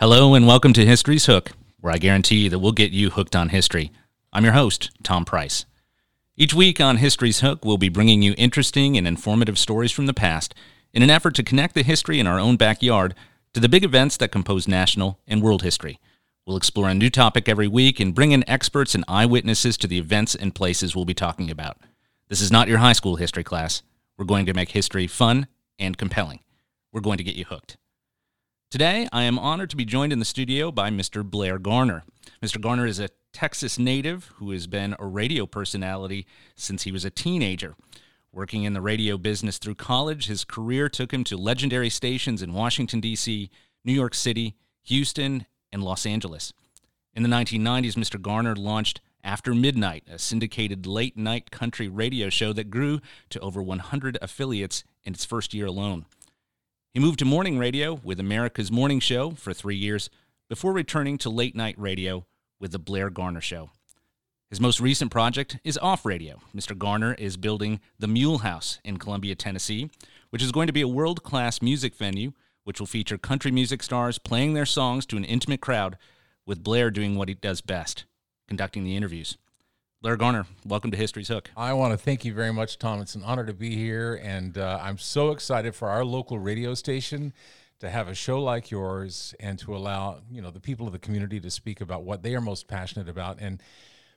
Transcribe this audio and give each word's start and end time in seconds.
Hello 0.00 0.32
and 0.32 0.46
welcome 0.46 0.72
to 0.72 0.86
History's 0.86 1.26
Hook, 1.26 1.52
where 1.78 1.92
I 1.92 1.98
guarantee 1.98 2.48
that 2.48 2.58
we'll 2.58 2.72
get 2.72 2.90
you 2.90 3.10
hooked 3.10 3.36
on 3.36 3.50
history. 3.50 3.92
I'm 4.32 4.44
your 4.44 4.54
host, 4.54 4.90
Tom 5.02 5.26
Price. 5.26 5.66
Each 6.38 6.54
week 6.54 6.80
on 6.80 6.96
History's 6.96 7.40
Hook, 7.40 7.66
we'll 7.66 7.76
be 7.76 7.90
bringing 7.90 8.22
you 8.22 8.34
interesting 8.38 8.96
and 8.96 9.06
informative 9.06 9.58
stories 9.58 9.92
from 9.92 10.06
the 10.06 10.14
past 10.14 10.54
in 10.94 11.02
an 11.02 11.10
effort 11.10 11.34
to 11.34 11.42
connect 11.42 11.74
the 11.74 11.82
history 11.82 12.18
in 12.18 12.26
our 12.26 12.40
own 12.40 12.56
backyard 12.56 13.14
to 13.52 13.60
the 13.60 13.68
big 13.68 13.84
events 13.84 14.16
that 14.16 14.32
compose 14.32 14.66
national 14.66 15.18
and 15.28 15.42
world 15.42 15.60
history. 15.60 16.00
We'll 16.46 16.56
explore 16.56 16.88
a 16.88 16.94
new 16.94 17.10
topic 17.10 17.46
every 17.46 17.68
week 17.68 18.00
and 18.00 18.14
bring 18.14 18.32
in 18.32 18.48
experts 18.48 18.94
and 18.94 19.04
eyewitnesses 19.06 19.76
to 19.76 19.86
the 19.86 19.98
events 19.98 20.34
and 20.34 20.54
places 20.54 20.96
we'll 20.96 21.04
be 21.04 21.12
talking 21.12 21.50
about. 21.50 21.76
This 22.30 22.40
is 22.40 22.50
not 22.50 22.68
your 22.68 22.78
high 22.78 22.94
school 22.94 23.16
history 23.16 23.44
class. 23.44 23.82
We're 24.16 24.24
going 24.24 24.46
to 24.46 24.54
make 24.54 24.70
history 24.70 25.06
fun 25.06 25.46
and 25.78 25.98
compelling. 25.98 26.40
We're 26.90 27.02
going 27.02 27.18
to 27.18 27.24
get 27.24 27.36
you 27.36 27.44
hooked. 27.44 27.76
Today, 28.70 29.08
I 29.12 29.24
am 29.24 29.36
honored 29.36 29.70
to 29.70 29.76
be 29.76 29.84
joined 29.84 30.12
in 30.12 30.20
the 30.20 30.24
studio 30.24 30.70
by 30.70 30.90
Mr. 30.90 31.28
Blair 31.28 31.58
Garner. 31.58 32.04
Mr. 32.40 32.60
Garner 32.60 32.86
is 32.86 33.00
a 33.00 33.08
Texas 33.32 33.80
native 33.80 34.30
who 34.36 34.52
has 34.52 34.68
been 34.68 34.94
a 35.00 35.06
radio 35.06 35.44
personality 35.44 36.24
since 36.54 36.84
he 36.84 36.92
was 36.92 37.04
a 37.04 37.10
teenager. 37.10 37.74
Working 38.30 38.62
in 38.62 38.72
the 38.72 38.80
radio 38.80 39.18
business 39.18 39.58
through 39.58 39.74
college, 39.74 40.28
his 40.28 40.44
career 40.44 40.88
took 40.88 41.12
him 41.12 41.24
to 41.24 41.36
legendary 41.36 41.90
stations 41.90 42.42
in 42.42 42.52
Washington, 42.52 43.00
D.C., 43.00 43.50
New 43.84 43.92
York 43.92 44.14
City, 44.14 44.54
Houston, 44.84 45.46
and 45.72 45.82
Los 45.82 46.06
Angeles. 46.06 46.52
In 47.12 47.24
the 47.24 47.28
1990s, 47.28 47.96
Mr. 47.96 48.22
Garner 48.22 48.54
launched 48.54 49.00
After 49.24 49.52
Midnight, 49.52 50.04
a 50.08 50.16
syndicated 50.16 50.86
late 50.86 51.16
night 51.16 51.50
country 51.50 51.88
radio 51.88 52.28
show 52.28 52.52
that 52.52 52.70
grew 52.70 53.00
to 53.30 53.40
over 53.40 53.60
100 53.60 54.16
affiliates 54.22 54.84
in 55.02 55.14
its 55.14 55.24
first 55.24 55.52
year 55.54 55.66
alone. 55.66 56.06
He 56.92 57.00
moved 57.00 57.20
to 57.20 57.24
morning 57.24 57.56
radio 57.56 57.94
with 57.94 58.18
America's 58.18 58.72
Morning 58.72 58.98
Show 58.98 59.30
for 59.30 59.52
three 59.52 59.76
years 59.76 60.10
before 60.48 60.72
returning 60.72 61.18
to 61.18 61.30
late 61.30 61.54
night 61.54 61.76
radio 61.78 62.26
with 62.58 62.72
The 62.72 62.80
Blair 62.80 63.10
Garner 63.10 63.40
Show. 63.40 63.70
His 64.48 64.60
most 64.60 64.80
recent 64.80 65.12
project 65.12 65.58
is 65.62 65.78
Off 65.78 66.04
Radio. 66.04 66.40
Mr. 66.52 66.76
Garner 66.76 67.14
is 67.14 67.36
building 67.36 67.78
the 68.00 68.08
Mule 68.08 68.38
House 68.38 68.80
in 68.84 68.96
Columbia, 68.96 69.36
Tennessee, 69.36 69.88
which 70.30 70.42
is 70.42 70.50
going 70.50 70.66
to 70.66 70.72
be 70.72 70.80
a 70.80 70.88
world 70.88 71.22
class 71.22 71.62
music 71.62 71.94
venue 71.94 72.32
which 72.64 72.78
will 72.78 72.86
feature 72.86 73.18
country 73.18 73.50
music 73.50 73.82
stars 73.82 74.18
playing 74.18 74.54
their 74.54 74.66
songs 74.66 75.06
to 75.06 75.16
an 75.16 75.24
intimate 75.24 75.60
crowd, 75.60 75.96
with 76.46 76.62
Blair 76.62 76.90
doing 76.90 77.16
what 77.16 77.28
he 77.28 77.34
does 77.34 77.60
best 77.60 78.04
conducting 78.48 78.84
the 78.84 78.96
interviews. 78.96 79.38
Blair 80.02 80.16
Garner, 80.16 80.46
welcome 80.64 80.90
to 80.92 80.96
History's 80.96 81.28
Hook. 81.28 81.50
I 81.54 81.74
want 81.74 81.92
to 81.92 81.98
thank 81.98 82.24
you 82.24 82.32
very 82.32 82.54
much, 82.54 82.78
Tom. 82.78 83.02
It's 83.02 83.16
an 83.16 83.22
honor 83.22 83.44
to 83.44 83.52
be 83.52 83.76
here, 83.76 84.18
and 84.22 84.56
uh, 84.56 84.78
I'm 84.80 84.96
so 84.96 85.30
excited 85.30 85.74
for 85.74 85.90
our 85.90 86.06
local 86.06 86.38
radio 86.38 86.72
station 86.72 87.34
to 87.80 87.90
have 87.90 88.08
a 88.08 88.14
show 88.14 88.42
like 88.42 88.70
yours 88.70 89.34
and 89.40 89.58
to 89.58 89.76
allow 89.76 90.22
you 90.30 90.40
know 90.40 90.50
the 90.50 90.58
people 90.58 90.86
of 90.86 90.94
the 90.94 90.98
community 90.98 91.38
to 91.40 91.50
speak 91.50 91.82
about 91.82 92.02
what 92.02 92.22
they 92.22 92.34
are 92.34 92.40
most 92.40 92.66
passionate 92.66 93.10
about 93.10 93.40
and 93.40 93.62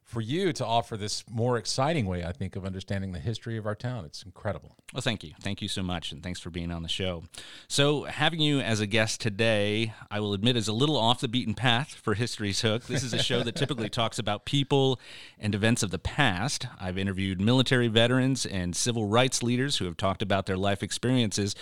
for 0.04 0.22
you 0.22 0.54
to 0.54 0.66
offer 0.66 0.98
this 0.98 1.24
more 1.30 1.58
exciting 1.58 2.06
way, 2.06 2.24
I 2.24 2.32
think, 2.32 2.56
of 2.56 2.66
understanding 2.66 3.12
the 3.14 3.20
history 3.20 3.58
of 3.58 3.66
our 3.66 3.76
town. 3.76 4.06
It's 4.06 4.24
incredible. 4.24 4.76
Well, 4.94 5.02
thank 5.02 5.24
you. 5.24 5.34
Thank 5.42 5.62
you 5.62 5.68
so 5.68 5.82
much. 5.82 6.12
And 6.12 6.22
thanks 6.22 6.40
for 6.40 6.50
being 6.50 6.72
on 6.72 6.84
the 6.84 6.90
show. 6.90 7.24
So, 7.68 8.04
having 8.04 8.40
you 8.40 8.60
as 8.60 8.80
a 8.80 8.86
guest 8.86 9.22
today, 9.22 9.94
I 10.12 10.20
will 10.20 10.34
admit, 10.34 10.56
is 10.56 10.68
a 10.68 10.74
little 10.74 10.98
off 10.98 11.22
the 11.22 11.28
beaten 11.28 11.54
path 11.54 11.96
for 11.96 12.14
History's 12.14 12.62
Hook. 12.62 12.86
This 12.86 13.04
is 13.04 13.14
a 13.14 13.22
show 13.22 13.42
that 13.44 13.56
typically 13.56 13.90
talks 13.90 14.20
about 14.20 14.46
people 14.46 15.00
and 15.40 15.56
events 15.56 15.84
of 15.84 15.92
the 15.92 16.00
past. 16.00 16.68
I've 16.80 16.98
interviewed 16.98 17.42
military 17.42 17.88
veterans 17.88 18.46
and 18.46 18.76
civil 18.76 19.08
rights 19.08 19.42
leaders 19.42 19.78
who 19.78 19.86
have 19.86 19.98
talked 19.98 20.22
about 20.22 20.46
their 20.46 20.58
life 20.58 20.84
experiences. 20.84 21.56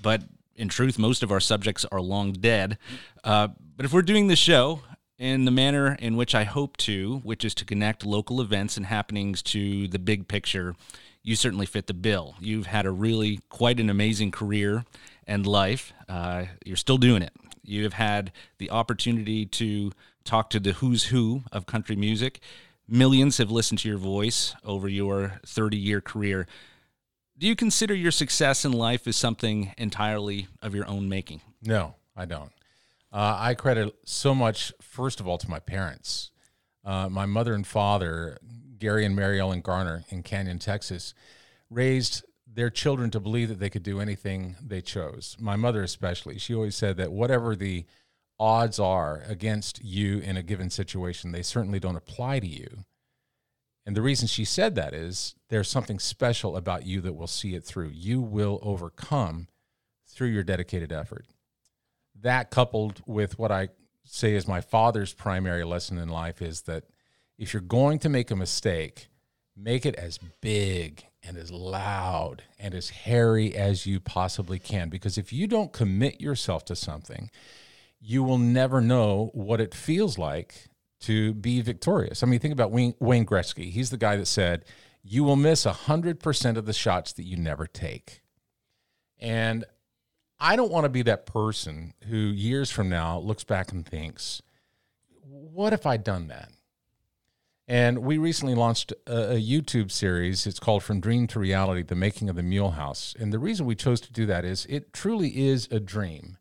But 0.00 0.22
in 0.56 0.68
truth, 0.68 0.98
most 0.98 1.22
of 1.22 1.32
our 1.32 1.40
subjects 1.40 1.84
are 1.90 2.00
long 2.00 2.32
dead. 2.32 2.78
Uh, 3.24 3.48
but 3.76 3.86
if 3.86 3.92
we're 3.92 4.02
doing 4.02 4.28
the 4.28 4.36
show, 4.36 4.82
in 5.20 5.44
the 5.44 5.50
manner 5.50 5.94
in 6.00 6.16
which 6.16 6.34
I 6.34 6.44
hope 6.44 6.78
to, 6.78 7.18
which 7.18 7.44
is 7.44 7.54
to 7.56 7.66
connect 7.66 8.06
local 8.06 8.40
events 8.40 8.78
and 8.78 8.86
happenings 8.86 9.42
to 9.42 9.86
the 9.86 9.98
big 9.98 10.26
picture, 10.26 10.74
you 11.22 11.36
certainly 11.36 11.66
fit 11.66 11.86
the 11.86 11.94
bill. 11.94 12.36
You've 12.40 12.66
had 12.66 12.86
a 12.86 12.90
really 12.90 13.40
quite 13.50 13.78
an 13.78 13.90
amazing 13.90 14.30
career 14.30 14.86
and 15.26 15.46
life. 15.46 15.92
Uh, 16.08 16.46
you're 16.64 16.76
still 16.76 16.96
doing 16.96 17.20
it. 17.20 17.34
You 17.62 17.84
have 17.84 17.92
had 17.92 18.32
the 18.56 18.70
opportunity 18.70 19.44
to 19.44 19.92
talk 20.24 20.48
to 20.50 20.60
the 20.60 20.72
who's 20.72 21.04
who 21.04 21.42
of 21.52 21.66
country 21.66 21.96
music. 21.96 22.40
Millions 22.88 23.36
have 23.36 23.50
listened 23.50 23.80
to 23.80 23.88
your 23.90 23.98
voice 23.98 24.54
over 24.64 24.88
your 24.88 25.38
30 25.44 25.76
year 25.76 26.00
career. 26.00 26.46
Do 27.36 27.46
you 27.46 27.54
consider 27.54 27.94
your 27.94 28.10
success 28.10 28.64
in 28.64 28.72
life 28.72 29.06
as 29.06 29.16
something 29.16 29.74
entirely 29.76 30.48
of 30.62 30.74
your 30.74 30.88
own 30.88 31.10
making? 31.10 31.42
No, 31.62 31.96
I 32.16 32.24
don't. 32.24 32.52
Uh, 33.12 33.36
I 33.38 33.54
credit 33.54 33.94
so 34.04 34.34
much, 34.34 34.72
first 34.80 35.20
of 35.20 35.26
all, 35.26 35.38
to 35.38 35.50
my 35.50 35.58
parents. 35.58 36.30
Uh, 36.84 37.08
my 37.08 37.26
mother 37.26 37.54
and 37.54 37.66
father, 37.66 38.38
Gary 38.78 39.04
and 39.04 39.16
Mary 39.16 39.40
Ellen 39.40 39.60
Garner 39.60 40.04
in 40.10 40.22
Canyon, 40.22 40.58
Texas, 40.58 41.12
raised 41.68 42.24
their 42.46 42.70
children 42.70 43.10
to 43.10 43.20
believe 43.20 43.48
that 43.48 43.58
they 43.58 43.70
could 43.70 43.82
do 43.82 44.00
anything 44.00 44.56
they 44.64 44.80
chose. 44.80 45.36
My 45.40 45.56
mother, 45.56 45.82
especially, 45.82 46.38
she 46.38 46.54
always 46.54 46.76
said 46.76 46.96
that 46.96 47.12
whatever 47.12 47.54
the 47.56 47.84
odds 48.38 48.78
are 48.78 49.22
against 49.26 49.84
you 49.84 50.18
in 50.18 50.36
a 50.36 50.42
given 50.42 50.70
situation, 50.70 51.32
they 51.32 51.42
certainly 51.42 51.80
don't 51.80 51.96
apply 51.96 52.40
to 52.40 52.46
you. 52.46 52.84
And 53.84 53.96
the 53.96 54.02
reason 54.02 54.28
she 54.28 54.44
said 54.44 54.76
that 54.76 54.94
is 54.94 55.34
there's 55.48 55.68
something 55.68 55.98
special 55.98 56.56
about 56.56 56.86
you 56.86 57.00
that 57.00 57.14
will 57.14 57.26
see 57.26 57.54
it 57.54 57.64
through. 57.64 57.88
You 57.88 58.20
will 58.20 58.60
overcome 58.62 59.48
through 60.06 60.28
your 60.28 60.44
dedicated 60.44 60.92
effort 60.92 61.26
that 62.22 62.50
coupled 62.50 63.02
with 63.06 63.38
what 63.38 63.52
I 63.52 63.68
say 64.04 64.34
is 64.34 64.48
my 64.48 64.60
father's 64.60 65.12
primary 65.12 65.64
lesson 65.64 65.98
in 65.98 66.08
life 66.08 66.42
is 66.42 66.62
that 66.62 66.84
if 67.38 67.54
you're 67.54 67.60
going 67.60 67.98
to 68.00 68.08
make 68.08 68.30
a 68.30 68.36
mistake, 68.36 69.08
make 69.56 69.86
it 69.86 69.94
as 69.96 70.18
big 70.40 71.04
and 71.22 71.36
as 71.36 71.50
loud 71.50 72.42
and 72.58 72.74
as 72.74 72.90
hairy 72.90 73.54
as 73.54 73.86
you 73.86 74.00
possibly 74.00 74.58
can. 74.58 74.88
Because 74.88 75.18
if 75.18 75.32
you 75.32 75.46
don't 75.46 75.72
commit 75.72 76.20
yourself 76.20 76.64
to 76.66 76.76
something, 76.76 77.30
you 78.00 78.22
will 78.22 78.38
never 78.38 78.80
know 78.80 79.30
what 79.34 79.60
it 79.60 79.74
feels 79.74 80.18
like 80.18 80.68
to 81.00 81.34
be 81.34 81.60
victorious. 81.60 82.22
I 82.22 82.26
mean, 82.26 82.40
think 82.40 82.52
about 82.52 82.70
Wayne, 82.70 82.94
Wayne 82.98 83.26
Gretzky. 83.26 83.70
He's 83.70 83.90
the 83.90 83.96
guy 83.96 84.16
that 84.16 84.26
said, 84.26 84.64
You 85.02 85.24
will 85.24 85.36
miss 85.36 85.64
100% 85.64 86.56
of 86.56 86.66
the 86.66 86.72
shots 86.72 87.12
that 87.14 87.24
you 87.24 87.36
never 87.36 87.66
take. 87.66 88.22
And 89.18 89.64
I 90.40 90.56
don't 90.56 90.72
want 90.72 90.84
to 90.84 90.88
be 90.88 91.02
that 91.02 91.26
person 91.26 91.92
who 92.08 92.16
years 92.16 92.70
from 92.70 92.88
now 92.88 93.18
looks 93.18 93.44
back 93.44 93.72
and 93.72 93.86
thinks, 93.86 94.40
what 95.22 95.72
if 95.72 95.84
I'd 95.84 96.02
done 96.02 96.28
that? 96.28 96.50
And 97.68 98.00
we 98.00 98.18
recently 98.18 98.54
launched 98.54 98.92
a, 99.06 99.34
a, 99.34 99.40
YouTube 99.40 99.92
series. 99.92 100.44
It's 100.44 100.58
called 100.58 100.82
From 100.82 100.98
Dream 100.98 101.28
to 101.28 101.38
Reality 101.38 101.82
The 101.82 101.94
Making 101.94 102.28
of 102.28 102.34
the 102.34 102.42
Mule 102.42 102.72
House. 102.72 103.14
And 103.16 103.32
the 103.32 103.38
reason 103.38 103.64
we 103.64 103.76
chose 103.76 104.00
to 104.00 104.12
do 104.12 104.26
that 104.26 104.44
is 104.44 104.66
it 104.68 104.92
truly 104.92 105.46
is 105.46 105.68
a 105.70 105.78
dream. 105.78 106.36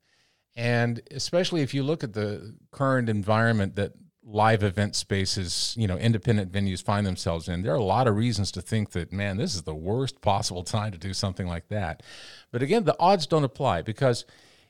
And 0.55 1.01
especially 1.11 1.61
if 1.61 1.73
you 1.73 1.83
look 1.83 2.03
at 2.03 2.13
the 2.13 2.55
current 2.71 3.09
environment 3.09 3.75
that 3.75 3.93
live 4.31 4.61
event 4.61 4.95
spaces, 4.95 5.73
you 5.77 5.87
know, 5.87 5.97
independent 5.97 6.51
venues 6.51 6.83
find 6.83 7.05
themselves 7.05 7.49
in, 7.49 7.63
there 7.63 7.73
are 7.73 7.77
a 7.77 7.83
lot 7.83 8.07
of 8.07 8.15
reasons 8.15 8.51
to 8.51 8.61
think 8.61 8.91
that, 8.91 9.11
man, 9.11 9.37
this 9.37 9.55
is 9.55 9.63
the 9.63 9.73
worst 9.73 10.21
possible 10.21 10.63
time 10.63 10.91
to 10.91 10.97
do 10.97 11.13
something 11.13 11.47
like 11.47 11.67
that. 11.69 12.03
But 12.51 12.61
again, 12.61 12.83
the 12.83 12.95
odds 12.99 13.25
don't 13.25 13.43
apply 13.43 13.81
because 13.81 14.25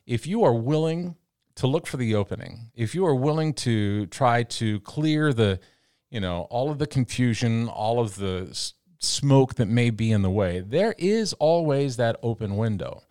if 0.06 0.26
you 0.26 0.42
are 0.44 0.54
willing 0.54 1.16
to 1.56 1.66
look 1.66 1.86
for 1.86 1.98
the 1.98 2.14
opening, 2.14 2.70
if 2.74 2.94
you 2.94 3.04
are 3.04 3.14
willing 3.14 3.52
to 3.52 4.06
try 4.06 4.44
to 4.44 4.80
clear 4.80 5.32
the, 5.32 5.60
you 6.10 6.20
know, 6.20 6.42
all 6.50 6.70
of 6.70 6.78
the 6.78 6.86
confusion, 6.86 7.68
all 7.68 8.00
of 8.00 8.16
the 8.16 8.46
s- 8.50 8.72
smoke 8.98 9.56
that 9.56 9.66
may 9.66 9.90
be 9.90 10.10
in 10.10 10.22
the 10.22 10.30
way, 10.30 10.60
there 10.60 10.94
is 10.96 11.34
always 11.34 11.96
that 11.96 12.16
open 12.22 12.56
window. 12.56 13.02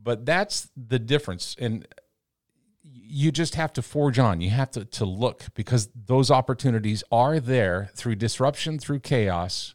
But 0.00 0.26
that's 0.26 0.68
the 0.76 0.98
difference. 0.98 1.56
And 1.58 1.86
you 3.12 3.30
just 3.30 3.56
have 3.56 3.74
to 3.74 3.82
forge 3.82 4.18
on. 4.18 4.40
You 4.40 4.48
have 4.50 4.70
to, 4.70 4.86
to 4.86 5.04
look 5.04 5.44
because 5.54 5.90
those 5.94 6.30
opportunities 6.30 7.04
are 7.12 7.38
there 7.38 7.90
through 7.94 8.14
disruption, 8.14 8.78
through 8.78 9.00
chaos. 9.00 9.74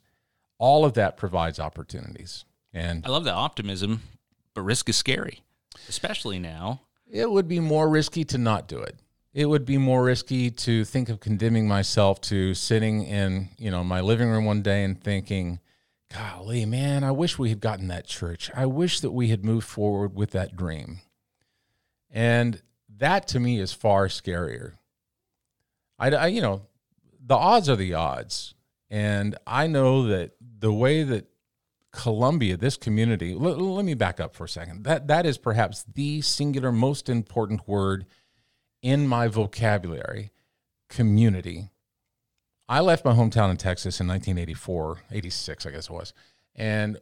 All 0.58 0.84
of 0.84 0.96
that 0.96 1.18
provides 1.18 1.60
opportunities. 1.60 2.46
And 2.74 3.06
I 3.06 3.10
love 3.10 3.26
the 3.26 3.34
optimism, 3.34 4.02
but 4.56 4.64
risk 4.64 4.90
is 4.90 4.98
scary, 4.98 5.44
especially 5.88 6.40
now. 6.40 6.82
It 7.10 7.30
would 7.30 7.48
be 7.48 7.60
more 7.60 7.88
risky 7.88 8.24
to 8.26 8.40
not 8.40 8.68
do 8.68 8.80
it. 8.80 8.96
It 9.34 9.46
would 9.46 9.66
be 9.66 9.78
more 9.78 10.04
risky 10.04 10.50
to 10.50 10.84
think 10.84 11.08
of 11.08 11.20
condemning 11.20 11.68
myself 11.68 12.20
to 12.22 12.56
sitting 12.56 13.04
in, 13.04 13.50
you 13.60 13.70
know, 13.70 13.84
my 13.84 14.02
living 14.02 14.30
room 14.30 14.46
one 14.46 14.64
day 14.64 14.84
and 14.84 15.00
thinking, 15.00 15.60
golly, 16.12 16.66
man, 16.66 17.04
I 17.04 17.12
wish 17.12 17.38
we 17.38 17.50
had 17.50 17.60
gotten 17.60 17.88
that 17.90 18.08
church. 18.08 18.50
I 18.56 18.66
wish 18.66 19.00
that 19.02 19.12
we 19.12 19.28
had 19.28 19.46
moved 19.46 19.68
forward 19.68 20.16
with 20.16 20.32
that 20.32 20.56
dream. 20.56 21.02
And 22.10 22.62
that 22.98 23.28
to 23.30 23.40
me 23.40 23.60
is 23.60 23.74
far 23.74 24.08
scarier. 24.08 24.74
I, 26.00 26.12
I, 26.12 26.28
you 26.28 26.42
know, 26.42 26.64
the 27.26 27.36
odds 27.36 27.70
are 27.70 27.76
the 27.76 27.94
odds. 27.94 28.54
And 28.90 29.38
I 29.46 29.68
know 29.68 30.08
that 30.08 30.32
the 30.40 30.72
way 30.72 31.04
that 31.04 31.28
Columbia, 31.92 32.58
this 32.58 32.78
community, 32.78 33.34
let, 33.34 33.60
let 33.60 33.84
me 33.84 33.94
back 33.94 34.20
up 34.20 34.36
for 34.36 34.46
a 34.46 34.50
second. 34.50 34.84
That 34.84 35.08
that 35.08 35.26
is 35.26 35.38
perhaps 35.38 35.84
the 35.84 36.22
singular 36.22 36.72
most 36.72 37.10
important 37.10 37.68
word 37.68 38.06
in 38.82 39.08
my 39.08 39.28
vocabulary 39.28 40.32
community. 40.90 41.70
I 42.70 42.82
left 42.82 43.06
my 43.06 43.14
hometown 43.14 43.50
in 43.50 43.58
Texas 43.58 44.00
in 44.00 44.08
1984, 44.08 45.00
86, 45.12 45.66
I 45.66 45.72
guess 45.72 45.90
it 45.90 45.94
was. 45.94 46.14
And 46.56 47.00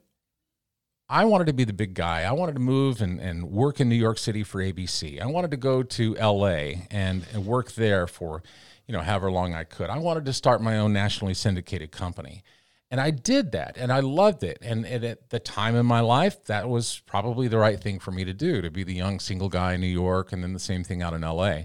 I 1.07 1.25
wanted 1.25 1.45
to 1.47 1.53
be 1.53 1.65
the 1.65 1.73
big 1.73 1.93
guy. 1.93 2.23
I 2.23 2.31
wanted 2.31 2.53
to 2.53 2.61
move 2.61 2.99
and, 3.01 3.19
and 3.19 3.51
work 3.51 3.79
in 3.79 3.89
New 3.89 3.95
York 3.95 4.17
City 4.17 4.43
for 4.43 4.59
ABC. 4.59 5.21
I 5.21 5.27
wanted 5.27 5.51
to 5.51 5.57
go 5.57 5.83
to 5.83 6.15
LA 6.15 6.81
and, 6.89 7.25
and 7.31 7.45
work 7.45 7.73
there 7.73 8.07
for, 8.07 8.41
you 8.87 8.93
know, 8.93 9.01
however 9.01 9.31
long 9.31 9.53
I 9.53 9.65
could. 9.65 9.91
I 9.91 9.99
wanted 9.99 10.25
to 10.25 10.33
start 10.33 10.61
my 10.61 10.77
own 10.77 10.93
nationally 10.93 11.35
syndicated 11.35 11.91
company. 11.91 12.43
And 12.89 12.99
I 12.99 13.11
did 13.11 13.51
that 13.51 13.77
and 13.77 13.91
I 13.91 13.99
loved 13.99 14.43
it. 14.43 14.57
And, 14.61 14.85
and, 14.85 15.03
at 15.03 15.29
the 15.29 15.39
time 15.39 15.75
in 15.75 15.85
my 15.85 15.99
life, 15.99 16.43
that 16.45 16.69
was 16.69 17.01
probably 17.05 17.47
the 17.47 17.57
right 17.57 17.79
thing 17.79 17.99
for 17.99 18.11
me 18.11 18.25
to 18.25 18.33
do 18.33 18.61
to 18.61 18.71
be 18.71 18.83
the 18.83 18.93
young 18.93 19.19
single 19.19 19.49
guy 19.49 19.73
in 19.73 19.81
New 19.81 19.87
York 19.87 20.31
and 20.31 20.41
then 20.41 20.53
the 20.53 20.59
same 20.59 20.83
thing 20.83 21.03
out 21.03 21.13
in 21.13 21.21
LA. 21.21 21.63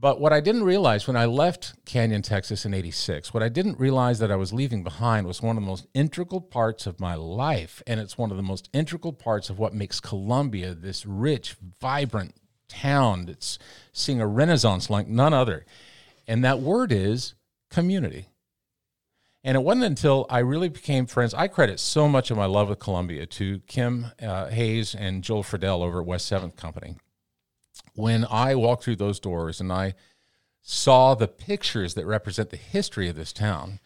But 0.00 0.20
what 0.20 0.32
I 0.32 0.40
didn't 0.40 0.64
realize 0.64 1.06
when 1.06 1.18
I 1.18 1.26
left 1.26 1.74
Canyon, 1.84 2.22
Texas 2.22 2.64
in 2.64 2.72
86, 2.72 3.34
what 3.34 3.42
I 3.42 3.50
didn't 3.50 3.78
realize 3.78 4.20
that 4.20 4.30
I 4.30 4.36
was 4.36 4.52
leaving 4.52 4.82
behind 4.82 5.26
was 5.26 5.42
one 5.42 5.58
of 5.58 5.62
the 5.62 5.68
most 5.68 5.86
integral 5.92 6.40
parts 6.40 6.86
of 6.86 6.98
my 6.98 7.14
life. 7.14 7.82
And 7.86 8.00
it's 8.00 8.16
one 8.16 8.30
of 8.30 8.38
the 8.38 8.42
most 8.42 8.70
integral 8.72 9.12
parts 9.12 9.50
of 9.50 9.58
what 9.58 9.74
makes 9.74 10.00
Columbia 10.00 10.74
this 10.74 11.04
rich, 11.04 11.56
vibrant 11.78 12.34
town 12.68 13.26
that's 13.26 13.58
seeing 13.92 14.18
a 14.18 14.26
renaissance 14.26 14.88
like 14.88 15.08
none 15.08 15.34
other. 15.34 15.66
And 16.26 16.42
that 16.42 16.60
word 16.60 16.90
is 16.90 17.34
community. 17.68 18.28
And 19.44 19.56
it 19.56 19.60
wasn't 19.60 19.84
until 19.84 20.24
I 20.30 20.38
really 20.38 20.70
became 20.70 21.04
friends. 21.04 21.34
I 21.34 21.48
credit 21.48 21.78
so 21.78 22.08
much 22.08 22.30
of 22.30 22.38
my 22.38 22.46
love 22.46 22.70
of 22.70 22.78
Columbia 22.78 23.26
to 23.26 23.60
Kim 23.66 24.06
uh, 24.22 24.46
Hayes 24.46 24.94
and 24.94 25.22
Joel 25.22 25.42
Friedel 25.42 25.82
over 25.82 26.00
at 26.00 26.06
West 26.06 26.26
Seventh 26.26 26.56
Company 26.56 26.96
when 27.94 28.26
I 28.30 28.54
walked 28.54 28.84
through 28.84 28.96
those 28.96 29.20
doors 29.20 29.60
and 29.60 29.72
I 29.72 29.94
saw 30.62 31.14
the 31.14 31.28
pictures 31.28 31.94
that 31.94 32.06
represent 32.06 32.50
the 32.50 32.56
history 32.56 33.08
of 33.08 33.16
this 33.16 33.32
town, 33.32 33.80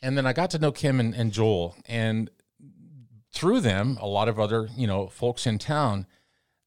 and 0.00 0.16
then 0.16 0.26
I 0.26 0.32
got 0.32 0.50
to 0.50 0.58
know 0.58 0.72
Kim 0.72 1.00
and, 1.00 1.14
and 1.14 1.32
Joel, 1.32 1.76
and 1.86 2.30
through 3.32 3.60
them, 3.60 3.98
a 4.00 4.06
lot 4.06 4.28
of 4.28 4.38
other 4.38 4.68
you 4.76 4.86
know 4.86 5.08
folks 5.08 5.46
in 5.46 5.58
town. 5.58 6.06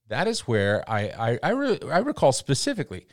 That 0.08 0.28
is 0.28 0.42
where 0.42 0.88
I 0.90 1.02
I 1.02 1.40
I, 1.42 1.50
re- 1.52 1.80
I 1.90 2.00
recall 2.00 2.31
specifically 2.31 3.07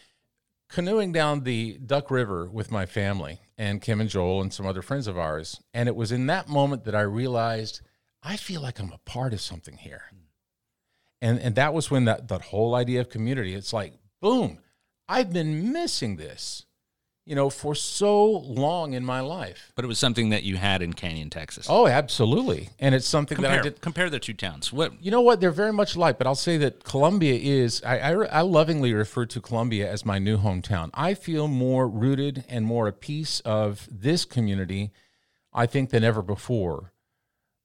canoeing 0.68 1.12
down 1.12 1.44
the 1.44 1.78
Duck 1.78 2.10
River 2.10 2.46
with 2.50 2.70
my 2.70 2.84
family 2.84 3.40
and 3.56 3.80
Kim 3.80 4.00
and 4.00 4.10
Joel 4.10 4.42
and 4.42 4.52
some 4.52 4.66
other 4.66 4.82
friends 4.82 5.06
of 5.06 5.16
ours, 5.16 5.60
and 5.72 5.88
it 5.88 5.96
was 5.96 6.12
in 6.12 6.26
that 6.26 6.48
moment 6.48 6.84
that 6.84 6.94
I 6.94 7.00
realized 7.02 7.80
I 8.22 8.36
feel 8.36 8.60
like 8.60 8.80
I'm 8.80 8.92
a 8.92 8.98
part 9.06 9.32
of 9.32 9.40
something 9.40 9.76
here 9.76 10.02
and 11.20 11.38
and 11.40 11.54
that 11.54 11.74
was 11.74 11.90
when 11.90 12.04
that 12.04 12.28
that 12.28 12.42
whole 12.42 12.74
idea 12.74 13.00
of 13.00 13.08
community 13.08 13.54
it's 13.54 13.72
like 13.72 13.94
boom 14.20 14.58
i've 15.08 15.32
been 15.32 15.72
missing 15.72 16.16
this 16.16 16.66
you 17.28 17.34
know 17.34 17.50
for 17.50 17.74
so 17.74 18.24
long 18.24 18.94
in 18.94 19.04
my 19.04 19.20
life. 19.20 19.70
But 19.76 19.84
it 19.84 19.88
was 19.88 19.98
something 19.98 20.30
that 20.30 20.44
you 20.44 20.56
had 20.56 20.80
in 20.80 20.94
canyon 20.94 21.28
texas. 21.28 21.66
Oh 21.68 21.86
absolutely. 21.86 22.70
And 22.78 22.94
it's 22.94 23.06
something 23.06 23.36
compare, 23.36 23.52
that 23.52 23.60
i 23.60 23.62
did 23.62 23.80
compare 23.82 24.08
the 24.08 24.18
two 24.18 24.32
towns. 24.32 24.72
What 24.72 25.04
you 25.04 25.10
know 25.10 25.20
what? 25.20 25.38
They're 25.40 25.50
very 25.50 25.72
much 25.72 25.94
alike 25.94 26.16
but 26.16 26.26
i'll 26.26 26.34
say 26.34 26.56
that 26.56 26.84
columbia 26.84 27.34
is 27.34 27.82
I, 27.84 27.98
I, 27.98 28.12
I 28.12 28.40
lovingly 28.40 28.94
refer 28.94 29.26
to 29.26 29.40
columbia 29.42 29.90
as 29.90 30.06
my 30.06 30.18
new 30.18 30.38
hometown. 30.38 30.88
I 30.94 31.12
feel 31.12 31.48
more 31.48 31.86
rooted 31.86 32.44
and 32.48 32.64
more 32.64 32.88
a 32.88 32.92
piece 32.92 33.40
of 33.40 33.86
this 33.92 34.24
community 34.24 34.90
i 35.52 35.66
think 35.66 35.90
than 35.90 36.02
ever 36.02 36.22
before 36.22 36.92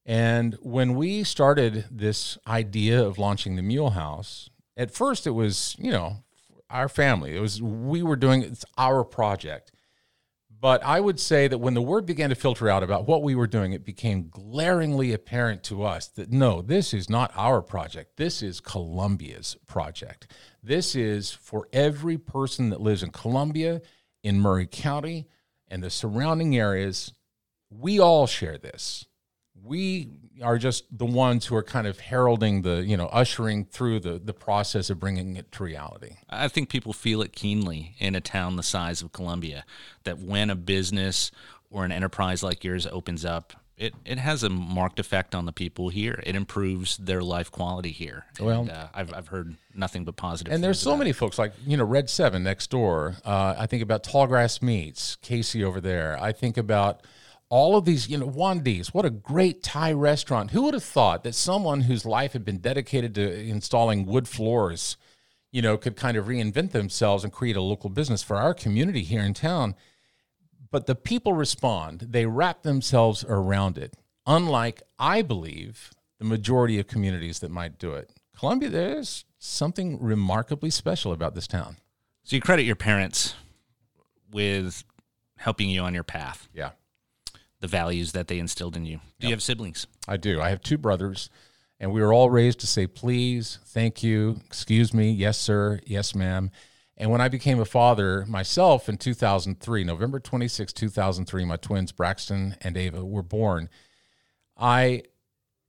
and 0.05 0.57
when 0.61 0.95
we 0.95 1.23
started 1.23 1.85
this 1.89 2.38
idea 2.47 3.03
of 3.03 3.17
launching 3.17 3.55
the 3.55 3.61
Mule 3.61 3.91
House, 3.91 4.50
at 4.75 4.91
first 4.91 5.25
it 5.25 5.31
was, 5.31 5.75
you 5.79 5.91
know, 5.91 6.17
our 6.69 6.89
family. 6.89 7.35
It 7.35 7.39
was 7.39 7.61
we 7.61 8.03
were 8.03 8.15
doing 8.15 8.44
it's 8.44 8.65
our 8.77 9.03
project. 9.03 9.71
But 10.59 10.83
I 10.83 11.01
would 11.01 11.19
say 11.19 11.50
that 11.50 11.57
when 11.57 11.73
the 11.73 11.81
word 11.81 12.05
began 12.05 12.29
to 12.29 12.35
filter 12.35 12.69
out 12.69 12.83
about 12.83 13.05
what 13.05 13.21
we 13.21 13.35
were 13.35 13.47
doing, 13.47 13.73
it 13.73 13.83
became 13.83 14.29
glaringly 14.29 15.11
apparent 15.11 15.61
to 15.63 15.83
us 15.83 16.07
that 16.09 16.31
no, 16.31 16.61
this 16.61 16.94
is 16.94 17.09
not 17.09 17.33
our 17.35 17.61
project. 17.61 18.15
This 18.15 18.41
is 18.41 18.61
Columbia's 18.61 19.57
project. 19.67 20.31
This 20.63 20.95
is 20.95 21.31
for 21.31 21.67
every 21.73 22.17
person 22.17 22.69
that 22.69 22.79
lives 22.79 23.03
in 23.03 23.11
Columbia, 23.11 23.81
in 24.23 24.39
Maury 24.39 24.65
County, 24.65 25.27
and 25.67 25.83
the 25.83 25.89
surrounding 25.89 26.57
areas. 26.57 27.13
We 27.69 28.00
all 28.00 28.25
share 28.25 28.57
this 28.57 29.05
we 29.63 30.10
are 30.42 30.57
just 30.57 30.86
the 30.98 31.06
ones 31.06 31.45
who 31.45 31.56
are 31.56 31.63
kind 31.63 31.88
of 31.88 32.00
heralding 32.00 32.63
the, 32.63 32.83
you 32.83 32.98
know, 32.98 33.07
ushering 33.07 33.65
through 33.65 34.00
the, 34.00 34.19
the 34.19 34.33
process 34.33 34.89
of 34.89 35.00
bringing 35.00 35.36
it 35.36 35.51
to 35.54 35.63
reality. 35.63 36.18
I 36.30 36.48
think 36.48 36.69
people 36.69 36.94
feel 36.94 37.21
it 37.21 37.33
keenly 37.33 37.95
in 38.00 38.15
a 38.15 38.21
town 38.21 38.56
the 38.56 38.63
size 38.63 39.01
of 39.01 39.12
Columbia 39.12 39.63
that 40.04 40.19
when 40.19 40.50
a 40.50 40.56
business 40.56 41.31
or 41.69 41.86
an 41.86 41.92
enterprise 41.92 42.44
like 42.44 42.63
yours 42.63 42.88
opens 42.88 43.24
up, 43.24 43.54
it, 43.77 43.94
it 44.06 44.19
has 44.19 44.44
a 44.44 44.50
marked 44.50 45.00
effect 45.00 45.33
on 45.33 45.45
the 45.45 45.51
people 45.51 45.89
here. 45.89 46.21
It 46.25 46.36
improves 46.36 46.98
their 46.98 47.21
life 47.21 47.51
quality 47.51 47.92
here. 47.92 48.25
And, 48.38 48.48
well, 48.48 48.69
uh, 48.71 48.88
I've, 48.94 49.13
I've 49.13 49.27
heard 49.27 49.56
nothing 49.74 50.04
but 50.04 50.15
positive. 50.15 50.54
And 50.54 50.63
there's 50.63 50.80
so 50.80 50.95
many 50.95 51.12
folks 51.12 51.39
like, 51.39 51.54
you 51.65 51.77
know, 51.77 51.83
Red 51.83 52.10
7 52.10 52.44
next 52.44 52.69
door. 52.69 53.15
Uh, 53.25 53.56
I 53.57 53.65
think 53.65 53.81
about 53.81 54.04
Tallgrass 54.04 54.62
Meats, 54.62 55.18
Casey 55.21 55.63
over 55.63 55.81
there. 55.81 56.18
I 56.21 56.31
think 56.31 56.57
about 56.57 57.01
all 57.49 57.77
of 57.77 57.85
these, 57.85 58.09
you 58.09 58.17
know, 58.17 58.27
Wandees, 58.27 58.87
what 58.87 59.05
a 59.05 59.09
great 59.09 59.61
Thai 59.61 59.93
restaurant. 59.93 60.51
Who 60.51 60.63
would 60.63 60.73
have 60.73 60.83
thought 60.83 61.23
that 61.23 61.35
someone 61.35 61.81
whose 61.81 62.05
life 62.05 62.33
had 62.33 62.43
been 62.43 62.57
dedicated 62.57 63.13
to 63.15 63.41
installing 63.43 64.05
wood 64.05 64.27
floors, 64.27 64.97
you 65.51 65.61
know, 65.61 65.77
could 65.77 65.95
kind 65.95 66.17
of 66.17 66.25
reinvent 66.25 66.71
themselves 66.71 67.23
and 67.23 67.31
create 67.31 67.55
a 67.55 67.61
local 67.61 67.89
business 67.89 68.23
for 68.23 68.37
our 68.37 68.53
community 68.53 69.03
here 69.03 69.21
in 69.21 69.33
town? 69.33 69.75
But 70.71 70.87
the 70.87 70.95
people 70.95 71.33
respond, 71.33 72.07
they 72.09 72.25
wrap 72.25 72.63
themselves 72.63 73.23
around 73.27 73.77
it. 73.77 73.93
Unlike, 74.25 74.81
I 74.97 75.21
believe, 75.21 75.91
the 76.17 76.25
majority 76.25 76.79
of 76.79 76.87
communities 76.87 77.39
that 77.39 77.51
might 77.51 77.77
do 77.77 77.93
it. 77.93 78.09
Columbia, 78.35 78.69
there's 78.69 79.25
something 79.37 80.01
remarkably 80.01 80.71
special 80.71 81.11
about 81.11 81.35
this 81.35 81.45
town. 81.45 81.77
So 82.23 82.35
you 82.35 82.41
credit 82.41 82.63
your 82.63 82.75
parents 82.75 83.35
with 84.31 84.83
helping 85.37 85.69
you 85.69 85.81
on 85.81 85.93
your 85.93 86.03
path. 86.03 86.47
Yeah 86.51 86.71
the 87.63 87.68
values 87.69 88.12
that 88.12 88.27
they 88.27 88.39
instilled 88.39 88.75
in 88.75 88.86
you. 88.86 88.98
Do 88.98 89.04
yep. 89.25 89.30
you 89.30 89.30
have 89.30 89.42
siblings? 89.42 89.88
I 90.06 90.18
do. 90.18 90.42
I 90.42 90.50
have 90.50 90.62
two 90.62 90.77
brothers, 90.77 91.30
and 91.80 91.94
we 91.94 92.01
were 92.01 92.12
all 92.12 92.30
raised 92.30 92.60
to 92.60 92.68
say 92.68 92.88
please, 92.88 93.57
thank 93.68 94.04
you, 94.04 94.42
excuse 94.45 94.94
me, 94.94 95.10
yes, 95.10 95.38
sir, 95.38 95.80
yes, 95.86 96.13
ma'am. 96.13 96.51
And 96.98 97.10
when 97.10 97.22
I 97.22 97.29
became 97.29 97.62
a 97.62 97.65
father 97.65 98.25
myself 98.27 98.89
in 98.89 98.98
2003, 98.98 99.86
November 99.86 100.20
26, 100.20 100.74
2003, 100.74 101.46
my 101.46 101.55
twins, 101.55 101.93
Braxton 101.93 102.58
and 102.60 102.75
Ava, 102.75 103.05
were 103.05 103.24
born. 103.24 103.70
I 104.58 105.03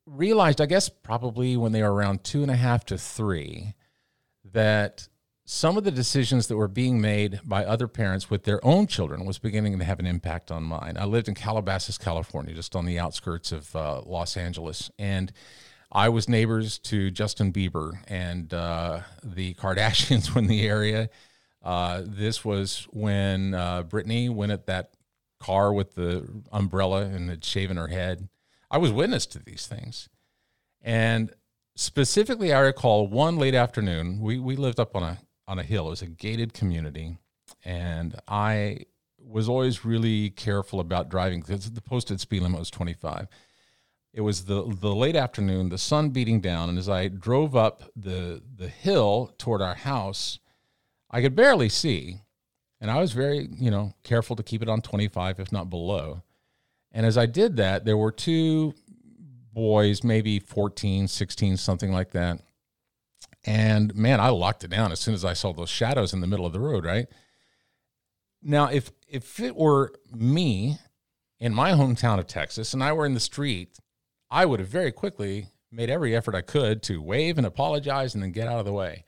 realized, 0.04 0.60
I 0.60 0.66
guess 0.66 0.88
probably 0.88 1.56
when 1.56 1.70
they 1.70 1.84
were 1.84 1.94
around 1.94 2.24
two 2.24 2.42
and 2.42 2.50
a 2.50 2.56
half 2.56 2.84
to 2.86 2.98
three, 2.98 3.74
that 4.52 5.06
some 5.46 5.76
of 5.76 5.84
the 5.84 5.90
decisions 5.90 6.46
that 6.46 6.56
were 6.56 6.68
being 6.68 7.00
made 7.00 7.40
by 7.44 7.64
other 7.64 7.86
parents 7.86 8.30
with 8.30 8.44
their 8.44 8.64
own 8.64 8.86
children 8.86 9.26
was 9.26 9.38
beginning 9.38 9.78
to 9.78 9.84
have 9.84 9.98
an 9.98 10.06
impact 10.06 10.50
on 10.50 10.62
mine. 10.62 10.96
I 10.98 11.04
lived 11.04 11.28
in 11.28 11.34
Calabasas, 11.34 11.98
California, 11.98 12.54
just 12.54 12.74
on 12.74 12.86
the 12.86 12.98
outskirts 12.98 13.52
of 13.52 13.74
uh, 13.76 14.00
Los 14.06 14.38
Angeles, 14.38 14.90
and 14.98 15.32
I 15.92 16.08
was 16.08 16.28
neighbors 16.28 16.78
to 16.78 17.10
Justin 17.10 17.52
Bieber 17.52 17.98
and 18.08 18.52
uh, 18.52 19.00
the 19.22 19.54
Kardashians 19.54 20.30
were 20.34 20.40
in 20.40 20.48
the 20.48 20.66
area. 20.66 21.10
Uh, 21.62 22.02
this 22.04 22.44
was 22.44 22.86
when 22.90 23.54
uh, 23.54 23.84
Britney 23.84 24.28
went 24.28 24.52
at 24.52 24.66
that 24.66 24.90
car 25.40 25.72
with 25.72 25.94
the 25.94 26.26
umbrella 26.52 27.02
and 27.02 27.28
had 27.30 27.44
shaven 27.44 27.76
her 27.76 27.88
head. 27.88 28.28
I 28.70 28.78
was 28.78 28.92
witness 28.92 29.26
to 29.26 29.38
these 29.38 29.66
things, 29.66 30.08
and 30.82 31.30
specifically, 31.76 32.52
I 32.52 32.60
recall 32.60 33.06
one 33.06 33.36
late 33.36 33.54
afternoon. 33.54 34.20
We 34.20 34.38
we 34.38 34.56
lived 34.56 34.80
up 34.80 34.96
on 34.96 35.02
a 35.02 35.18
on 35.46 35.58
a 35.58 35.62
hill. 35.62 35.86
It 35.86 35.90
was 35.90 36.02
a 36.02 36.06
gated 36.06 36.54
community, 36.54 37.18
and 37.64 38.14
I 38.28 38.80
was 39.18 39.48
always 39.48 39.84
really 39.84 40.30
careful 40.30 40.80
about 40.80 41.08
driving 41.08 41.40
because 41.40 41.70
the 41.70 41.80
posted 41.80 42.20
speed 42.20 42.42
limit 42.42 42.58
was 42.58 42.70
25. 42.70 43.26
It 44.12 44.20
was 44.20 44.44
the 44.44 44.62
the 44.62 44.94
late 44.94 45.16
afternoon, 45.16 45.70
the 45.70 45.78
sun 45.78 46.10
beating 46.10 46.40
down, 46.40 46.68
and 46.68 46.78
as 46.78 46.88
I 46.88 47.08
drove 47.08 47.56
up 47.56 47.82
the 47.96 48.42
the 48.56 48.68
hill 48.68 49.32
toward 49.38 49.60
our 49.60 49.74
house, 49.74 50.38
I 51.10 51.20
could 51.20 51.34
barely 51.34 51.68
see, 51.68 52.20
and 52.80 52.90
I 52.90 53.00
was 53.00 53.12
very 53.12 53.48
you 53.58 53.70
know 53.70 53.94
careful 54.04 54.36
to 54.36 54.42
keep 54.42 54.62
it 54.62 54.68
on 54.68 54.82
25, 54.82 55.40
if 55.40 55.50
not 55.50 55.68
below. 55.68 56.22
And 56.92 57.04
as 57.04 57.18
I 57.18 57.26
did 57.26 57.56
that, 57.56 57.84
there 57.84 57.96
were 57.96 58.12
two 58.12 58.72
boys, 59.52 60.04
maybe 60.04 60.38
14, 60.38 61.08
16, 61.08 61.56
something 61.56 61.92
like 61.92 62.12
that, 62.12 62.40
and 63.44 63.94
man, 63.94 64.20
I 64.20 64.28
locked 64.30 64.64
it 64.64 64.70
down 64.70 64.92
as 64.92 65.00
soon 65.00 65.14
as 65.14 65.24
I 65.24 65.34
saw 65.34 65.52
those 65.52 65.70
shadows 65.70 66.12
in 66.12 66.20
the 66.20 66.26
middle 66.26 66.46
of 66.46 66.52
the 66.52 66.60
road, 66.60 66.84
right? 66.84 67.06
Now, 68.42 68.66
if 68.66 68.90
if 69.08 69.40
it 69.40 69.56
were 69.56 69.92
me 70.12 70.78
in 71.40 71.54
my 71.54 71.72
hometown 71.72 72.18
of 72.18 72.26
Texas 72.26 72.74
and 72.74 72.82
I 72.82 72.92
were 72.92 73.06
in 73.06 73.14
the 73.14 73.20
street, 73.20 73.78
I 74.30 74.46
would 74.46 74.60
have 74.60 74.68
very 74.68 74.92
quickly 74.92 75.48
made 75.70 75.90
every 75.90 76.14
effort 76.14 76.34
I 76.34 76.42
could 76.42 76.82
to 76.84 77.02
wave 77.02 77.36
and 77.36 77.46
apologize 77.46 78.14
and 78.14 78.22
then 78.22 78.32
get 78.32 78.48
out 78.48 78.60
of 78.60 78.64
the 78.64 78.72
way. 78.72 79.04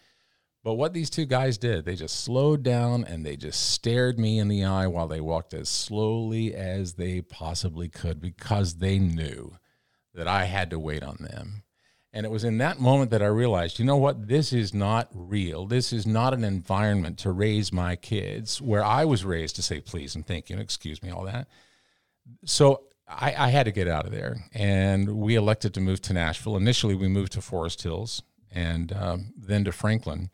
But 0.64 0.74
what 0.74 0.92
these 0.92 1.10
two 1.10 1.26
guys 1.26 1.58
did, 1.58 1.84
they 1.84 1.94
just 1.94 2.24
slowed 2.24 2.64
down 2.64 3.04
and 3.04 3.24
they 3.24 3.36
just 3.36 3.70
stared 3.70 4.18
me 4.18 4.40
in 4.40 4.48
the 4.48 4.64
eye 4.64 4.88
while 4.88 5.06
they 5.06 5.20
walked 5.20 5.54
as 5.54 5.68
slowly 5.68 6.54
as 6.54 6.94
they 6.94 7.20
possibly 7.20 7.88
could 7.88 8.20
because 8.20 8.78
they 8.78 8.98
knew 8.98 9.58
that 10.12 10.26
I 10.26 10.46
had 10.46 10.70
to 10.70 10.78
wait 10.80 11.04
on 11.04 11.18
them. 11.20 11.62
And 12.16 12.24
it 12.24 12.30
was 12.30 12.44
in 12.44 12.56
that 12.58 12.80
moment 12.80 13.10
that 13.10 13.20
I 13.20 13.26
realized, 13.26 13.78
you 13.78 13.84
know 13.84 13.98
what? 13.98 14.26
This 14.26 14.50
is 14.50 14.72
not 14.72 15.10
real. 15.12 15.66
This 15.66 15.92
is 15.92 16.06
not 16.06 16.32
an 16.32 16.44
environment 16.44 17.18
to 17.18 17.30
raise 17.30 17.74
my 17.74 17.94
kids 17.94 18.58
where 18.58 18.82
I 18.82 19.04
was 19.04 19.22
raised 19.22 19.54
to 19.56 19.62
say 19.62 19.82
please 19.82 20.14
and 20.14 20.26
thank 20.26 20.48
you 20.48 20.54
and 20.54 20.62
excuse 20.62 21.02
me, 21.02 21.10
all 21.10 21.24
that. 21.24 21.46
So 22.46 22.84
I, 23.06 23.34
I 23.36 23.48
had 23.50 23.66
to 23.66 23.70
get 23.70 23.86
out 23.86 24.06
of 24.06 24.12
there. 24.12 24.46
And 24.54 25.18
we 25.18 25.34
elected 25.34 25.74
to 25.74 25.80
move 25.82 26.00
to 26.02 26.14
Nashville. 26.14 26.56
Initially, 26.56 26.94
we 26.94 27.06
moved 27.06 27.32
to 27.32 27.42
Forest 27.42 27.82
Hills 27.82 28.22
and 28.50 28.94
um, 28.94 29.34
then 29.36 29.64
to 29.64 29.72
Franklin. 29.72 30.30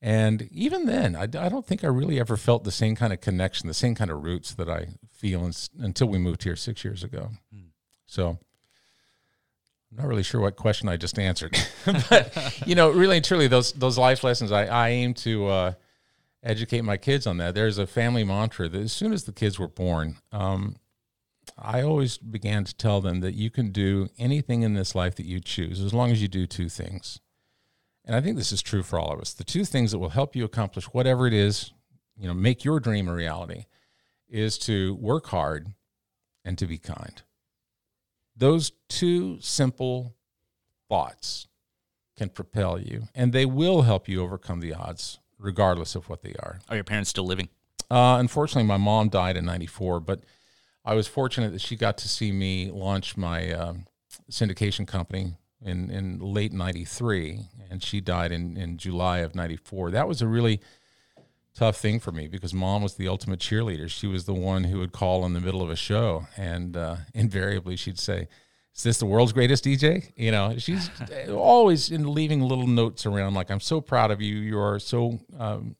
And 0.00 0.42
even 0.52 0.86
then, 0.86 1.16
I, 1.16 1.22
I, 1.22 1.48
don't 1.48 1.66
think 1.66 1.82
I 1.82 1.88
really 1.88 2.20
ever 2.20 2.36
felt 2.36 2.62
the 2.62 2.70
same 2.70 2.94
kind 2.94 3.12
of 3.12 3.20
connection, 3.20 3.66
the 3.66 3.74
same 3.74 3.96
kind 3.96 4.12
of 4.12 4.22
roots 4.22 4.54
that 4.54 4.68
I 4.68 4.90
feel 5.10 5.44
in, 5.44 5.54
until 5.76 6.06
we 6.06 6.18
moved 6.18 6.44
here 6.44 6.54
six 6.54 6.84
years 6.84 7.02
ago. 7.02 7.30
Hmm. 7.52 7.70
So 8.06 8.38
I'm 9.94 10.02
not 10.02 10.08
really 10.08 10.24
sure 10.24 10.40
what 10.40 10.56
question 10.56 10.88
I 10.88 10.96
just 10.96 11.20
answered, 11.20 11.56
but 12.10 12.62
you 12.66 12.74
know, 12.74 12.90
really 12.90 13.16
and 13.16 13.24
truly, 13.24 13.46
those 13.46 13.72
those 13.72 13.96
life 13.96 14.24
lessons, 14.24 14.50
I, 14.50 14.64
I 14.64 14.88
aim 14.88 15.14
to 15.14 15.46
uh, 15.46 15.72
educate 16.42 16.82
my 16.82 16.96
kids 16.96 17.28
on 17.28 17.36
that. 17.36 17.54
There's 17.54 17.78
a 17.78 17.86
family 17.86 18.24
mantra 18.24 18.68
that 18.68 18.80
as 18.80 18.92
soon 18.92 19.12
as 19.12 19.22
the 19.22 19.32
kids 19.32 19.56
were 19.56 19.68
born, 19.68 20.16
um, 20.32 20.76
I 21.56 21.82
always 21.82 22.18
began 22.18 22.64
to 22.64 22.74
tell 22.74 23.00
them 23.00 23.20
that 23.20 23.34
you 23.34 23.50
can 23.50 23.70
do 23.70 24.08
anything 24.18 24.62
in 24.62 24.74
this 24.74 24.96
life 24.96 25.14
that 25.14 25.26
you 25.26 25.38
choose 25.38 25.80
as 25.80 25.94
long 25.94 26.10
as 26.10 26.20
you 26.20 26.26
do 26.26 26.48
two 26.48 26.68
things. 26.68 27.20
And 28.04 28.16
I 28.16 28.20
think 28.20 28.36
this 28.36 28.52
is 28.52 28.62
true 28.62 28.82
for 28.82 28.98
all 28.98 29.12
of 29.12 29.20
us. 29.20 29.32
The 29.32 29.44
two 29.44 29.64
things 29.64 29.92
that 29.92 30.00
will 30.00 30.10
help 30.10 30.34
you 30.34 30.44
accomplish 30.44 30.86
whatever 30.86 31.28
it 31.28 31.32
is, 31.32 31.72
you 32.18 32.26
know, 32.26 32.34
make 32.34 32.64
your 32.64 32.80
dream 32.80 33.06
a 33.06 33.14
reality, 33.14 33.66
is 34.28 34.58
to 34.58 34.96
work 34.96 35.26
hard 35.26 35.68
and 36.44 36.58
to 36.58 36.66
be 36.66 36.78
kind. 36.78 37.22
Those 38.36 38.72
two 38.88 39.38
simple 39.40 40.14
thoughts 40.88 41.48
can 42.16 42.28
propel 42.28 42.80
you, 42.80 43.08
and 43.14 43.32
they 43.32 43.46
will 43.46 43.82
help 43.82 44.08
you 44.08 44.22
overcome 44.22 44.60
the 44.60 44.74
odds, 44.74 45.18
regardless 45.38 45.94
of 45.94 46.08
what 46.08 46.22
they 46.22 46.34
are. 46.40 46.60
Are 46.68 46.76
your 46.76 46.84
parents 46.84 47.10
still 47.10 47.26
living? 47.26 47.48
Uh, 47.90 48.16
unfortunately, 48.18 48.66
my 48.66 48.76
mom 48.76 49.08
died 49.08 49.36
in 49.36 49.44
'94, 49.44 50.00
but 50.00 50.24
I 50.84 50.94
was 50.94 51.06
fortunate 51.06 51.52
that 51.52 51.60
she 51.60 51.76
got 51.76 51.96
to 51.98 52.08
see 52.08 52.30
me 52.30 52.70
launch 52.70 53.16
my 53.16 53.52
um, 53.52 53.86
syndication 54.30 54.86
company 54.86 55.34
in, 55.64 55.90
in 55.90 56.18
late 56.18 56.52
93 56.52 57.40
and 57.70 57.82
she 57.82 58.00
died 58.00 58.32
in, 58.32 58.56
in 58.56 58.76
July 58.76 59.18
of 59.18 59.34
94. 59.34 59.90
That 59.90 60.06
was 60.06 60.20
a 60.20 60.26
really 60.26 60.60
tough 61.54 61.76
thing 61.76 62.00
for 62.00 62.12
me 62.12 62.26
because 62.26 62.52
mom 62.52 62.82
was 62.82 62.94
the 62.94 63.08
ultimate 63.08 63.38
cheerleader. 63.38 63.88
She 63.88 64.06
was 64.06 64.24
the 64.24 64.34
one 64.34 64.64
who 64.64 64.78
would 64.78 64.92
call 64.92 65.24
in 65.24 65.32
the 65.32 65.40
middle 65.40 65.62
of 65.62 65.70
a 65.70 65.76
show 65.76 66.26
and 66.36 66.76
uh, 66.76 66.96
invariably 67.14 67.76
she'd 67.76 67.98
say, 67.98 68.28
is 68.74 68.82
this 68.82 68.98
the 68.98 69.06
world's 69.06 69.32
greatest 69.32 69.64
DJ? 69.64 70.12
You 70.16 70.32
know, 70.32 70.58
she's 70.58 70.90
always 71.30 71.90
in 71.90 72.12
leaving 72.12 72.40
little 72.40 72.66
notes 72.66 73.06
around 73.06 73.34
like, 73.34 73.50
I'm 73.50 73.60
so 73.60 73.80
proud 73.80 74.10
of 74.10 74.20
you. 74.20 74.36
You 74.36 74.58
are 74.58 74.80
so 74.80 75.20
um, 75.38 75.76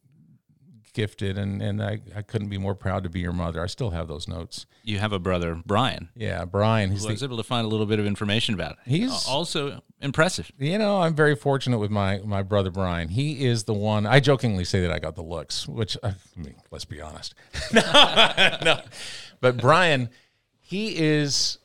gifted 0.94 1.36
and, 1.36 1.60
and 1.60 1.82
I, 1.82 2.00
I 2.16 2.22
couldn't 2.22 2.48
be 2.48 2.56
more 2.56 2.74
proud 2.74 3.02
to 3.02 3.10
be 3.10 3.20
your 3.20 3.32
mother. 3.32 3.62
I 3.62 3.66
still 3.66 3.90
have 3.90 4.08
those 4.08 4.26
notes. 4.26 4.64
You 4.82 4.98
have 5.00 5.12
a 5.12 5.18
brother, 5.18 5.60
Brian. 5.66 6.08
Yeah, 6.14 6.44
Brian. 6.46 6.90
He's 6.90 7.04
I 7.04 7.10
was 7.10 7.20
the, 7.20 7.26
able 7.26 7.36
to 7.36 7.42
find 7.42 7.66
a 7.66 7.68
little 7.68 7.84
bit 7.84 7.98
of 7.98 8.06
information 8.06 8.54
about. 8.54 8.72
It. 8.72 8.78
He's 8.86 9.26
also 9.26 9.82
impressive. 10.00 10.50
You 10.58 10.78
know, 10.78 11.02
I'm 11.02 11.14
very 11.14 11.36
fortunate 11.36 11.78
with 11.78 11.90
my 11.90 12.20
my 12.24 12.42
brother 12.42 12.70
Brian. 12.70 13.08
He 13.08 13.44
is 13.44 13.64
the 13.64 13.74
one. 13.74 14.06
I 14.06 14.20
jokingly 14.20 14.64
say 14.64 14.80
that 14.80 14.90
I 14.90 14.98
got 14.98 15.16
the 15.16 15.22
looks, 15.22 15.68
which 15.68 15.98
uh, 16.02 16.12
I 16.36 16.40
mean, 16.40 16.54
let's 16.70 16.84
be 16.84 17.00
honest. 17.00 17.34
no, 17.72 18.56
no, 18.64 18.80
but 19.40 19.58
Brian, 19.58 20.08
he 20.60 20.96
is. 20.96 21.58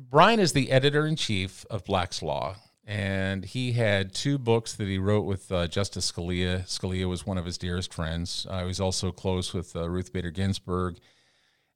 Brian 0.00 0.40
is 0.40 0.54
the 0.54 0.70
editor 0.70 1.06
in 1.06 1.16
chief 1.16 1.66
of 1.68 1.84
Black's 1.84 2.22
Law 2.22 2.56
and 2.92 3.46
he 3.46 3.72
had 3.72 4.12
two 4.12 4.36
books 4.36 4.74
that 4.74 4.86
he 4.86 4.98
wrote 4.98 5.22
with 5.22 5.50
uh, 5.50 5.66
Justice 5.66 6.12
Scalia. 6.12 6.66
Scalia 6.66 7.08
was 7.08 7.24
one 7.24 7.38
of 7.38 7.46
his 7.46 7.56
dearest 7.56 7.94
friends. 7.94 8.46
Uh, 8.50 8.60
he 8.60 8.66
was 8.66 8.82
also 8.82 9.10
close 9.10 9.54
with 9.54 9.74
uh, 9.74 9.88
Ruth 9.88 10.12
Bader 10.12 10.30
Ginsburg, 10.30 10.98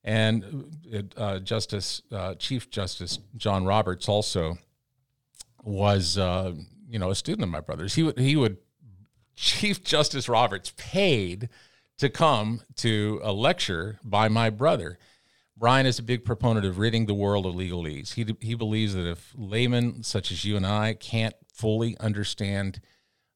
and 0.04 0.70
uh, 1.16 1.38
Justice 1.38 2.02
uh, 2.12 2.34
Chief 2.34 2.68
Justice 2.68 3.18
John 3.34 3.64
Roberts 3.64 4.10
also 4.10 4.58
was 5.64 6.18
uh, 6.18 6.52
you 6.86 6.98
know 6.98 7.10
a 7.10 7.14
student 7.14 7.44
of 7.44 7.48
my 7.48 7.60
brother's. 7.60 7.94
He 7.94 8.02
would 8.02 8.18
he 8.18 8.36
would 8.36 8.58
Chief 9.36 9.82
Justice 9.82 10.28
Roberts 10.28 10.74
paid 10.76 11.48
to 11.96 12.10
come 12.10 12.60
to 12.76 13.20
a 13.22 13.32
lecture 13.32 13.98
by 14.04 14.28
my 14.28 14.50
brother. 14.50 14.98
Brian 15.58 15.86
is 15.86 15.98
a 15.98 16.02
big 16.02 16.24
proponent 16.24 16.66
of 16.66 16.78
ridding 16.78 17.06
the 17.06 17.14
world 17.14 17.46
of 17.46 17.54
legalese. 17.54 18.12
He, 18.12 18.26
he 18.40 18.54
believes 18.54 18.94
that 18.94 19.08
if 19.08 19.32
laymen 19.34 20.02
such 20.02 20.30
as 20.30 20.44
you 20.44 20.56
and 20.56 20.66
I 20.66 20.94
can't 20.94 21.34
fully 21.52 21.96
understand 21.98 22.80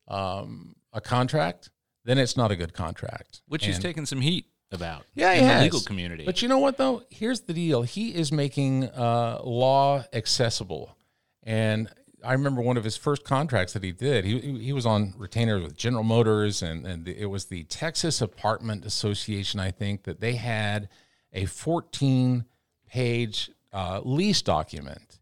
um, 0.07 0.77
a 0.93 1.00
contract, 1.00 1.71
then 2.05 2.19
it's 2.19 2.37
not 2.37 2.50
a 2.50 2.57
good 2.57 2.75
contract. 2.75 3.41
Which 3.49 3.65
and, 3.65 3.73
he's 3.73 3.83
taken 3.83 4.05
some 4.05 4.21
heat 4.21 4.47
about 4.71 5.05
yeah, 5.15 5.33
in 5.33 5.45
the 5.45 5.53
has. 5.53 5.62
legal 5.62 5.81
community. 5.81 6.25
But 6.27 6.43
you 6.43 6.49
know 6.49 6.59
what, 6.59 6.77
though? 6.77 7.05
Here's 7.09 7.41
the 7.41 7.55
deal. 7.55 7.83
He 7.83 8.15
is 8.15 8.31
making 8.31 8.85
uh, 8.91 9.41
law 9.43 10.05
accessible. 10.12 10.97
And 11.43 11.89
I 12.23 12.33
remember 12.33 12.61
one 12.61 12.77
of 12.77 12.85
his 12.85 12.99
first 12.99 13.25
contracts 13.25 13.73
that 13.73 13.83
he 13.83 13.93
did. 13.93 14.27
He, 14.27 14.59
he 14.59 14.75
was 14.75 14.85
on 14.85 15.15
retainer 15.17 15.59
with 15.59 15.75
General 15.75 16.05
Motors, 16.05 16.62
and, 16.62 16.87
and 16.87 17.09
it 17.09 17.27
was 17.27 17.47
the 17.47 17.65
Texas 17.65 18.21
Apartment 18.21 18.85
Association, 18.85 19.59
I 19.59 19.71
think, 19.71 20.03
that 20.03 20.21
they 20.21 20.35
had– 20.35 20.91
a 21.32 21.44
14 21.44 22.44
page 22.88 23.50
uh, 23.72 24.00
lease 24.04 24.42
document 24.42 25.20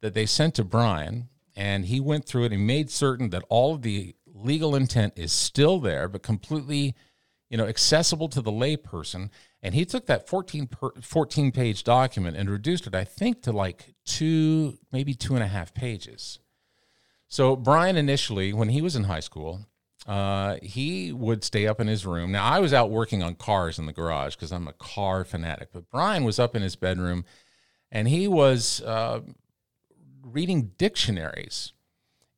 that 0.00 0.14
they 0.14 0.26
sent 0.26 0.54
to 0.54 0.64
Brian, 0.64 1.28
and 1.56 1.86
he 1.86 2.00
went 2.00 2.24
through 2.24 2.44
it 2.44 2.52
and 2.52 2.66
made 2.66 2.90
certain 2.90 3.30
that 3.30 3.44
all 3.48 3.74
of 3.74 3.82
the 3.82 4.14
legal 4.26 4.74
intent 4.74 5.14
is 5.16 5.32
still 5.32 5.78
there, 5.78 6.08
but 6.08 6.22
completely, 6.22 6.94
you 7.48 7.58
know, 7.58 7.66
accessible 7.66 8.28
to 8.28 8.40
the 8.40 8.52
layperson. 8.52 9.30
And 9.62 9.74
he 9.74 9.84
took 9.84 10.06
that 10.06 10.28
14, 10.28 10.66
per, 10.68 10.92
14 11.00 11.52
page 11.52 11.84
document 11.84 12.36
and 12.36 12.48
reduced 12.48 12.86
it, 12.86 12.94
I 12.94 13.04
think, 13.04 13.42
to 13.42 13.52
like 13.52 13.94
two, 14.04 14.78
maybe 14.92 15.14
two 15.14 15.34
and 15.34 15.42
a 15.42 15.48
half 15.48 15.74
pages. 15.74 16.38
So 17.28 17.54
Brian 17.54 17.96
initially, 17.96 18.52
when 18.52 18.70
he 18.70 18.80
was 18.80 18.96
in 18.96 19.04
high 19.04 19.20
school, 19.20 19.66
uh, 20.06 20.56
he 20.62 21.12
would 21.12 21.44
stay 21.44 21.66
up 21.66 21.80
in 21.80 21.86
his 21.86 22.06
room. 22.06 22.32
Now, 22.32 22.44
I 22.44 22.58
was 22.58 22.72
out 22.72 22.90
working 22.90 23.22
on 23.22 23.34
cars 23.34 23.78
in 23.78 23.86
the 23.86 23.92
garage 23.92 24.34
because 24.34 24.52
I'm 24.52 24.68
a 24.68 24.72
car 24.72 25.24
fanatic, 25.24 25.70
but 25.72 25.90
Brian 25.90 26.24
was 26.24 26.38
up 26.38 26.56
in 26.56 26.62
his 26.62 26.76
bedroom 26.76 27.24
and 27.92 28.08
he 28.08 28.26
was 28.26 28.80
uh, 28.82 29.20
reading 30.22 30.72
dictionaries. 30.78 31.72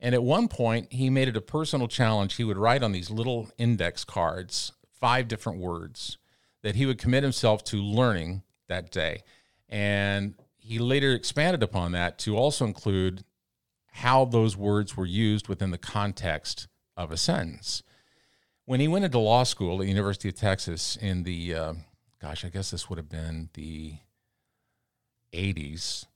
And 0.00 0.14
at 0.14 0.22
one 0.24 0.48
point, 0.48 0.92
he 0.92 1.10
made 1.10 1.28
it 1.28 1.36
a 1.36 1.40
personal 1.40 1.86
challenge. 1.86 2.34
He 2.34 2.44
would 2.44 2.58
write 2.58 2.82
on 2.82 2.90
these 2.90 3.10
little 3.10 3.50
index 3.56 4.04
cards 4.04 4.72
five 4.90 5.28
different 5.28 5.60
words 5.60 6.18
that 6.62 6.74
he 6.74 6.86
would 6.86 6.98
commit 6.98 7.22
himself 7.22 7.62
to 7.64 7.76
learning 7.76 8.42
that 8.68 8.90
day. 8.90 9.22
And 9.68 10.34
he 10.58 10.78
later 10.78 11.12
expanded 11.12 11.62
upon 11.62 11.92
that 11.92 12.18
to 12.20 12.36
also 12.36 12.64
include 12.64 13.24
how 13.92 14.24
those 14.24 14.56
words 14.56 14.96
were 14.96 15.06
used 15.06 15.48
within 15.48 15.70
the 15.70 15.78
context 15.78 16.66
of 16.96 17.10
a 17.10 17.16
sentence. 17.16 17.82
When 18.64 18.80
he 18.80 18.88
went 18.88 19.04
into 19.04 19.18
law 19.18 19.42
school 19.44 19.74
at 19.74 19.80
the 19.80 19.88
University 19.88 20.28
of 20.28 20.36
Texas 20.36 20.96
in 20.96 21.24
the, 21.24 21.54
uh, 21.54 21.74
gosh, 22.20 22.44
I 22.44 22.48
guess 22.48 22.70
this 22.70 22.88
would 22.88 22.98
have 22.98 23.08
been 23.08 23.50
the 23.54 23.96
80s, 25.32 26.06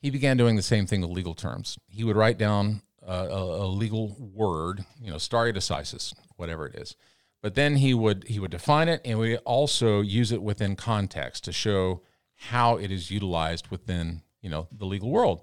he 0.00 0.10
began 0.10 0.36
doing 0.36 0.56
the 0.56 0.62
same 0.62 0.86
thing 0.86 1.00
with 1.00 1.10
legal 1.10 1.34
terms. 1.34 1.78
He 1.88 2.04
would 2.04 2.16
write 2.16 2.38
down 2.38 2.82
a, 3.06 3.12
a, 3.12 3.64
a 3.64 3.66
legal 3.66 4.16
word, 4.18 4.84
you 5.00 5.10
know, 5.10 5.18
stare 5.18 5.52
decisis, 5.52 6.14
whatever 6.36 6.66
it 6.66 6.74
is. 6.74 6.96
But 7.42 7.54
then 7.56 7.76
he 7.76 7.92
would 7.92 8.24
he 8.28 8.38
would 8.38 8.52
define 8.52 8.88
it 8.88 9.00
and 9.04 9.18
we 9.18 9.36
also 9.38 10.00
use 10.00 10.30
it 10.30 10.42
within 10.42 10.76
context 10.76 11.44
to 11.44 11.52
show 11.52 12.02
how 12.34 12.76
it 12.76 12.90
is 12.92 13.10
utilized 13.10 13.68
within 13.68 14.22
you 14.40 14.48
know 14.48 14.68
the 14.70 14.86
legal 14.86 15.10
world. 15.10 15.42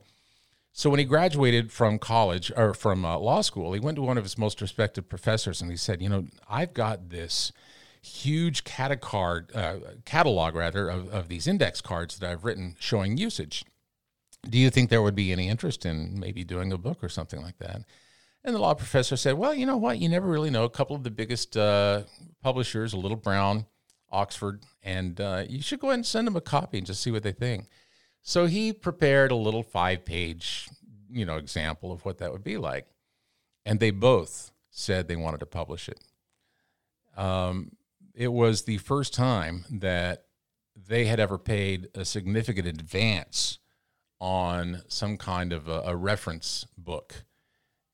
So 0.71 0.89
when 0.89 0.99
he 0.99 1.05
graduated 1.05 1.71
from 1.71 1.99
college 1.99 2.51
or 2.55 2.73
from 2.73 3.03
uh, 3.03 3.17
law 3.17 3.41
school, 3.41 3.73
he 3.73 3.79
went 3.79 3.95
to 3.95 4.01
one 4.01 4.17
of 4.17 4.23
his 4.23 4.37
most 4.37 4.61
respected 4.61 5.09
professors 5.09 5.61
and 5.61 5.69
he 5.69 5.77
said, 5.77 6.01
"You 6.01 6.09
know, 6.09 6.27
I've 6.47 6.73
got 6.73 7.09
this 7.09 7.51
huge 8.01 8.63
catacard, 8.63 9.53
uh, 9.53 9.79
catalog 10.05 10.55
rather 10.55 10.87
of, 10.87 11.09
of 11.09 11.27
these 11.27 11.47
index 11.47 11.81
cards 11.81 12.17
that 12.19 12.31
I've 12.31 12.45
written 12.45 12.75
showing 12.79 13.17
usage. 13.17 13.65
Do 14.49 14.57
you 14.57 14.69
think 14.69 14.89
there 14.89 15.01
would 15.01 15.15
be 15.15 15.33
any 15.33 15.49
interest 15.49 15.85
in 15.85 16.17
maybe 16.17 16.45
doing 16.45 16.71
a 16.71 16.77
book 16.77 17.03
or 17.03 17.09
something 17.09 17.41
like 17.41 17.57
that?" 17.57 17.81
And 18.43 18.55
the 18.55 18.59
law 18.59 18.73
professor 18.73 19.17
said, 19.17 19.33
"Well, 19.33 19.53
you 19.53 19.65
know 19.65 19.77
what? 19.77 19.99
You 19.99 20.07
never 20.07 20.27
really 20.27 20.49
know. 20.49 20.63
A 20.63 20.69
couple 20.69 20.95
of 20.95 21.03
the 21.03 21.11
biggest 21.11 21.57
uh, 21.57 22.03
publishers, 22.41 22.93
a 22.93 22.97
Little 22.97 23.17
Brown, 23.17 23.65
Oxford, 24.11 24.63
and 24.81 25.19
uh, 25.19 25.43
you 25.49 25.61
should 25.61 25.79
go 25.79 25.87
ahead 25.87 25.95
and 25.95 26.05
send 26.05 26.25
them 26.25 26.37
a 26.37 26.41
copy 26.41 26.77
and 26.77 26.87
just 26.87 27.01
see 27.01 27.11
what 27.11 27.23
they 27.23 27.33
think." 27.33 27.65
So 28.29 28.45
he 28.45 28.73
prepared 28.73 29.31
a 29.31 29.35
little 29.35 29.63
five 29.63 30.05
page, 30.05 30.69
you 31.09 31.25
know, 31.25 31.37
example 31.37 31.91
of 31.91 32.05
what 32.05 32.19
that 32.19 32.31
would 32.31 32.43
be 32.43 32.57
like. 32.57 32.85
And 33.65 33.79
they 33.79 33.89
both 33.89 34.51
said 34.69 35.07
they 35.07 35.15
wanted 35.15 35.39
to 35.39 35.47
publish 35.47 35.89
it. 35.89 35.99
Um, 37.17 37.71
it 38.13 38.27
was 38.27 38.65
the 38.65 38.77
first 38.77 39.15
time 39.15 39.65
that 39.71 40.25
they 40.75 41.05
had 41.05 41.19
ever 41.19 41.39
paid 41.39 41.87
a 41.95 42.05
significant 42.05 42.67
advance 42.67 43.57
on 44.19 44.83
some 44.87 45.17
kind 45.17 45.51
of 45.51 45.67
a, 45.67 45.81
a 45.87 45.95
reference 45.95 46.67
book. 46.77 47.23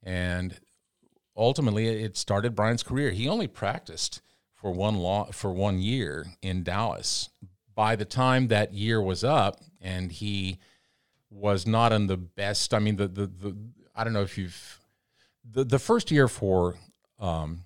And 0.03 0.59
ultimately, 1.37 1.87
it 1.87 2.17
started 2.17 2.55
Brian's 2.57 2.83
career. 2.83 3.11
He 3.11 3.29
only 3.29 3.47
practiced 3.47 4.21
for 4.53 4.71
one 4.71 4.97
law 4.97 5.31
for 5.31 5.53
one 5.53 5.79
year 5.79 6.25
in 6.41 6.63
Dallas. 6.63 7.29
By 7.73 7.95
the 7.95 8.03
time 8.03 8.49
that 8.49 8.73
year 8.73 9.01
was 9.01 9.23
up, 9.23 9.61
and 9.85 10.11
he 10.11 10.57
was 11.29 11.67
not 11.67 11.93
in 11.93 12.07
the 12.07 12.17
best. 12.17 12.73
I 12.73 12.79
mean, 12.79 12.97
the 12.97 13.07
the, 13.07 13.27
the 13.27 13.55
I 13.95 14.03
don't 14.03 14.13
know 14.13 14.23
if 14.23 14.37
you've 14.37 14.79
the 15.49 15.63
the 15.63 15.79
first 15.79 16.11
year 16.11 16.27
for 16.27 16.75
um, 17.19 17.61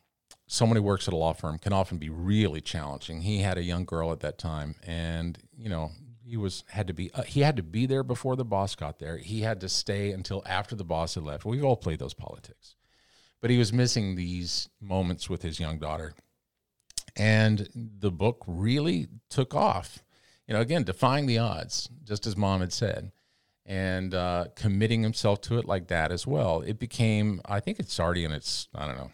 someone 0.47 0.75
who 0.75 0.83
works 0.83 1.07
at 1.07 1.13
a 1.13 1.17
law 1.17 1.33
firm 1.33 1.57
can 1.57 1.73
often 1.73 1.97
be 1.97 2.09
really 2.09 2.61
challenging. 2.61 3.21
He 3.21 3.39
had 3.39 3.57
a 3.57 3.63
young 3.63 3.85
girl 3.85 4.11
at 4.11 4.19
that 4.19 4.37
time, 4.37 4.75
and 4.85 5.39
you 5.57 5.69
know 5.69 5.91
he 6.23 6.35
was 6.37 6.63
had 6.69 6.87
to 6.87 6.93
be 6.93 7.09
uh, 7.13 7.23
he 7.23 7.41
had 7.41 7.55
to 7.55 7.63
be 7.63 7.85
there 7.85 8.03
before 8.03 8.35
the 8.35 8.45
boss 8.45 8.75
got 8.75 8.99
there. 8.99 9.17
He 9.17 9.41
had 9.41 9.61
to 9.61 9.69
stay 9.69 10.11
until 10.11 10.43
after 10.45 10.75
the 10.75 10.83
boss 10.83 11.15
had 11.15 11.23
left. 11.23 11.45
We've 11.45 11.63
all 11.63 11.77
played 11.77 11.99
those 11.99 12.13
politics, 12.13 12.75
but 13.41 13.49
he 13.49 13.57
was 13.57 13.71
missing 13.71 14.15
these 14.15 14.69
moments 14.81 15.29
with 15.29 15.41
his 15.41 15.59
young 15.59 15.79
daughter, 15.79 16.13
and 17.15 17.69
the 17.73 18.11
book 18.11 18.43
really 18.45 19.07
took 19.29 19.55
off. 19.55 20.03
You 20.49 20.55
know, 20.55 20.61
again, 20.61 20.83
defying 20.83 21.27
the 21.27 21.37
odds, 21.37 21.89
just 22.03 22.25
as 22.25 22.35
mom 22.35 22.61
had 22.61 22.73
said 22.73 23.11
and 23.67 24.15
uh, 24.15 24.45
committing 24.55 25.03
himself 25.03 25.41
to 25.41 25.59
it 25.59 25.65
like 25.65 25.87
that 25.89 26.11
as 26.11 26.25
well. 26.25 26.61
It 26.61 26.79
became, 26.79 27.39
I 27.45 27.59
think 27.59 27.79
it's 27.79 27.99
already 27.99 28.25
in 28.25 28.31
its, 28.31 28.67
I 28.73 28.87
don't 28.87 28.97
know, 28.97 29.11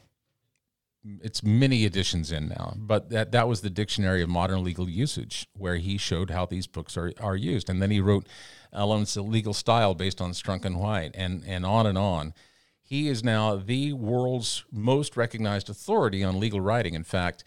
it's 1.21 1.43
many 1.43 1.83
editions 1.83 2.31
in 2.31 2.47
now, 2.47 2.73
but 2.77 3.09
that, 3.09 3.33
that 3.33 3.49
was 3.49 3.59
the 3.59 3.69
Dictionary 3.69 4.23
of 4.23 4.29
Modern 4.29 4.63
Legal 4.63 4.89
Usage, 4.89 5.49
where 5.57 5.75
he 5.75 5.97
showed 5.97 6.29
how 6.29 6.45
these 6.45 6.67
books 6.67 6.95
are, 6.95 7.11
are 7.19 7.35
used. 7.35 7.69
And 7.69 7.81
then 7.81 7.91
he 7.91 7.99
wrote 7.99 8.27
Elements 8.71 9.17
of 9.17 9.27
Legal 9.27 9.53
Style 9.53 9.93
based 9.93 10.21
on 10.21 10.31
Strunk 10.31 10.63
and 10.63 10.79
White, 10.79 11.11
and, 11.15 11.43
and 11.45 11.65
on 11.65 11.85
and 11.85 11.97
on. 11.97 12.33
He 12.81 13.09
is 13.09 13.25
now 13.25 13.57
the 13.57 13.91
world's 13.91 14.63
most 14.71 15.17
recognized 15.17 15.69
authority 15.69 16.23
on 16.23 16.39
legal 16.39 16.61
writing. 16.61 16.93
In 16.93 17.03
fact, 17.03 17.43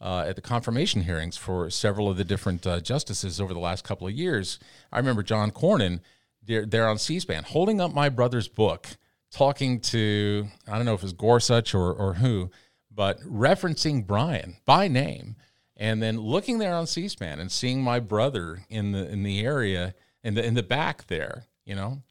uh, 0.00 0.24
at 0.26 0.36
the 0.36 0.42
confirmation 0.42 1.02
hearings 1.02 1.36
for 1.36 1.70
several 1.70 2.08
of 2.08 2.16
the 2.16 2.24
different 2.24 2.66
uh, 2.66 2.80
justices 2.80 3.40
over 3.40 3.52
the 3.52 3.60
last 3.60 3.84
couple 3.84 4.06
of 4.06 4.12
years, 4.12 4.58
I 4.92 4.98
remember 4.98 5.22
John 5.22 5.50
Cornyn 5.50 6.00
they're, 6.48 6.66
they're 6.66 6.88
on 6.88 6.98
C-SPAN 6.98 7.44
holding 7.44 7.80
up 7.80 7.94
my 7.94 8.08
brother's 8.08 8.48
book, 8.48 8.88
talking 9.30 9.80
to 9.80 10.48
I 10.66 10.76
don't 10.76 10.86
know 10.86 10.94
if 10.94 11.00
it 11.00 11.04
was 11.04 11.12
Gorsuch 11.12 11.74
or 11.74 11.92
or 11.92 12.14
who, 12.14 12.50
but 12.90 13.20
referencing 13.20 14.06
Brian 14.06 14.56
by 14.64 14.88
name, 14.88 15.36
and 15.76 16.02
then 16.02 16.18
looking 16.18 16.58
there 16.58 16.74
on 16.74 16.86
C-SPAN 16.86 17.38
and 17.38 17.52
seeing 17.52 17.82
my 17.82 18.00
brother 18.00 18.64
in 18.68 18.92
the 18.92 19.08
in 19.08 19.22
the 19.22 19.44
area 19.44 19.94
in 20.24 20.34
the 20.34 20.44
in 20.44 20.54
the 20.54 20.62
back 20.62 21.06
there, 21.06 21.44
you 21.64 21.74
know, 21.74 22.02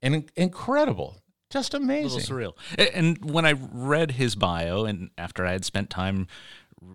and 0.00 0.30
incredible, 0.34 1.20
just 1.50 1.74
amazing, 1.74 2.20
surreal. 2.20 2.54
And 2.78 3.30
when 3.30 3.44
I 3.44 3.52
read 3.52 4.12
his 4.12 4.34
bio, 4.34 4.86
and 4.86 5.10
after 5.18 5.44
I 5.44 5.52
had 5.52 5.66
spent 5.66 5.90
time 5.90 6.28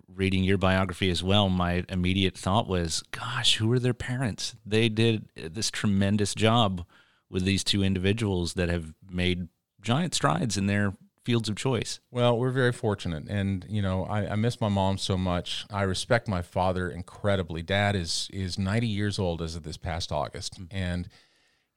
reading 0.08 0.44
your 0.44 0.58
biography 0.58 1.10
as 1.10 1.22
well, 1.22 1.48
my 1.48 1.84
immediate 1.88 2.36
thought 2.36 2.68
was, 2.68 3.02
gosh, 3.10 3.56
who 3.56 3.70
are 3.72 3.78
their 3.78 3.94
parents? 3.94 4.54
They 4.64 4.88
did 4.88 5.28
this 5.36 5.70
tremendous 5.70 6.34
job 6.34 6.84
with 7.28 7.44
these 7.44 7.64
two 7.64 7.82
individuals 7.82 8.54
that 8.54 8.68
have 8.68 8.94
made 9.10 9.48
giant 9.80 10.14
strides 10.14 10.56
in 10.56 10.66
their 10.66 10.94
fields 11.24 11.48
of 11.48 11.56
choice. 11.56 12.00
Well, 12.10 12.38
we're 12.38 12.50
very 12.50 12.72
fortunate. 12.72 13.24
And, 13.28 13.64
you 13.68 13.82
know, 13.82 14.04
I, 14.04 14.32
I 14.32 14.36
miss 14.36 14.60
my 14.60 14.68
mom 14.68 14.98
so 14.98 15.16
much. 15.16 15.64
I 15.70 15.82
respect 15.82 16.28
my 16.28 16.42
father 16.42 16.90
incredibly. 16.90 17.62
Dad 17.62 17.96
is 17.96 18.28
is 18.32 18.58
90 18.58 18.86
years 18.86 19.18
old 19.18 19.40
as 19.40 19.56
of 19.56 19.62
this 19.62 19.76
past 19.76 20.12
August. 20.12 20.54
Mm-hmm. 20.54 20.76
And 20.76 21.08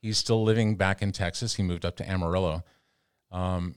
he's 0.02 0.18
still 0.18 0.44
living 0.44 0.76
back 0.76 1.02
in 1.02 1.12
Texas. 1.12 1.56
He 1.56 1.64
moved 1.64 1.86
up 1.86 1.96
to 1.98 2.10
Amarillo. 2.10 2.64
Um, 3.32 3.76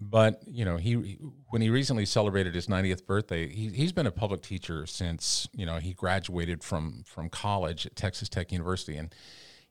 but 0.00 0.40
you 0.46 0.64
know 0.64 0.76
he 0.76 1.18
when 1.48 1.60
he 1.60 1.70
recently 1.70 2.06
celebrated 2.06 2.54
his 2.54 2.68
90th 2.68 3.04
birthday 3.04 3.48
he, 3.48 3.68
he's 3.68 3.92
been 3.92 4.06
a 4.06 4.12
public 4.12 4.42
teacher 4.42 4.86
since 4.86 5.48
you 5.52 5.66
know 5.66 5.78
he 5.78 5.92
graduated 5.92 6.62
from 6.62 7.02
from 7.04 7.28
college 7.28 7.86
at 7.86 7.96
texas 7.96 8.28
tech 8.28 8.52
university. 8.52 8.96
And 8.96 9.14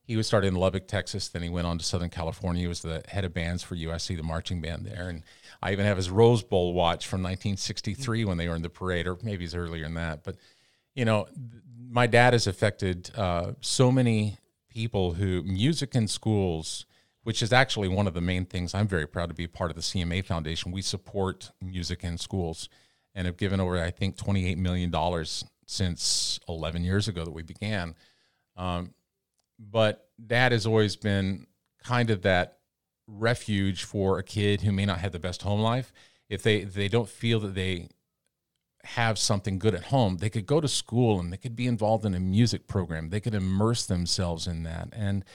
he 0.04 0.16
was 0.16 0.28
started 0.28 0.48
in 0.48 0.56
lubbock 0.56 0.88
texas 0.88 1.30
then 1.30 1.44
he 1.44 1.50
went 1.50 1.68
on 1.68 1.78
to 1.78 1.86
southern 1.86 2.10
california. 2.10 2.62
He 2.62 2.68
was 2.68 2.82
the 2.82 3.04
head 3.08 3.24
of 3.24 3.34
bands 3.34 3.64
for 3.64 3.76
usc 3.76 4.16
the 4.16 4.24
marching 4.24 4.60
band 4.60 4.86
there. 4.86 5.08
And 5.10 5.24
i 5.62 5.72
even 5.72 5.86
have 5.86 5.98
his 5.98 6.10
rose 6.10 6.44
bowl 6.44 6.74
watch 6.74 7.08
from 7.08 7.22
1963 7.24 8.26
when 8.26 8.38
they 8.38 8.50
were 8.50 8.56
in 8.56 8.62
the 8.62 8.70
parade 8.70 9.08
or 9.08 9.18
maybe 9.24 9.46
it's 9.46 9.56
earlier 9.56 9.84
than 9.84 9.94
that. 9.94 10.24
But 10.24 10.36
you 10.94 11.06
know 11.06 11.28
my 11.90 12.06
dad 12.06 12.34
has 12.34 12.48
affected 12.48 13.12
uh, 13.16 13.54
so 13.62 13.94
many 13.94 14.40
people 14.70 15.14
who 15.14 15.42
music 15.44 15.96
in 15.96 16.06
schools 16.10 16.86
which 17.28 17.42
is 17.42 17.52
actually 17.52 17.90
one 17.90 18.08
of 18.08 18.14
the 18.14 18.22
main 18.22 18.46
things. 18.46 18.74
I'm 18.74 18.88
very 18.88 19.06
proud 19.06 19.28
to 19.28 19.36
be 19.36 19.48
part 19.48 19.70
of 19.70 19.76
the 19.76 19.82
CMA 19.82 20.24
Foundation. 20.24 20.72
We 20.72 20.82
support 20.82 21.52
music 21.62 22.06
in 22.06 22.18
schools 22.18 22.70
and 23.14 23.26
have 23.26 23.36
given 23.36 23.60
over, 23.60 23.78
I 23.78 23.92
think, 23.92 24.16
$28 24.16 24.56
million 24.56 24.96
since 25.66 26.40
11 26.48 26.86
years 26.86 27.10
ago 27.10 27.26
that 27.26 27.34
we 27.34 27.44
began. 27.44 27.96
Um, 28.56 28.94
but 29.60 30.08
dad 30.26 30.54
has 30.54 30.66
always 30.66 30.96
been 30.96 31.48
kind 31.84 32.12
of 32.12 32.22
that 32.22 32.60
refuge 33.08 33.84
for 33.84 34.20
a 34.20 34.24
kid 34.24 34.62
who 34.62 34.72
may 34.72 34.86
not 34.86 35.00
have 35.00 35.12
the 35.12 35.20
best 35.20 35.42
home 35.42 35.60
life. 35.60 35.92
If 36.30 36.44
they, 36.44 36.64
they 36.64 36.88
don't 36.88 37.10
feel 37.10 37.42
that 37.42 37.56
they 37.56 37.90
have 38.86 39.20
something 39.20 39.60
good 39.60 39.76
at 39.76 39.84
home, 39.84 40.20
they 40.20 40.30
could 40.30 40.46
go 40.46 40.62
to 40.62 40.68
school 40.70 41.20
and 41.20 41.34
they 41.34 41.38
could 41.38 41.58
be 41.58 41.68
involved 41.68 42.06
in 42.06 42.14
a 42.14 42.22
music 42.22 42.68
program. 42.68 43.10
They 43.10 43.20
could 43.20 43.36
immerse 43.36 43.86
themselves 43.86 44.48
in 44.48 44.64
that. 44.64 44.88
And 44.94 45.26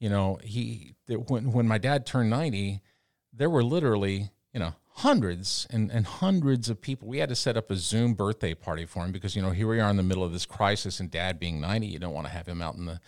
you 0.00 0.08
know, 0.08 0.38
he 0.42 0.94
when 1.08 1.52
when 1.52 1.66
my 1.66 1.78
dad 1.78 2.06
turned 2.06 2.30
90, 2.30 2.80
there 3.32 3.50
were 3.50 3.64
literally, 3.64 4.30
you 4.52 4.60
know, 4.60 4.74
hundreds 4.98 5.66
and, 5.70 5.90
and 5.92 6.06
hundreds 6.06 6.68
of 6.68 6.80
people. 6.80 7.06
We 7.06 7.18
had 7.18 7.28
to 7.28 7.36
set 7.36 7.56
up 7.56 7.70
a 7.70 7.76
Zoom 7.76 8.14
birthday 8.14 8.52
party 8.52 8.84
for 8.84 9.04
him 9.04 9.12
because, 9.12 9.36
you 9.36 9.42
know, 9.42 9.50
here 9.50 9.68
we 9.68 9.78
are 9.78 9.90
in 9.90 9.96
the 9.96 10.02
middle 10.02 10.24
of 10.24 10.32
this 10.32 10.44
crisis 10.44 10.98
and 10.98 11.08
dad 11.08 11.38
being 11.38 11.60
90, 11.60 11.86
you 11.86 11.98
don't 12.00 12.14
want 12.14 12.26
to 12.26 12.32
have 12.32 12.46
him 12.46 12.60
out 12.60 12.74
in 12.74 12.86
the 12.86 13.00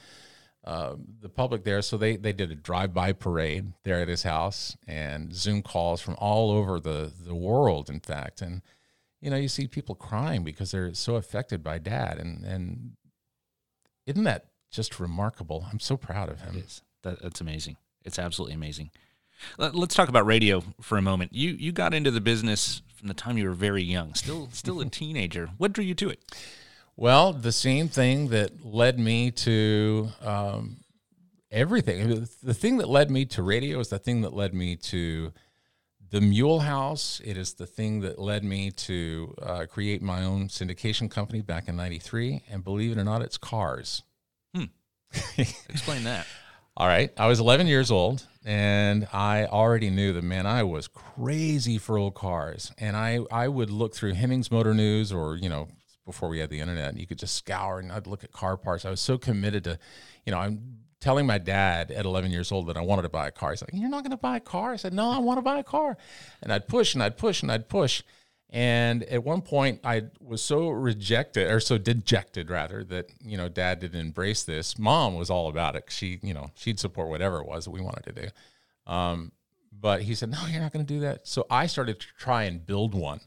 uh, 0.62 0.94
the 1.22 1.28
public 1.28 1.64
there. 1.64 1.80
So 1.80 1.96
they, 1.96 2.16
they 2.16 2.34
did 2.34 2.50
a 2.50 2.54
drive-by 2.54 3.12
parade 3.14 3.72
there 3.82 4.00
at 4.00 4.08
his 4.08 4.24
house 4.24 4.76
and 4.86 5.34
Zoom 5.34 5.62
calls 5.62 6.02
from 6.02 6.16
all 6.18 6.50
over 6.50 6.78
the, 6.78 7.10
the 7.18 7.34
world, 7.34 7.88
in 7.88 7.98
fact. 7.98 8.42
And, 8.42 8.60
you 9.22 9.30
know, 9.30 9.36
you 9.36 9.48
see 9.48 9.66
people 9.66 9.94
crying 9.94 10.44
because 10.44 10.70
they're 10.70 10.92
so 10.92 11.16
affected 11.16 11.62
by 11.64 11.78
dad. 11.78 12.18
And, 12.18 12.44
and 12.44 12.92
isn't 14.06 14.24
that 14.24 14.49
just 14.70 15.00
remarkable. 15.00 15.66
I'm 15.70 15.80
so 15.80 15.96
proud 15.96 16.28
of 16.28 16.40
him. 16.40 16.56
It 16.56 16.64
is. 16.64 16.82
That, 17.02 17.22
that's 17.22 17.40
amazing. 17.40 17.76
It's 18.04 18.18
absolutely 18.18 18.54
amazing. 18.54 18.90
Let, 19.58 19.74
us 19.74 19.94
talk 19.94 20.08
about 20.08 20.26
radio 20.26 20.62
for 20.80 20.98
a 20.98 21.02
moment. 21.02 21.32
You 21.32 21.50
you 21.50 21.72
got 21.72 21.94
into 21.94 22.10
the 22.10 22.20
business 22.20 22.82
from 22.94 23.08
the 23.08 23.14
time 23.14 23.38
you 23.38 23.48
were 23.48 23.54
very 23.54 23.82
young, 23.82 24.14
still 24.14 24.48
still 24.52 24.80
a 24.80 24.86
teenager. 24.86 25.50
What 25.58 25.72
drew 25.72 25.84
you 25.84 25.94
to 25.94 26.10
it? 26.10 26.20
Well, 26.96 27.32
the 27.32 27.52
same 27.52 27.88
thing 27.88 28.28
that 28.28 28.64
led 28.64 28.98
me 28.98 29.30
to 29.30 30.08
um, 30.20 30.76
everything. 31.50 32.26
The 32.42 32.54
thing 32.54 32.76
that 32.78 32.88
led 32.88 33.10
me 33.10 33.24
to 33.26 33.42
radio 33.42 33.80
is 33.80 33.88
the 33.88 33.98
thing 33.98 34.20
that 34.20 34.34
led 34.34 34.52
me 34.52 34.76
to 34.76 35.32
the 36.10 36.20
Mule 36.20 36.60
House. 36.60 37.22
It 37.24 37.38
is 37.38 37.54
the 37.54 37.66
thing 37.66 38.00
that 38.00 38.18
led 38.18 38.44
me 38.44 38.70
to 38.72 39.34
uh, 39.40 39.66
create 39.70 40.02
my 40.02 40.24
own 40.24 40.48
syndication 40.48 41.10
company 41.10 41.40
back 41.40 41.68
in 41.68 41.76
'93. 41.76 42.42
And 42.50 42.62
believe 42.62 42.92
it 42.92 42.98
or 42.98 43.04
not, 43.04 43.22
it's 43.22 43.38
cars. 43.38 44.02
Explain 45.38 46.04
that. 46.04 46.26
All 46.76 46.86
right. 46.86 47.12
I 47.16 47.26
was 47.26 47.40
11 47.40 47.66
years 47.66 47.90
old 47.90 48.26
and 48.44 49.06
I 49.12 49.46
already 49.46 49.90
knew 49.90 50.12
that, 50.12 50.22
man, 50.22 50.46
I 50.46 50.62
was 50.62 50.88
crazy 50.88 51.78
for 51.78 51.98
old 51.98 52.14
cars. 52.14 52.72
And 52.78 52.96
I, 52.96 53.20
I 53.30 53.48
would 53.48 53.70
look 53.70 53.94
through 53.94 54.14
Hemmings 54.14 54.50
Motor 54.50 54.72
News 54.74 55.12
or, 55.12 55.36
you 55.36 55.48
know, 55.48 55.68
before 56.06 56.28
we 56.28 56.38
had 56.38 56.50
the 56.50 56.60
internet, 56.60 56.96
you 56.96 57.06
could 57.06 57.18
just 57.18 57.36
scour 57.36 57.78
and 57.78 57.92
I'd 57.92 58.06
look 58.06 58.24
at 58.24 58.32
car 58.32 58.56
parts. 58.56 58.84
I 58.84 58.90
was 58.90 59.00
so 59.00 59.18
committed 59.18 59.64
to, 59.64 59.78
you 60.24 60.32
know, 60.32 60.38
I'm 60.38 60.80
telling 61.00 61.26
my 61.26 61.38
dad 61.38 61.90
at 61.90 62.04
11 62.04 62.30
years 62.30 62.52
old 62.52 62.66
that 62.68 62.76
I 62.76 62.82
wanted 62.82 63.02
to 63.02 63.08
buy 63.08 63.28
a 63.28 63.30
car. 63.30 63.50
He's 63.50 63.62
like, 63.62 63.70
You're 63.72 63.88
not 63.88 64.02
going 64.02 64.10
to 64.10 64.16
buy 64.16 64.36
a 64.36 64.40
car? 64.40 64.72
I 64.72 64.76
said, 64.76 64.92
No, 64.92 65.10
I 65.10 65.18
want 65.18 65.38
to 65.38 65.42
buy 65.42 65.58
a 65.58 65.64
car. 65.64 65.96
And 66.42 66.52
I'd 66.52 66.68
push 66.68 66.94
and 66.94 67.02
I'd 67.02 67.16
push 67.16 67.42
and 67.42 67.50
I'd 67.50 67.68
push. 67.68 68.02
And 68.52 69.04
at 69.04 69.22
one 69.22 69.42
point, 69.42 69.80
I 69.84 70.06
was 70.20 70.42
so 70.42 70.70
rejected 70.70 71.48
or 71.48 71.60
so 71.60 71.78
dejected, 71.78 72.50
rather, 72.50 72.82
that 72.84 73.10
you 73.24 73.36
know, 73.36 73.48
Dad 73.48 73.78
didn't 73.78 74.00
embrace 74.00 74.42
this. 74.42 74.76
Mom 74.76 75.14
was 75.14 75.30
all 75.30 75.48
about 75.48 75.76
it. 75.76 75.84
She, 75.88 76.18
you 76.22 76.34
know, 76.34 76.50
she'd 76.56 76.80
support 76.80 77.08
whatever 77.08 77.38
it 77.40 77.46
was 77.46 77.64
that 77.64 77.70
we 77.70 77.80
wanted 77.80 78.04
to 78.14 78.22
do. 78.22 78.28
Um, 78.92 79.30
but 79.72 80.02
he 80.02 80.16
said, 80.16 80.30
"No, 80.30 80.38
you're 80.48 80.60
not 80.60 80.72
going 80.72 80.84
to 80.84 80.94
do 80.94 81.00
that." 81.00 81.28
So 81.28 81.46
I 81.48 81.66
started 81.66 82.00
to 82.00 82.06
try 82.18 82.44
and 82.44 82.64
build 82.64 82.92
one. 82.92 83.20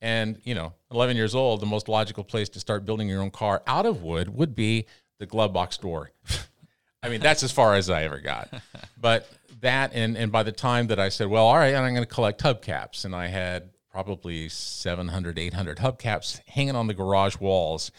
And 0.00 0.40
you 0.44 0.54
know, 0.54 0.72
11 0.90 1.16
years 1.16 1.34
old, 1.34 1.60
the 1.60 1.66
most 1.66 1.88
logical 1.88 2.24
place 2.24 2.48
to 2.50 2.60
start 2.60 2.86
building 2.86 3.08
your 3.08 3.20
own 3.20 3.30
car 3.30 3.62
out 3.66 3.84
of 3.84 4.02
wood 4.02 4.34
would 4.34 4.54
be 4.54 4.86
the 5.18 5.26
glove 5.26 5.52
box 5.52 5.76
door. 5.76 6.12
I 7.02 7.08
mean, 7.08 7.20
that's 7.20 7.42
as 7.42 7.52
far 7.52 7.74
as 7.74 7.90
I 7.90 8.04
ever 8.04 8.20
got. 8.20 8.48
But 8.98 9.28
that, 9.60 9.92
and, 9.94 10.16
and 10.16 10.32
by 10.32 10.42
the 10.42 10.50
time 10.52 10.88
that 10.88 10.98
I 10.98 11.10
said, 11.10 11.28
well, 11.28 11.46
all 11.46 11.56
right, 11.56 11.74
and 11.74 11.84
I'm 11.84 11.92
going 11.92 12.02
to 12.02 12.12
collect 12.12 12.42
hubcaps, 12.42 13.04
and 13.04 13.14
I 13.14 13.26
had 13.26 13.70
probably 13.96 14.46
700, 14.46 15.38
800 15.38 15.78
hubcaps 15.78 16.46
hanging 16.48 16.76
on 16.76 16.86
the 16.86 16.92
garage 16.92 17.38
walls. 17.38 17.90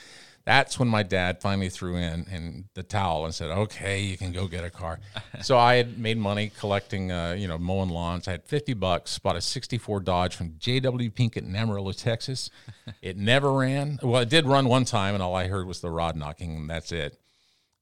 That's 0.46 0.78
when 0.78 0.88
my 0.88 1.02
dad 1.02 1.42
finally 1.42 1.70
threw 1.70 1.96
in 1.96 2.28
and 2.32 2.66
the 2.76 2.84
towel 2.84 3.26
and 3.26 3.34
said, 3.34 3.50
"Okay, 3.50 4.02
you 4.02 4.16
can 4.16 4.32
go 4.32 4.48
get 4.48 4.64
a 4.64 4.70
car." 4.70 5.00
so 5.42 5.58
I 5.58 5.74
had 5.74 5.98
made 5.98 6.20
money 6.20 6.52
collecting, 6.60 7.12
uh, 7.12 7.36
you 7.36 7.48
know, 7.48 7.58
mowing 7.58 7.90
lawns. 7.90 8.28
I 8.28 8.32
had 8.34 8.44
fifty 8.46 8.76
bucks, 8.76 9.18
bought 9.18 9.38
a 9.38 9.42
'64 9.42 10.02
Dodge 10.02 10.36
from 10.36 10.54
J.W. 10.60 11.10
Pinkett 11.10 11.48
in 11.48 11.56
Amarillo, 11.56 11.92
Texas. 11.92 12.52
It 13.02 13.18
never 13.18 13.52
ran. 13.52 14.00
Well, 14.02 14.22
it 14.22 14.30
did 14.30 14.46
run 14.46 14.68
one 14.68 14.86
time, 14.86 15.14
and 15.14 15.22
all 15.22 15.36
I 15.36 15.48
heard 15.48 15.66
was 15.68 15.82
the 15.82 15.90
rod 15.90 16.16
knocking, 16.16 16.56
and 16.56 16.70
that's 16.70 16.92
it. 16.92 17.20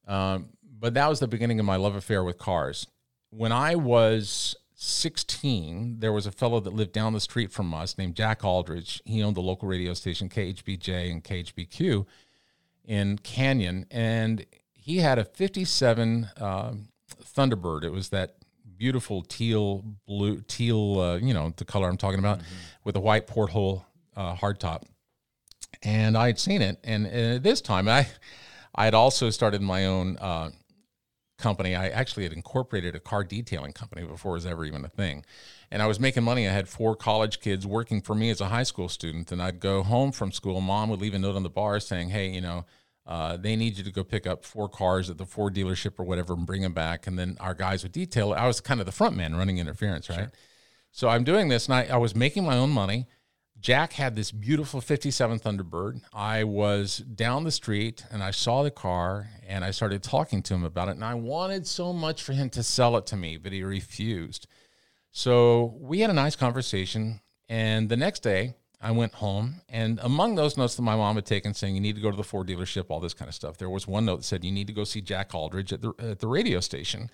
Um, 0.06 0.48
but 0.62 0.94
that 0.94 1.08
was 1.08 1.20
the 1.20 1.28
beginning 1.28 1.60
of 1.60 1.66
my 1.66 1.76
love 1.76 1.94
affair 1.94 2.24
with 2.24 2.38
cars. 2.38 2.86
When 3.30 3.52
I 3.52 3.76
was 3.76 4.56
16, 4.78 6.00
there 6.00 6.12
was 6.12 6.26
a 6.26 6.32
fellow 6.32 6.60
that 6.60 6.74
lived 6.74 6.92
down 6.92 7.14
the 7.14 7.20
street 7.20 7.50
from 7.50 7.72
us 7.72 7.96
named 7.96 8.14
Jack 8.14 8.44
Aldridge. 8.44 9.00
He 9.06 9.22
owned 9.22 9.34
the 9.34 9.40
local 9.40 9.66
radio 9.66 9.94
station 9.94 10.28
KHBJ 10.28 11.10
and 11.10 11.24
KHBQ 11.24 12.04
in 12.84 13.16
Canyon, 13.18 13.86
and 13.90 14.44
he 14.74 14.98
had 14.98 15.18
a 15.18 15.24
57 15.24 16.28
um, 16.36 16.88
Thunderbird. 17.10 17.84
It 17.84 17.90
was 17.90 18.10
that 18.10 18.36
beautiful 18.76 19.22
teal 19.22 19.82
blue, 20.06 20.42
teal, 20.42 21.00
uh, 21.00 21.16
you 21.16 21.32
know, 21.32 21.54
the 21.56 21.64
color 21.64 21.88
I'm 21.88 21.96
talking 21.96 22.18
about, 22.18 22.40
mm-hmm. 22.40 22.54
with 22.84 22.96
a 22.96 23.00
white 23.00 23.26
porthole 23.26 23.86
uh, 24.14 24.34
hardtop. 24.34 24.82
And 25.82 26.18
I 26.18 26.26
had 26.26 26.38
seen 26.38 26.60
it, 26.60 26.78
and, 26.84 27.06
and, 27.06 27.36
at 27.36 27.42
this 27.42 27.62
time, 27.62 27.88
I 27.88 28.06
I 28.74 28.84
had 28.84 28.94
also 28.94 29.30
started 29.30 29.62
my 29.62 29.86
own 29.86 30.18
uh, 30.18 30.50
company. 31.38 31.74
I 31.74 31.88
actually 31.88 32.24
had 32.24 32.32
incorporated 32.32 32.94
a 32.94 33.00
car 33.00 33.24
detailing 33.24 33.72
company 33.72 34.06
before 34.06 34.32
it 34.32 34.38
was 34.38 34.46
ever 34.46 34.64
even 34.64 34.84
a 34.84 34.88
thing. 34.88 35.24
And 35.70 35.82
I 35.82 35.86
was 35.86 36.00
making 36.00 36.24
money. 36.24 36.48
I 36.48 36.52
had 36.52 36.68
four 36.68 36.96
college 36.96 37.40
kids 37.40 37.66
working 37.66 38.00
for 38.00 38.14
me 38.14 38.30
as 38.30 38.40
a 38.40 38.48
high 38.48 38.62
school 38.62 38.88
student. 38.88 39.32
And 39.32 39.42
I'd 39.42 39.60
go 39.60 39.82
home 39.82 40.12
from 40.12 40.32
school. 40.32 40.60
Mom 40.60 40.88
would 40.90 41.00
leave 41.00 41.14
a 41.14 41.18
note 41.18 41.36
on 41.36 41.42
the 41.42 41.50
bar 41.50 41.80
saying, 41.80 42.10
hey, 42.10 42.30
you 42.30 42.40
know, 42.40 42.64
uh, 43.06 43.36
they 43.36 43.54
need 43.54 43.78
you 43.78 43.84
to 43.84 43.92
go 43.92 44.02
pick 44.02 44.26
up 44.26 44.44
four 44.44 44.68
cars 44.68 45.08
at 45.08 45.18
the 45.18 45.26
Ford 45.26 45.54
dealership 45.54 45.98
or 45.98 46.04
whatever 46.04 46.34
and 46.34 46.46
bring 46.46 46.62
them 46.62 46.72
back. 46.72 47.06
And 47.06 47.18
then 47.18 47.36
our 47.40 47.54
guys 47.54 47.82
would 47.82 47.92
detail 47.92 48.32
I 48.32 48.46
was 48.46 48.60
kind 48.60 48.80
of 48.80 48.86
the 48.86 48.92
front 48.92 49.16
man 49.16 49.36
running 49.36 49.58
interference, 49.58 50.08
right? 50.08 50.18
Sure. 50.18 50.32
So 50.90 51.08
I'm 51.08 51.24
doing 51.24 51.48
this 51.48 51.66
and 51.66 51.74
I, 51.74 51.94
I 51.94 51.96
was 51.98 52.16
making 52.16 52.44
my 52.44 52.56
own 52.56 52.70
money. 52.70 53.06
Jack 53.60 53.94
had 53.94 54.14
this 54.14 54.30
beautiful 54.30 54.80
57 54.80 55.40
Thunderbird. 55.40 56.02
I 56.12 56.44
was 56.44 56.98
down 56.98 57.44
the 57.44 57.50
street 57.50 58.04
and 58.10 58.22
I 58.22 58.30
saw 58.30 58.62
the 58.62 58.70
car 58.70 59.30
and 59.46 59.64
I 59.64 59.70
started 59.70 60.02
talking 60.02 60.42
to 60.44 60.54
him 60.54 60.64
about 60.64 60.88
it. 60.88 60.92
And 60.92 61.04
I 61.04 61.14
wanted 61.14 61.66
so 61.66 61.92
much 61.92 62.22
for 62.22 62.32
him 62.32 62.50
to 62.50 62.62
sell 62.62 62.96
it 62.96 63.06
to 63.06 63.16
me, 63.16 63.36
but 63.36 63.52
he 63.52 63.62
refused. 63.62 64.46
So 65.10 65.74
we 65.80 66.00
had 66.00 66.10
a 66.10 66.14
nice 66.14 66.36
conversation. 66.36 67.20
And 67.48 67.88
the 67.88 67.96
next 67.96 68.20
day, 68.20 68.54
I 68.80 68.90
went 68.90 69.14
home. 69.14 69.62
And 69.68 69.98
among 70.02 70.34
those 70.34 70.56
notes 70.56 70.74
that 70.76 70.82
my 70.82 70.96
mom 70.96 71.16
had 71.16 71.26
taken 71.26 71.54
saying, 71.54 71.74
you 71.74 71.80
need 71.80 71.96
to 71.96 72.02
go 72.02 72.10
to 72.10 72.16
the 72.16 72.22
Ford 72.24 72.46
dealership, 72.46 72.86
all 72.88 73.00
this 73.00 73.14
kind 73.14 73.28
of 73.28 73.34
stuff, 73.34 73.56
there 73.56 73.70
was 73.70 73.88
one 73.88 74.04
note 74.04 74.18
that 74.18 74.24
said, 74.24 74.44
you 74.44 74.52
need 74.52 74.66
to 74.66 74.72
go 74.72 74.84
see 74.84 75.00
Jack 75.00 75.34
Aldridge 75.34 75.72
at 75.72 75.82
the, 75.82 75.92
at 75.98 76.18
the 76.18 76.28
radio 76.28 76.60
station. 76.60 77.10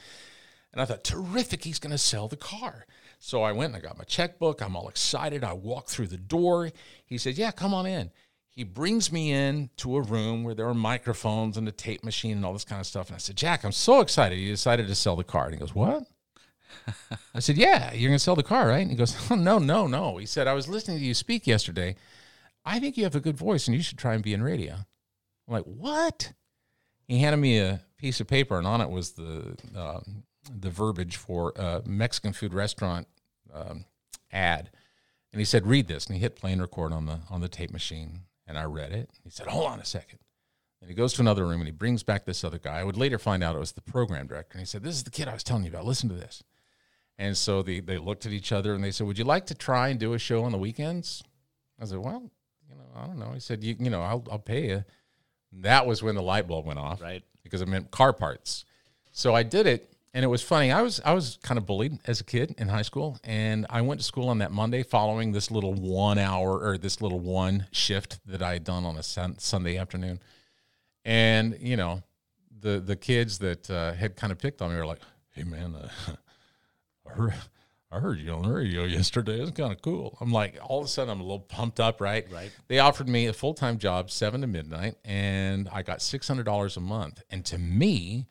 And 0.72 0.82
I 0.82 0.84
thought, 0.84 1.04
terrific, 1.04 1.64
he's 1.64 1.78
going 1.78 1.92
to 1.92 1.98
sell 1.98 2.28
the 2.28 2.36
car. 2.36 2.86
So 3.24 3.44
I 3.44 3.52
went 3.52 3.72
and 3.72 3.76
I 3.76 3.86
got 3.86 3.96
my 3.96 4.02
checkbook. 4.02 4.60
I'm 4.60 4.74
all 4.74 4.88
excited. 4.88 5.44
I 5.44 5.52
walk 5.52 5.86
through 5.86 6.08
the 6.08 6.18
door. 6.18 6.70
He 7.06 7.18
says, 7.18 7.38
Yeah, 7.38 7.52
come 7.52 7.72
on 7.72 7.86
in. 7.86 8.10
He 8.48 8.64
brings 8.64 9.12
me 9.12 9.30
in 9.30 9.70
to 9.76 9.96
a 9.96 10.02
room 10.02 10.42
where 10.42 10.56
there 10.56 10.66
are 10.66 10.74
microphones 10.74 11.56
and 11.56 11.68
a 11.68 11.72
tape 11.72 12.02
machine 12.02 12.36
and 12.36 12.44
all 12.44 12.52
this 12.52 12.64
kind 12.64 12.80
of 12.80 12.86
stuff. 12.86 13.06
And 13.06 13.14
I 13.14 13.18
said, 13.18 13.36
Jack, 13.36 13.64
I'm 13.64 13.70
so 13.70 14.00
excited. 14.00 14.36
He 14.36 14.48
decided 14.48 14.88
to 14.88 14.96
sell 14.96 15.14
the 15.14 15.22
car. 15.22 15.44
And 15.44 15.54
he 15.54 15.60
goes, 15.60 15.72
What? 15.72 16.02
I 17.34 17.38
said, 17.38 17.56
Yeah, 17.56 17.92
you're 17.92 18.10
going 18.10 18.18
to 18.18 18.24
sell 18.24 18.34
the 18.34 18.42
car, 18.42 18.66
right? 18.66 18.82
And 18.82 18.90
he 18.90 18.96
goes, 18.96 19.16
oh, 19.30 19.36
No, 19.36 19.60
no, 19.60 19.86
no. 19.86 20.16
He 20.16 20.26
said, 20.26 20.48
I 20.48 20.54
was 20.54 20.66
listening 20.66 20.98
to 20.98 21.04
you 21.04 21.14
speak 21.14 21.46
yesterday. 21.46 21.94
I 22.64 22.80
think 22.80 22.96
you 22.96 23.04
have 23.04 23.14
a 23.14 23.20
good 23.20 23.36
voice 23.36 23.68
and 23.68 23.76
you 23.76 23.84
should 23.84 23.98
try 23.98 24.14
and 24.14 24.24
be 24.24 24.34
in 24.34 24.42
radio. 24.42 24.74
I'm 25.46 25.54
like, 25.54 25.64
What? 25.64 26.32
He 27.06 27.20
handed 27.20 27.38
me 27.38 27.60
a 27.60 27.82
piece 27.98 28.20
of 28.20 28.26
paper 28.26 28.58
and 28.58 28.66
on 28.66 28.80
it 28.80 28.90
was 28.90 29.12
the 29.12 29.56
um, 29.76 30.24
the 30.50 30.70
verbiage 30.70 31.16
for 31.16 31.52
a 31.56 31.82
Mexican 31.86 32.32
food 32.32 32.54
restaurant 32.54 33.06
um, 33.52 33.84
ad, 34.32 34.70
and 35.32 35.40
he 35.40 35.44
said, 35.44 35.66
"Read 35.66 35.88
this." 35.88 36.06
And 36.06 36.16
he 36.16 36.20
hit 36.20 36.36
play 36.36 36.52
and 36.52 36.60
record 36.60 36.92
on 36.92 37.06
the 37.06 37.20
on 37.30 37.40
the 37.40 37.48
tape 37.48 37.72
machine, 37.72 38.20
and 38.46 38.58
I 38.58 38.64
read 38.64 38.92
it. 38.92 39.10
He 39.24 39.30
said, 39.30 39.46
"Hold 39.46 39.66
on 39.66 39.80
a 39.80 39.84
second. 39.84 40.18
And 40.80 40.90
he 40.90 40.96
goes 40.96 41.12
to 41.12 41.22
another 41.22 41.46
room 41.46 41.60
and 41.60 41.68
he 41.68 41.72
brings 41.72 42.02
back 42.02 42.24
this 42.24 42.42
other 42.42 42.58
guy. 42.58 42.80
I 42.80 42.84
would 42.84 42.96
later 42.96 43.16
find 43.16 43.44
out 43.44 43.54
it 43.54 43.60
was 43.60 43.70
the 43.70 43.80
program 43.80 44.26
director. 44.26 44.54
And 44.54 44.60
he 44.60 44.66
said, 44.66 44.82
"This 44.82 44.96
is 44.96 45.04
the 45.04 45.10
kid 45.10 45.28
I 45.28 45.32
was 45.32 45.44
telling 45.44 45.62
you 45.62 45.70
about. 45.70 45.86
Listen 45.86 46.08
to 46.08 46.14
this." 46.16 46.42
And 47.18 47.36
so 47.36 47.62
they 47.62 47.78
they 47.78 47.98
looked 47.98 48.26
at 48.26 48.32
each 48.32 48.50
other 48.50 48.74
and 48.74 48.82
they 48.82 48.90
said, 48.90 49.06
"Would 49.06 49.18
you 49.18 49.24
like 49.24 49.46
to 49.46 49.54
try 49.54 49.88
and 49.88 50.00
do 50.00 50.12
a 50.12 50.18
show 50.18 50.42
on 50.44 50.50
the 50.50 50.58
weekends?" 50.58 51.22
I 51.80 51.84
said, 51.84 51.98
"Well, 51.98 52.30
you 52.68 52.74
know, 52.74 52.82
I 52.96 53.06
don't 53.06 53.18
know." 53.18 53.30
He 53.32 53.40
said, 53.40 53.62
"You 53.62 53.76
you 53.78 53.90
know, 53.90 54.02
I'll 54.02 54.26
I'll 54.30 54.38
pay 54.40 54.68
you." 54.68 54.84
That 55.52 55.86
was 55.86 56.02
when 56.02 56.16
the 56.16 56.22
light 56.22 56.48
bulb 56.48 56.66
went 56.66 56.80
off, 56.80 57.00
right? 57.00 57.22
Because 57.44 57.60
it 57.60 57.68
meant 57.68 57.90
car 57.90 58.12
parts. 58.12 58.64
So 59.12 59.34
I 59.34 59.44
did 59.44 59.66
it 59.66 59.91
and 60.14 60.24
it 60.24 60.28
was 60.28 60.42
funny. 60.42 60.70
I 60.70 60.82
was 60.82 61.00
I 61.04 61.12
was 61.14 61.38
kind 61.42 61.58
of 61.58 61.66
bullied 61.66 61.98
as 62.06 62.20
a 62.20 62.24
kid 62.24 62.54
in 62.58 62.68
high 62.68 62.82
school, 62.82 63.18
and 63.24 63.66
I 63.70 63.80
went 63.80 64.00
to 64.00 64.06
school 64.06 64.28
on 64.28 64.38
that 64.38 64.52
Monday 64.52 64.82
following 64.82 65.32
this 65.32 65.50
little 65.50 65.72
one 65.72 66.18
hour 66.18 66.58
or 66.58 66.76
this 66.76 67.00
little 67.00 67.20
one 67.20 67.66
shift 67.72 68.18
that 68.26 68.42
I 68.42 68.54
had 68.54 68.64
done 68.64 68.84
on 68.84 68.96
a 68.96 69.02
sun, 69.02 69.38
Sunday 69.38 69.78
afternoon. 69.78 70.20
And 71.04 71.56
you 71.60 71.76
know, 71.76 72.02
the 72.60 72.80
the 72.80 72.96
kids 72.96 73.38
that 73.38 73.70
uh, 73.70 73.94
had 73.94 74.16
kind 74.16 74.32
of 74.32 74.38
picked 74.38 74.60
on 74.60 74.70
me 74.70 74.76
were 74.76 74.86
like, 74.86 75.00
"Hey 75.30 75.44
man, 75.44 75.74
uh, 75.74 75.88
I, 77.06 77.10
heard, 77.10 77.34
I 77.90 77.98
heard 77.98 78.18
you 78.18 78.32
on 78.32 78.42
the 78.42 78.52
radio 78.52 78.84
yesterday. 78.84 79.40
It's 79.40 79.52
kind 79.52 79.72
of 79.72 79.80
cool." 79.80 80.18
I'm 80.20 80.30
like, 80.30 80.58
all 80.62 80.80
of 80.80 80.84
a 80.84 80.88
sudden, 80.88 81.10
I'm 81.10 81.20
a 81.20 81.24
little 81.24 81.40
pumped 81.40 81.80
up, 81.80 82.02
right? 82.02 82.30
Right. 82.30 82.52
They 82.68 82.80
offered 82.80 83.08
me 83.08 83.28
a 83.28 83.32
full 83.32 83.54
time 83.54 83.78
job, 83.78 84.10
seven 84.10 84.42
to 84.42 84.46
midnight, 84.46 84.96
and 85.06 85.70
I 85.72 85.80
got 85.80 86.02
six 86.02 86.28
hundred 86.28 86.44
dollars 86.44 86.76
a 86.76 86.80
month. 86.80 87.22
And 87.30 87.46
to 87.46 87.56
me 87.56 88.26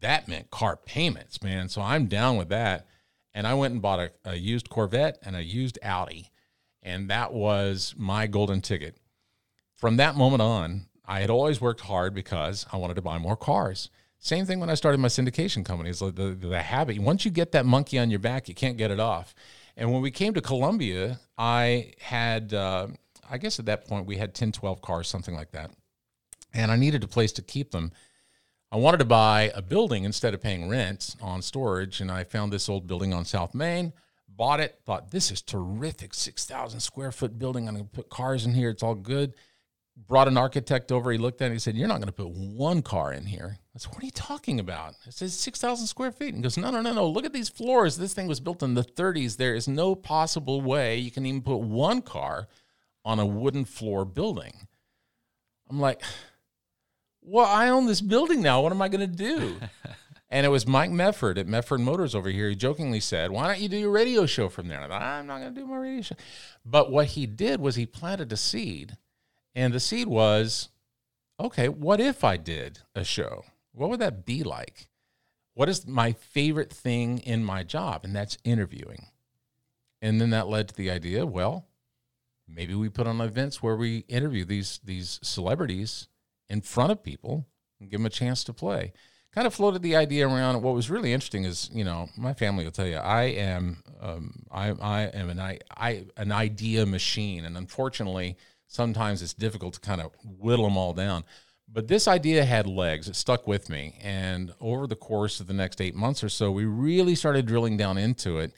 that 0.00 0.28
meant 0.28 0.50
car 0.50 0.76
payments, 0.76 1.42
man. 1.42 1.68
So 1.68 1.80
I'm 1.80 2.06
down 2.06 2.36
with 2.36 2.48
that. 2.50 2.86
And 3.34 3.46
I 3.46 3.54
went 3.54 3.72
and 3.72 3.82
bought 3.82 4.00
a, 4.00 4.10
a 4.24 4.34
used 4.34 4.70
Corvette 4.70 5.18
and 5.22 5.36
a 5.36 5.42
used 5.42 5.78
Audi. 5.82 6.30
And 6.82 7.10
that 7.10 7.32
was 7.32 7.94
my 7.96 8.26
golden 8.26 8.60
ticket. 8.62 8.96
From 9.74 9.96
that 9.98 10.16
moment 10.16 10.40
on, 10.40 10.86
I 11.04 11.20
had 11.20 11.30
always 11.30 11.60
worked 11.60 11.82
hard 11.82 12.14
because 12.14 12.66
I 12.72 12.78
wanted 12.78 12.94
to 12.94 13.02
buy 13.02 13.18
more 13.18 13.36
cars. 13.36 13.90
Same 14.18 14.46
thing 14.46 14.58
when 14.58 14.70
I 14.70 14.74
started 14.74 14.98
my 14.98 15.08
syndication 15.08 15.64
company. 15.64 15.90
It's 15.90 16.00
like 16.00 16.14
the, 16.14 16.30
the 16.30 16.62
habit. 16.62 16.98
Once 16.98 17.24
you 17.24 17.30
get 17.30 17.52
that 17.52 17.66
monkey 17.66 17.98
on 17.98 18.10
your 18.10 18.18
back, 18.18 18.48
you 18.48 18.54
can't 18.54 18.78
get 18.78 18.90
it 18.90 18.98
off. 18.98 19.34
And 19.76 19.92
when 19.92 20.00
we 20.00 20.10
came 20.10 20.32
to 20.34 20.40
Columbia, 20.40 21.20
I 21.36 21.92
had, 22.00 22.54
uh, 22.54 22.88
I 23.30 23.38
guess 23.38 23.58
at 23.58 23.66
that 23.66 23.86
point, 23.86 24.06
we 24.06 24.16
had 24.16 24.34
10, 24.34 24.52
12 24.52 24.80
cars, 24.80 25.08
something 25.08 25.34
like 25.34 25.52
that. 25.52 25.70
And 26.54 26.72
I 26.72 26.76
needed 26.76 27.04
a 27.04 27.08
place 27.08 27.32
to 27.32 27.42
keep 27.42 27.70
them. 27.72 27.92
I 28.72 28.76
wanted 28.78 28.98
to 28.98 29.04
buy 29.04 29.52
a 29.54 29.62
building 29.62 30.04
instead 30.04 30.34
of 30.34 30.42
paying 30.42 30.68
rent 30.68 31.14
on 31.20 31.40
storage, 31.40 32.00
and 32.00 32.10
I 32.10 32.24
found 32.24 32.52
this 32.52 32.68
old 32.68 32.86
building 32.86 33.14
on 33.14 33.24
South 33.24 33.54
Main. 33.54 33.92
Bought 34.28 34.60
it, 34.60 34.80
thought 34.84 35.12
this 35.12 35.30
is 35.30 35.40
terrific, 35.40 36.12
six 36.12 36.44
thousand 36.44 36.80
square 36.80 37.12
foot 37.12 37.38
building. 37.38 37.68
I'm 37.68 37.76
to 37.76 37.84
put 37.84 38.10
cars 38.10 38.44
in 38.44 38.54
here. 38.54 38.68
It's 38.68 38.82
all 38.82 38.94
good. 38.94 39.34
Brought 39.96 40.28
an 40.28 40.36
architect 40.36 40.92
over. 40.92 41.10
He 41.10 41.16
looked 41.16 41.40
at 41.40 41.50
it. 41.50 41.54
He 41.54 41.58
said, 41.58 41.74
"You're 41.74 41.88
not 41.88 42.02
to 42.02 42.12
put 42.12 42.28
one 42.28 42.82
car 42.82 43.14
in 43.14 43.24
here." 43.24 43.56
I 43.74 43.78
said, 43.78 43.92
"What 43.92 44.02
are 44.02 44.06
you 44.06 44.12
talking 44.12 44.60
about?" 44.60 44.94
I 45.06 45.10
said, 45.10 45.30
six 45.30 45.58
thousand 45.58 45.86
square 45.86 46.12
feet." 46.12 46.34
And 46.34 46.38
he 46.38 46.42
goes, 46.42 46.58
"No, 46.58 46.70
no, 46.70 46.82
no, 46.82 46.92
no. 46.92 47.08
Look 47.08 47.24
at 47.24 47.32
these 47.32 47.48
floors. 47.48 47.96
This 47.96 48.12
thing 48.12 48.26
was 48.26 48.40
built 48.40 48.62
in 48.62 48.74
the 48.74 48.84
30s. 48.84 49.36
There 49.36 49.54
is 49.54 49.68
no 49.68 49.94
possible 49.94 50.60
way 50.60 50.98
you 50.98 51.10
can 51.10 51.24
even 51.24 51.40
put 51.40 51.58
one 51.58 52.02
car 52.02 52.48
on 53.06 53.18
a 53.18 53.24
wooden 53.24 53.64
floor 53.64 54.04
building." 54.04 54.66
I'm 55.70 55.80
like 55.80 56.02
well, 57.26 57.44
I 57.44 57.68
own 57.68 57.86
this 57.86 58.00
building 58.00 58.40
now. 58.40 58.62
What 58.62 58.72
am 58.72 58.80
I 58.80 58.88
going 58.88 59.00
to 59.00 59.06
do? 59.06 59.56
and 60.30 60.46
it 60.46 60.48
was 60.48 60.66
Mike 60.66 60.90
Medford 60.90 61.38
at 61.38 61.48
Medford 61.48 61.80
Motors 61.80 62.14
over 62.14 62.30
here. 62.30 62.48
He 62.48 62.54
jokingly 62.54 63.00
said, 63.00 63.32
Why 63.32 63.48
don't 63.48 63.60
you 63.60 63.68
do 63.68 63.76
your 63.76 63.90
radio 63.90 64.26
show 64.26 64.48
from 64.48 64.68
there? 64.68 64.80
And 64.80 64.92
I 64.92 64.98
thought, 64.98 65.02
I'm 65.02 65.26
not 65.26 65.40
going 65.40 65.54
to 65.54 65.60
do 65.60 65.66
my 65.66 65.76
radio 65.76 66.02
show. 66.02 66.14
But 66.64 66.90
what 66.90 67.08
he 67.08 67.26
did 67.26 67.60
was 67.60 67.74
he 67.74 67.84
planted 67.84 68.32
a 68.32 68.36
seed. 68.36 68.96
And 69.56 69.74
the 69.74 69.80
seed 69.80 70.06
was, 70.06 70.68
okay, 71.40 71.68
what 71.68 72.00
if 72.00 72.22
I 72.22 72.36
did 72.36 72.80
a 72.94 73.04
show? 73.04 73.44
What 73.72 73.90
would 73.90 74.00
that 74.00 74.24
be 74.24 74.42
like? 74.42 74.88
What 75.54 75.68
is 75.68 75.86
my 75.86 76.12
favorite 76.12 76.72
thing 76.72 77.18
in 77.18 77.42
my 77.42 77.62
job? 77.62 78.04
And 78.04 78.14
that's 78.14 78.38
interviewing. 78.44 79.06
And 80.02 80.20
then 80.20 80.30
that 80.30 80.48
led 80.48 80.68
to 80.68 80.74
the 80.74 80.90
idea, 80.90 81.24
well, 81.24 81.66
maybe 82.46 82.74
we 82.74 82.90
put 82.90 83.06
on 83.06 83.20
events 83.20 83.62
where 83.62 83.76
we 83.76 84.04
interview 84.08 84.44
these 84.44 84.78
these 84.84 85.18
celebrities 85.22 86.08
in 86.48 86.60
front 86.60 86.92
of 86.92 87.02
people 87.02 87.46
and 87.80 87.90
give 87.90 88.00
them 88.00 88.06
a 88.06 88.10
chance 88.10 88.44
to 88.44 88.52
play. 88.52 88.92
Kind 89.32 89.46
of 89.46 89.54
floated 89.54 89.82
the 89.82 89.96
idea 89.96 90.26
around. 90.26 90.62
What 90.62 90.74
was 90.74 90.88
really 90.88 91.12
interesting 91.12 91.44
is, 91.44 91.68
you 91.72 91.84
know, 91.84 92.08
my 92.16 92.32
family 92.32 92.64
will 92.64 92.72
tell 92.72 92.86
you, 92.86 92.96
I 92.96 93.24
am, 93.24 93.82
um, 94.00 94.44
I, 94.50 94.70
I 94.70 95.02
am 95.02 95.28
an 95.28 95.38
I, 95.38 95.58
I, 95.76 96.06
an 96.16 96.32
idea 96.32 96.86
machine, 96.86 97.44
and 97.44 97.56
unfortunately, 97.56 98.38
sometimes 98.66 99.20
it's 99.20 99.34
difficult 99.34 99.74
to 99.74 99.80
kind 99.80 100.00
of 100.00 100.12
whittle 100.24 100.64
them 100.64 100.78
all 100.78 100.94
down. 100.94 101.24
But 101.68 101.88
this 101.88 102.06
idea 102.08 102.44
had 102.44 102.66
legs. 102.66 103.08
It 103.08 103.16
stuck 103.16 103.46
with 103.46 103.68
me. 103.68 103.98
And 104.02 104.54
over 104.60 104.86
the 104.86 104.96
course 104.96 105.40
of 105.40 105.48
the 105.48 105.54
next 105.54 105.80
eight 105.80 105.94
months 105.94 106.22
or 106.22 106.28
so, 106.28 106.50
we 106.50 106.64
really 106.64 107.14
started 107.14 107.46
drilling 107.46 107.76
down 107.76 107.98
into 107.98 108.38
it, 108.38 108.52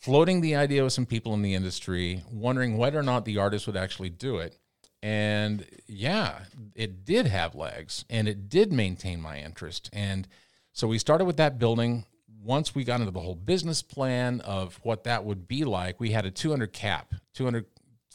floating 0.00 0.40
the 0.40 0.56
idea 0.56 0.82
with 0.82 0.92
some 0.92 1.06
people 1.06 1.34
in 1.34 1.42
the 1.42 1.54
industry, 1.54 2.24
wondering 2.32 2.78
whether 2.78 2.98
or 2.98 3.02
not 3.02 3.24
the 3.24 3.38
artist 3.38 3.66
would 3.66 3.76
actually 3.76 4.10
do 4.10 4.38
it. 4.38 4.58
And 5.04 5.66
yeah, 5.86 6.44
it 6.74 7.04
did 7.04 7.26
have 7.26 7.54
legs 7.54 8.06
and 8.08 8.26
it 8.26 8.48
did 8.48 8.72
maintain 8.72 9.20
my 9.20 9.38
interest. 9.38 9.90
And 9.92 10.26
so 10.72 10.88
we 10.88 10.98
started 10.98 11.26
with 11.26 11.36
that 11.36 11.58
building. 11.58 12.06
Once 12.42 12.74
we 12.74 12.84
got 12.84 13.00
into 13.00 13.12
the 13.12 13.20
whole 13.20 13.34
business 13.34 13.82
plan 13.82 14.40
of 14.40 14.80
what 14.82 15.04
that 15.04 15.24
would 15.24 15.46
be 15.46 15.64
like, 15.64 16.00
we 16.00 16.12
had 16.12 16.24
a 16.24 16.30
200 16.30 16.72
cap, 16.72 17.14
200 17.34 17.66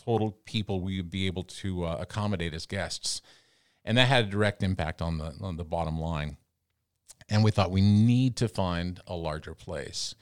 total 0.03 0.31
people 0.45 0.81
we 0.81 0.97
would 0.97 1.11
be 1.11 1.27
able 1.27 1.43
to 1.43 1.85
uh, 1.85 1.97
accommodate 1.99 2.53
as 2.53 2.65
guests 2.65 3.21
and 3.89 3.97
that 3.97 4.07
had 4.07 4.25
a 4.25 4.29
direct 4.29 4.63
impact 4.63 5.01
on 5.01 5.17
the 5.17 5.33
on 5.41 5.57
the 5.57 5.63
bottom 5.63 5.99
line. 5.99 6.37
And 7.29 7.43
we 7.43 7.51
thought 7.51 7.71
we 7.71 7.81
need 7.81 8.35
to 8.37 8.47
find 8.47 8.99
a 9.07 9.15
larger 9.15 9.53
place. 9.53 10.15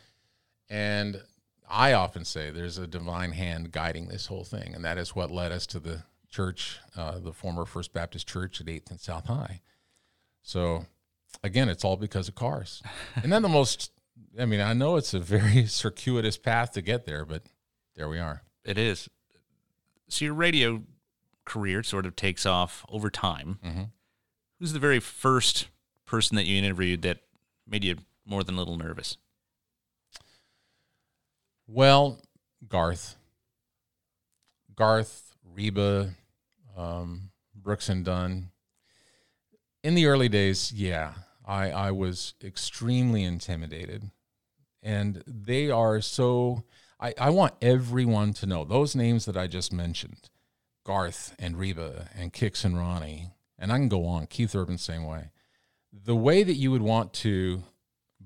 And 0.69 1.21
I 1.69 1.93
often 1.93 2.25
say 2.25 2.49
there's 2.49 2.77
a 2.77 2.87
divine 2.87 3.31
hand 3.31 3.71
guiding 3.71 4.07
this 4.07 4.27
whole 4.27 4.43
thing, 4.43 4.73
and 4.75 4.83
that 4.83 4.97
is 4.97 5.15
what 5.15 5.31
led 5.31 5.51
us 5.51 5.65
to 5.67 5.79
the 5.79 6.03
church, 6.29 6.79
uh, 6.95 7.19
the 7.19 7.33
former 7.33 7.65
First 7.65 7.93
Baptist 7.93 8.27
Church 8.27 8.61
at 8.61 8.69
Eighth 8.69 8.89
and 8.89 8.99
South 8.99 9.25
High. 9.27 9.61
So, 10.41 10.85
again, 11.43 11.69
it's 11.69 11.83
all 11.83 11.97
because 11.97 12.27
of 12.27 12.35
cars. 12.35 12.81
and 13.23 13.31
then 13.31 13.41
the 13.41 13.49
most, 13.49 13.91
I 14.39 14.45
mean, 14.45 14.61
I 14.61 14.73
know 14.73 14.95
it's 14.95 15.13
a 15.13 15.19
very 15.19 15.65
circuitous 15.67 16.37
path 16.37 16.71
to 16.73 16.81
get 16.81 17.05
there, 17.05 17.25
but 17.25 17.43
there 17.95 18.09
we 18.09 18.19
are. 18.19 18.43
It 18.63 18.77
is. 18.77 19.09
So 20.09 20.25
your 20.25 20.33
radio 20.33 20.83
career 21.45 21.83
sort 21.83 22.05
of 22.05 22.15
takes 22.15 22.45
off 22.45 22.85
over 22.89 23.09
time. 23.09 23.59
Mm-hmm. 23.65 23.83
Who's 24.59 24.73
the 24.73 24.79
very 24.79 24.99
first 24.99 25.67
person 26.05 26.35
that 26.35 26.45
you 26.45 26.57
interviewed 26.57 27.01
that 27.03 27.19
made 27.67 27.83
you 27.83 27.97
more 28.25 28.43
than 28.43 28.55
a 28.55 28.57
little 28.57 28.77
nervous? 28.77 29.17
Well, 31.67 32.19
Garth. 32.67 33.15
Garth, 34.75 35.26
Reba, 35.57 36.11
um, 36.77 37.31
Brooks 37.55 37.89
and 37.89 38.05
Dunn. 38.05 38.51
In 39.83 39.95
the 39.95 40.05
early 40.05 40.29
days, 40.29 40.71
yeah, 40.71 41.13
I, 41.45 41.71
I 41.71 41.91
was 41.91 42.35
extremely 42.43 43.23
intimidated. 43.23 44.11
And 44.83 45.23
they 45.25 45.71
are 45.71 45.99
so, 45.99 46.63
I, 46.99 47.15
I 47.19 47.31
want 47.31 47.55
everyone 47.61 48.33
to 48.33 48.45
know 48.45 48.63
those 48.63 48.95
names 48.95 49.25
that 49.25 49.35
I 49.35 49.47
just 49.47 49.73
mentioned 49.73 50.29
Garth 50.85 51.35
and 51.39 51.57
Reba 51.57 52.09
and 52.15 52.31
Kix 52.31 52.63
and 52.63 52.77
Ronnie, 52.77 53.31
and 53.57 53.71
I 53.71 53.77
can 53.77 53.89
go 53.89 54.05
on, 54.05 54.27
Keith 54.27 54.55
Urban, 54.55 54.77
same 54.77 55.05
way. 55.05 55.31
The 55.91 56.15
way 56.15 56.43
that 56.43 56.53
you 56.53 56.69
would 56.69 56.83
want 56.83 57.13
to 57.13 57.63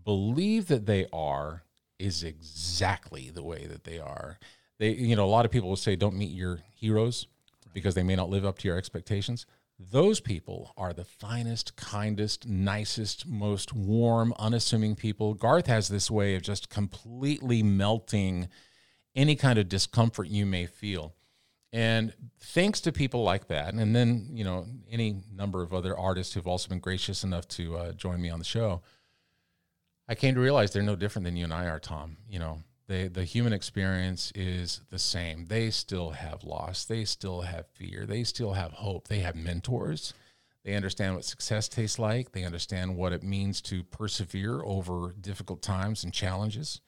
believe 0.03 0.67
that 0.67 0.85
they 0.85 1.07
are 1.13 1.63
is 1.97 2.23
exactly 2.23 3.29
the 3.29 3.43
way 3.43 3.65
that 3.67 3.85
they 3.85 3.99
are. 3.99 4.37
They, 4.81 4.93
you 4.93 5.15
know, 5.15 5.25
a 5.25 5.27
lot 5.27 5.45
of 5.45 5.51
people 5.51 5.69
will 5.69 5.75
say, 5.75 5.95
don't 5.95 6.17
meet 6.17 6.31
your 6.31 6.57
heroes 6.73 7.27
because 7.71 7.93
they 7.93 8.01
may 8.01 8.15
not 8.15 8.31
live 8.31 8.43
up 8.43 8.57
to 8.57 8.67
your 8.67 8.79
expectations. 8.79 9.45
Those 9.77 10.19
people 10.19 10.73
are 10.75 10.91
the 10.91 11.05
finest, 11.05 11.75
kindest, 11.75 12.47
nicest, 12.47 13.27
most 13.27 13.73
warm, 13.73 14.33
unassuming 14.39 14.95
people. 14.95 15.35
Garth 15.35 15.67
has 15.67 15.87
this 15.87 16.09
way 16.09 16.33
of 16.33 16.41
just 16.41 16.71
completely 16.71 17.61
melting 17.61 18.49
any 19.15 19.35
kind 19.35 19.59
of 19.59 19.69
discomfort 19.69 20.29
you 20.29 20.47
may 20.47 20.65
feel. 20.65 21.13
And 21.71 22.11
thanks 22.39 22.81
to 22.81 22.91
people 22.91 23.21
like 23.21 23.49
that, 23.49 23.75
and 23.75 23.95
then 23.95 24.29
you 24.31 24.43
know 24.43 24.65
any 24.89 25.21
number 25.31 25.61
of 25.61 25.75
other 25.75 25.95
artists 25.95 26.33
who've 26.33 26.47
also 26.47 26.69
been 26.69 26.79
gracious 26.79 27.23
enough 27.23 27.47
to 27.49 27.77
uh, 27.77 27.91
join 27.91 28.19
me 28.19 28.31
on 28.31 28.39
the 28.39 28.45
show, 28.45 28.81
I 30.07 30.15
came 30.15 30.33
to 30.33 30.41
realize 30.41 30.73
they're 30.73 30.81
no 30.81 30.95
different 30.95 31.25
than 31.25 31.37
you 31.37 31.43
and 31.43 31.53
I 31.53 31.67
are, 31.67 31.79
Tom. 31.79 32.17
You 32.27 32.39
know, 32.39 32.63
they, 32.91 33.07
the 33.07 33.23
human 33.23 33.53
experience 33.53 34.33
is 34.35 34.81
the 34.89 34.99
same. 34.99 35.45
They 35.45 35.69
still 35.69 36.09
have 36.09 36.43
loss. 36.43 36.83
They 36.83 37.05
still 37.05 37.41
have 37.41 37.67
fear. 37.67 38.05
They 38.05 38.25
still 38.25 38.51
have 38.53 38.73
hope. 38.73 39.07
They 39.07 39.19
have 39.19 39.35
mentors. 39.35 40.13
They 40.65 40.73
understand 40.75 41.15
what 41.15 41.23
success 41.23 41.69
tastes 41.69 41.97
like. 41.97 42.33
They 42.33 42.43
understand 42.43 42.97
what 42.97 43.13
it 43.13 43.23
means 43.23 43.61
to 43.61 43.83
persevere 43.83 44.61
over 44.63 45.15
difficult 45.19 45.61
times 45.61 46.03
and 46.03 46.13
challenges. 46.13 46.81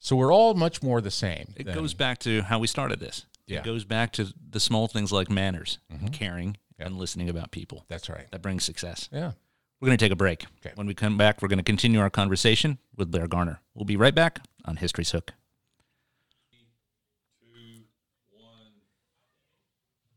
So 0.00 0.16
we're 0.16 0.32
all 0.32 0.54
much 0.54 0.82
more 0.82 1.00
the 1.00 1.12
same. 1.12 1.54
It 1.56 1.66
than, 1.66 1.76
goes 1.76 1.94
back 1.94 2.18
to 2.20 2.42
how 2.42 2.58
we 2.58 2.66
started 2.66 2.98
this. 2.98 3.24
Yeah. 3.46 3.60
It 3.60 3.64
goes 3.64 3.84
back 3.84 4.12
to 4.14 4.32
the 4.50 4.60
small 4.60 4.88
things 4.88 5.12
like 5.12 5.30
manners, 5.30 5.78
mm-hmm. 5.92 6.08
caring, 6.08 6.56
yep. 6.76 6.88
and 6.88 6.98
listening 6.98 7.28
about 7.30 7.52
people. 7.52 7.84
That's 7.88 8.08
right. 8.08 8.26
That 8.32 8.42
brings 8.42 8.64
success. 8.64 9.08
Yeah. 9.12 9.32
We're 9.80 9.86
going 9.86 9.98
to 9.98 10.04
take 10.04 10.12
a 10.12 10.16
break. 10.16 10.44
Okay. 10.60 10.72
When 10.74 10.88
we 10.88 10.94
come 10.94 11.16
back, 11.16 11.40
we're 11.40 11.48
going 11.48 11.58
to 11.58 11.64
continue 11.64 12.00
our 12.00 12.10
conversation 12.10 12.78
with 12.96 13.12
Blair 13.12 13.28
Garner. 13.28 13.60
We'll 13.74 13.84
be 13.84 13.96
right 13.96 14.14
back 14.14 14.40
on 14.68 14.76
History's 14.76 15.10
Hook. 15.10 15.32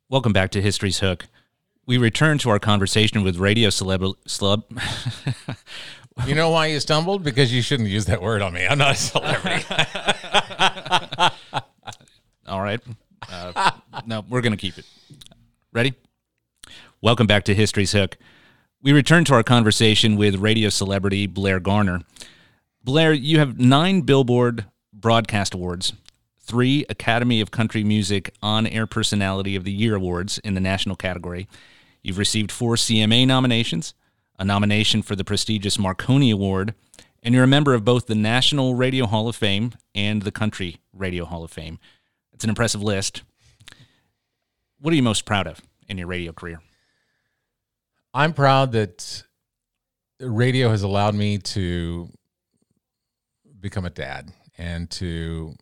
Welcome 0.10 0.34
back 0.34 0.52
to 0.52 0.62
History's 0.62 1.00
Hook. 1.00 1.28
We 1.86 1.98
return 1.98 2.38
to 2.40 2.50
our 2.50 2.60
conversation 2.60 3.24
with 3.24 3.38
radio 3.38 3.70
celeb. 3.70 4.14
celeb 4.28 4.64
you 6.28 6.36
know 6.36 6.50
why 6.50 6.66
you 6.68 6.82
stumbled? 6.82 7.24
Because 7.24 7.54
you 7.54 7.62
shouldn't 7.62 7.88
use 7.88 8.06
that 8.06 8.22
word 8.22 8.42
on 8.42 8.52
me. 8.54 8.68
I'm 8.68 8.78
not 8.78 8.96
a 8.96 8.98
celebrity. 8.98 9.64
All 12.48 12.62
right. 12.62 12.82
Uh, 13.32 13.72
no, 14.06 14.26
we're 14.30 14.42
going 14.42 14.52
to 14.52 14.58
keep 14.58 14.78
it. 14.78 14.86
Ready? 15.72 15.94
Welcome 17.00 17.26
back 17.26 17.46
to 17.46 17.56
History's 17.56 17.94
Hook. 17.94 18.18
We 18.84 18.92
return 18.92 19.24
to 19.26 19.34
our 19.34 19.44
conversation 19.44 20.18
with 20.18 20.36
radio 20.36 20.68
celebrity 20.68 21.26
Blair 21.26 21.62
Garner. 21.62 22.02
Blair, 22.84 23.14
you 23.14 23.38
have 23.38 23.60
nine 23.60 24.02
Billboard 24.02 24.66
Broadcast 24.92 25.54
Awards, 25.54 25.94
three 26.40 26.84
Academy 26.90 27.40
of 27.40 27.52
Country 27.52 27.84
Music 27.84 28.34
On 28.42 28.66
Air 28.66 28.88
Personality 28.88 29.56
of 29.56 29.66
the 29.66 29.72
Year 29.72 29.94
awards 29.94 30.40
in 30.40 30.56
the 30.56 30.60
national 30.60 30.96
category. 30.96 31.48
You've 32.02 32.18
received 32.18 32.52
four 32.52 32.76
CMA 32.78 33.28
nominations, 33.28 33.94
a 34.40 34.46
nomination 34.46 35.04
for 35.04 35.16
the 35.16 35.24
prestigious 35.24 35.78
Marconi 35.78 36.32
Award, 36.32 36.74
and 37.22 37.36
you're 37.36 37.44
a 37.44 37.48
member 37.48 37.76
of 37.76 37.86
both 37.86 38.08
the 38.08 38.16
National 38.16 38.74
Radio 38.74 39.06
Hall 39.06 39.28
of 39.28 39.36
Fame 39.36 39.74
and 39.94 40.24
the 40.24 40.32
Country 40.32 40.78
Radio 40.92 41.26
Hall 41.26 41.44
of 41.44 41.52
Fame. 41.52 41.78
It's 42.34 42.44
an 42.44 42.50
impressive 42.50 42.82
list. 42.82 43.22
What 44.80 44.92
are 44.92 44.96
you 44.96 45.04
most 45.04 45.26
proud 45.26 45.46
of 45.46 45.62
in 45.88 46.00
your 46.00 46.08
radio 46.08 46.34
career? 46.34 46.64
I'm 48.12 48.34
proud 48.34 48.72
that 48.72 49.22
radio 50.20 50.70
has 50.70 50.82
allowed 50.82 51.14
me 51.14 51.38
to 51.38 52.10
become 53.62 53.86
a 53.86 53.90
dad 53.90 54.32
and 54.58 54.90
to 54.90 55.56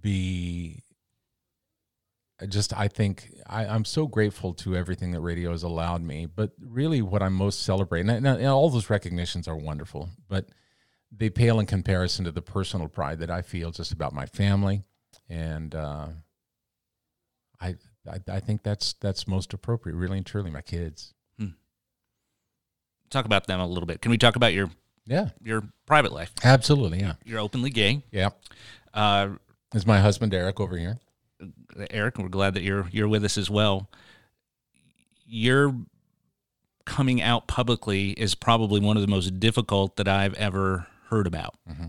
be 0.00 0.82
just 2.48 2.76
I 2.76 2.88
think 2.88 3.30
I, 3.46 3.64
am 3.66 3.84
so 3.84 4.08
grateful 4.08 4.52
to 4.54 4.76
everything 4.76 5.12
that 5.12 5.20
radio 5.20 5.52
has 5.52 5.62
allowed 5.62 6.02
me. 6.02 6.26
But 6.26 6.50
really, 6.60 7.00
what 7.00 7.22
I'm 7.22 7.34
most 7.34 7.62
celebrating, 7.62 8.10
and, 8.10 8.26
and 8.26 8.46
all 8.46 8.68
those 8.68 8.90
recognitions 8.90 9.46
are 9.46 9.56
wonderful, 9.56 10.10
but 10.28 10.48
they 11.16 11.30
pale 11.30 11.60
in 11.60 11.66
comparison 11.66 12.24
to 12.24 12.32
the 12.32 12.42
personal 12.42 12.88
pride 12.88 13.20
that 13.20 13.30
I 13.30 13.42
feel 13.42 13.70
just 13.70 13.92
about 13.92 14.12
my 14.12 14.26
family 14.26 14.82
and 15.28 15.74
uh, 15.74 16.08
I, 17.60 17.76
I, 18.10 18.20
I 18.28 18.40
think 18.40 18.62
that's 18.62 18.94
that's 18.94 19.26
most 19.26 19.52
appropriate, 19.54 19.96
really 19.96 20.18
and 20.18 20.26
truly, 20.26 20.50
my 20.50 20.60
kids. 20.60 21.14
Hmm. 21.38 21.48
Talk 23.10 23.24
about 23.24 23.46
them 23.46 23.60
a 23.60 23.66
little 23.66 23.86
bit. 23.86 24.02
Can 24.02 24.10
we 24.10 24.18
talk 24.18 24.36
about 24.36 24.52
your 24.52 24.70
yeah 25.06 25.30
your 25.42 25.62
private 25.86 26.12
life? 26.12 26.32
Absolutely, 26.44 27.00
yeah. 27.00 27.14
You're 27.24 27.40
openly 27.40 27.70
gay. 27.70 28.02
Yeah. 28.10 28.30
Uh, 28.94 29.30
is 29.74 29.86
my 29.86 30.00
husband 30.00 30.34
Eric 30.34 30.60
over 30.60 30.76
here? 30.76 30.98
Eric, 31.90 32.18
we're 32.18 32.28
glad 32.28 32.54
that 32.54 32.62
you're 32.62 32.86
you're 32.92 33.08
with 33.08 33.24
us 33.24 33.38
as 33.38 33.50
well. 33.50 33.90
Your 35.26 35.74
coming 36.84 37.22
out 37.22 37.46
publicly 37.46 38.10
is 38.10 38.34
probably 38.34 38.80
one 38.80 38.96
of 38.96 39.02
the 39.02 39.08
most 39.08 39.38
difficult 39.40 39.96
that 39.96 40.08
I've 40.08 40.34
ever 40.34 40.86
heard 41.08 41.26
about. 41.26 41.54
Mm-hmm. 41.68 41.86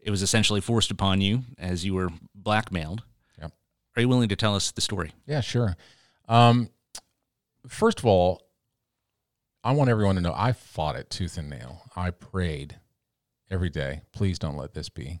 It 0.00 0.10
was 0.10 0.22
essentially 0.22 0.60
forced 0.60 0.90
upon 0.90 1.20
you 1.20 1.42
as 1.58 1.84
you 1.84 1.94
were 1.94 2.10
blackmailed. 2.34 3.02
Yep. 3.40 3.52
Are 3.96 4.02
you 4.02 4.08
willing 4.08 4.28
to 4.30 4.36
tell 4.36 4.56
us 4.56 4.72
the 4.72 4.80
story? 4.80 5.12
Yeah, 5.26 5.40
sure. 5.40 5.76
Um, 6.28 6.70
first 7.68 8.00
of 8.00 8.06
all, 8.06 8.42
I 9.64 9.72
want 9.72 9.90
everyone 9.90 10.16
to 10.16 10.20
know 10.20 10.34
I 10.36 10.52
fought 10.52 10.96
it 10.96 11.08
tooth 11.08 11.38
and 11.38 11.48
nail. 11.48 11.82
I 11.94 12.10
prayed 12.10 12.78
every 13.50 13.70
day, 13.70 14.02
please 14.12 14.38
don't 14.38 14.56
let 14.56 14.74
this 14.74 14.88
be 14.88 15.20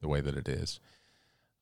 the 0.00 0.08
way 0.08 0.20
that 0.20 0.36
it 0.36 0.48
is. 0.48 0.80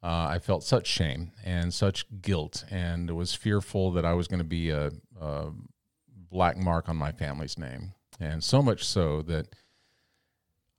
Uh, 0.03 0.29
I 0.31 0.39
felt 0.39 0.65
such 0.65 0.87
shame 0.87 1.33
and 1.45 1.73
such 1.73 2.07
guilt, 2.21 2.65
and 2.71 3.11
was 3.11 3.35
fearful 3.35 3.91
that 3.93 4.05
I 4.05 4.13
was 4.15 4.29
going 4.29 4.39
to 4.39 4.45
be 4.45 4.71
a, 4.71 4.93
a 5.21 5.47
black 6.31 6.57
mark 6.57 6.89
on 6.89 6.97
my 6.97 7.13
family's 7.13 7.59
name. 7.59 7.93
And 8.21 8.45
so 8.45 8.63
much 8.63 8.85
so 8.85 9.23
that 9.23 9.49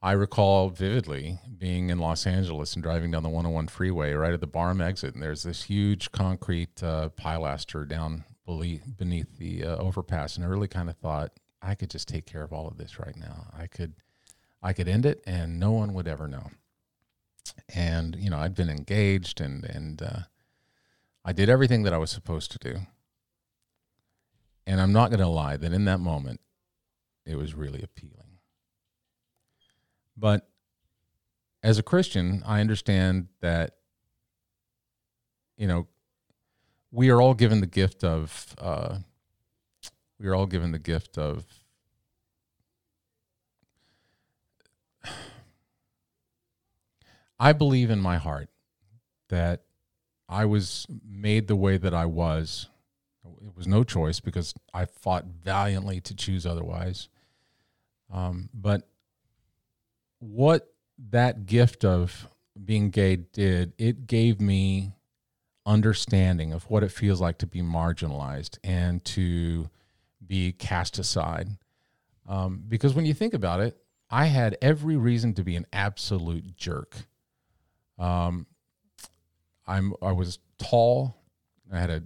I 0.02 0.12
recall 0.12 0.70
vividly 0.70 1.40
being 1.58 1.90
in 1.90 1.98
Los 1.98 2.28
Angeles 2.28 2.76
and 2.76 2.84
driving 2.84 3.12
down 3.12 3.24
the 3.24 3.30
101 3.30 3.68
freeway 3.68 4.14
right 4.14 4.34
at 4.34 4.42
the 4.42 4.48
Barham 4.48 4.82
exit, 4.82 5.16
and 5.16 5.24
there's 5.24 5.44
this 5.44 5.64
huge 5.64 6.12
concrete 6.12 6.84
uh, 6.84 7.10
pilaster 7.20 7.88
down 7.88 8.26
beneath 8.46 9.38
the 9.38 9.64
uh, 9.64 9.78
overpass, 9.78 10.36
and 10.36 10.46
I 10.46 10.48
really 10.48 10.68
kind 10.68 10.90
of 10.90 10.98
thought 10.98 11.32
I 11.62 11.76
could 11.76 11.90
just 11.90 12.08
take 12.08 12.26
care 12.26 12.44
of 12.44 12.54
all 12.54 12.68
of 12.68 12.78
this 12.78 13.00
right 13.00 13.16
now. 13.16 13.48
I 13.58 13.68
could, 13.68 13.94
I 14.62 14.74
could 14.74 14.88
end 14.88 15.06
it, 15.06 15.24
and 15.26 15.60
no 15.60 15.72
one 15.72 15.94
would 15.94 16.08
ever 16.08 16.28
know. 16.28 16.52
And 17.74 18.16
you 18.16 18.30
know, 18.30 18.38
I'd 18.38 18.56
been 18.56 18.70
engaged, 18.70 19.42
and 19.42 19.64
and 19.64 20.02
uh, 20.02 20.20
I 21.24 21.34
did 21.34 21.50
everything 21.50 21.84
that 21.84 21.94
I 21.94 21.98
was 21.98 22.12
supposed 22.12 22.52
to 22.52 22.60
do. 22.60 22.80
And 24.68 24.82
I'm 24.82 24.94
not 24.94 25.10
going 25.10 25.20
to 25.20 25.28
lie 25.28 25.58
that 25.58 25.74
in 25.74 25.86
that 25.86 26.00
moment, 26.00 26.40
it 27.26 27.36
was 27.36 27.54
really 27.54 27.82
appealing. 27.84 28.40
But 30.18 30.48
as 31.64 31.78
a 31.78 31.84
Christian, 31.84 32.44
I 32.46 32.62
understand 32.62 33.28
that, 33.42 33.76
you 35.58 35.68
know, 35.68 35.88
we 36.96 37.10
are 37.10 37.22
all 37.22 37.34
given 37.34 37.60
the 37.60 37.68
gift 37.68 38.06
of, 38.06 38.56
uh, 38.58 39.00
we 40.18 40.28
are 40.28 40.34
all 40.34 40.46
given 40.46 40.72
the 40.72 40.80
gift 40.80 41.18
of, 41.18 41.44
I 47.38 47.52
believe 47.52 47.90
in 47.90 48.00
my 48.00 48.16
heart 48.16 48.50
that 49.28 49.64
I 50.30 50.46
was 50.46 50.88
made 51.06 51.48
the 51.48 51.56
way 51.58 51.76
that 51.76 51.94
I 51.94 52.06
was. 52.06 52.70
It 53.26 53.58
was 53.58 53.68
no 53.68 53.84
choice 53.84 54.22
because 54.22 54.54
I 54.74 54.86
fought 54.86 55.26
valiantly 55.26 56.00
to 56.00 56.16
choose 56.16 56.46
otherwise. 56.46 57.10
Um, 58.12 58.50
but 58.54 58.88
what 60.20 60.74
that 61.10 61.46
gift 61.46 61.84
of 61.84 62.30
being 62.64 62.90
gay 62.90 63.18
did, 63.18 63.74
it 63.78 64.08
gave 64.08 64.40
me 64.40 64.94
understanding 65.66 66.54
of 66.54 66.70
what 66.70 66.84
it 66.84 66.92
feels 66.92 67.20
like 67.20 67.38
to 67.40 67.48
be 67.48 67.62
marginalized 67.62 68.58
and 68.64 69.04
to 69.06 69.70
be 70.26 70.52
cast 70.52 71.00
aside. 71.00 71.50
Um, 72.28 72.64
because 72.68 72.94
when 72.94 73.06
you 73.06 73.14
think 73.14 73.34
about 73.34 73.60
it, 73.60 73.78
I 74.10 74.26
had 74.26 74.58
every 74.62 74.98
reason 74.98 75.34
to 75.36 75.44
be 75.44 75.56
an 75.56 75.66
absolute 75.74 76.56
jerk. 76.56 76.96
Um, 77.98 78.46
I'm 79.68 79.94
I 80.02 80.12
was 80.12 80.40
tall. 80.58 81.16
I 81.72 81.80
had 81.80 81.90
a 81.90 82.04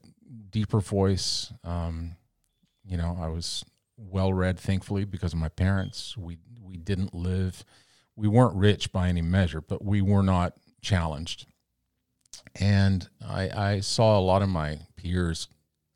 deeper 0.49 0.79
voice. 0.79 1.51
Um, 1.63 2.15
you 2.85 2.97
know, 2.97 3.17
I 3.19 3.27
was 3.27 3.65
well 3.97 4.33
read, 4.33 4.59
thankfully, 4.59 5.05
because 5.05 5.33
of 5.33 5.39
my 5.39 5.49
parents. 5.49 6.17
We 6.17 6.37
we 6.61 6.77
didn't 6.77 7.13
live. 7.13 7.65
We 8.15 8.27
weren't 8.27 8.55
rich 8.55 8.91
by 8.91 9.09
any 9.09 9.21
measure, 9.21 9.61
but 9.61 9.83
we 9.83 10.01
were 10.01 10.23
not 10.23 10.53
challenged. 10.81 11.45
And 12.55 13.07
I, 13.25 13.49
I 13.49 13.79
saw 13.79 14.17
a 14.17 14.21
lot 14.21 14.41
of 14.41 14.49
my 14.49 14.79
peers 14.95 15.47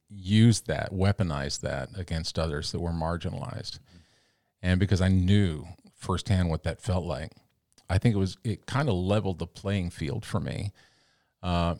use 0.09 0.61
that, 0.61 0.93
weaponize 0.93 1.61
that 1.61 1.89
against 1.97 2.37
others 2.37 2.71
that 2.71 2.79
were 2.79 2.91
marginalized. 2.91 3.79
And 4.61 4.79
because 4.79 5.01
I 5.01 5.09
knew 5.09 5.65
firsthand 5.95 6.49
what 6.49 6.63
that 6.63 6.81
felt 6.81 7.05
like, 7.05 7.31
I 7.89 7.97
think 7.97 8.15
it 8.15 8.19
was 8.19 8.37
it 8.43 8.65
kind 8.65 8.87
of 8.87 8.95
leveled 8.95 9.39
the 9.39 9.47
playing 9.47 9.89
field 9.89 10.25
for 10.25 10.39
me 10.39 10.71
uh, 11.43 11.75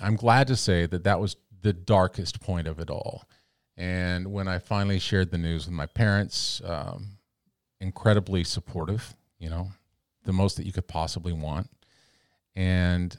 I'm 0.00 0.16
glad 0.16 0.48
to 0.48 0.56
say 0.56 0.86
that 0.86 1.04
that 1.04 1.20
was 1.20 1.36
the 1.60 1.74
darkest 1.74 2.40
point 2.40 2.66
of 2.66 2.80
it 2.80 2.90
all. 2.90 3.24
And 3.76 4.32
when 4.32 4.48
I 4.48 4.58
finally 4.58 4.98
shared 4.98 5.30
the 5.30 5.38
news 5.38 5.66
with 5.66 5.74
my 5.74 5.86
parents, 5.86 6.60
um, 6.64 7.18
incredibly 7.80 8.42
supportive, 8.42 9.14
you 9.38 9.50
know, 9.50 9.68
the 10.24 10.32
most 10.32 10.56
that 10.56 10.66
you 10.66 10.72
could 10.72 10.88
possibly 10.88 11.32
want. 11.32 11.70
And 12.56 13.16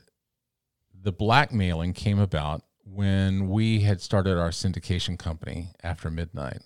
the 1.04 1.12
blackmailing 1.12 1.94
came 1.94 2.18
about 2.18 2.64
when 2.86 3.50
we 3.50 3.82
had 3.82 4.02
started 4.02 4.38
our 4.38 4.50
syndication 4.50 5.20
company 5.20 5.70
after 5.84 6.10
midnight. 6.10 6.62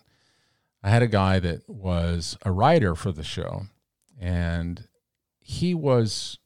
I 0.84 0.90
had 0.90 1.02
a 1.02 1.08
guy 1.08 1.40
that 1.40 1.68
was 1.68 2.38
a 2.44 2.52
writer 2.52 2.96
for 2.96 3.12
the 3.12 3.24
show, 3.24 3.64
and 4.20 4.88
he 5.40 5.74
was 5.74 6.38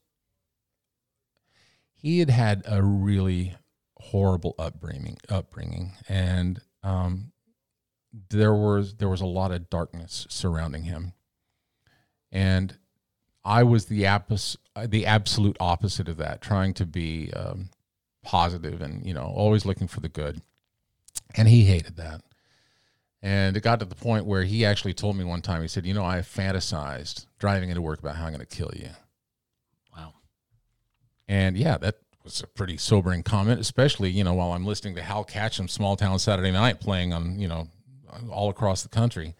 he 1.92 2.18
had 2.18 2.30
had 2.30 2.62
a 2.66 2.82
really 2.82 3.54
horrible 3.98 4.54
upbringing, 4.58 5.18
upbringing, 5.28 5.92
and 6.08 6.60
um, 6.82 7.32
there 8.30 8.54
was 8.54 8.96
there 8.96 9.08
was 9.08 9.20
a 9.20 9.26
lot 9.26 9.52
of 9.52 9.68
darkness 9.68 10.26
surrounding 10.30 10.84
him, 10.84 11.12
and 12.32 12.78
I 13.44 13.62
was 13.64 13.86
the 13.86 14.06
abs- 14.06 14.56
the 14.86 15.06
absolute 15.06 15.56
opposite 15.60 16.08
of 16.08 16.16
that, 16.16 16.40
trying 16.40 16.74
to 16.74 16.86
be 16.86 17.30
um, 17.34 17.70
positive 18.22 18.80
and 18.80 19.04
you 19.04 19.14
know 19.14 19.24
always 19.24 19.64
looking 19.64 19.88
for 19.88 20.00
the 20.00 20.08
good, 20.08 20.40
and 21.36 21.48
he 21.48 21.64
hated 21.64 21.96
that. 21.96 22.22
And 23.22 23.56
it 23.56 23.62
got 23.62 23.78
to 23.78 23.86
the 23.86 23.94
point 23.94 24.26
where 24.26 24.42
he 24.42 24.64
actually 24.64 24.94
told 24.94 25.16
me 25.16 25.22
one 25.22 25.42
time, 25.42 25.62
he 25.62 25.68
said, 25.68 25.86
You 25.86 25.94
know, 25.94 26.04
I 26.04 26.18
fantasized 26.18 27.26
driving 27.38 27.70
into 27.70 27.80
work 27.80 28.00
about 28.00 28.16
how 28.16 28.26
I'm 28.26 28.32
going 28.32 28.44
to 28.44 28.46
kill 28.46 28.72
you. 28.74 28.88
Wow. 29.96 30.14
And 31.28 31.56
yeah, 31.56 31.78
that 31.78 31.98
was 32.24 32.40
a 32.40 32.48
pretty 32.48 32.76
sobering 32.76 33.22
comment, 33.22 33.60
especially, 33.60 34.10
you 34.10 34.24
know, 34.24 34.34
while 34.34 34.52
I'm 34.52 34.66
listening 34.66 34.96
to 34.96 35.02
Hal 35.02 35.22
Ketchum 35.22 35.68
Small 35.68 35.96
Town 35.96 36.18
Saturday 36.18 36.50
Night 36.50 36.80
playing 36.80 37.12
on, 37.12 37.38
you 37.38 37.46
know, 37.46 37.68
all 38.28 38.50
across 38.50 38.82
the 38.82 38.88
country. 38.88 39.36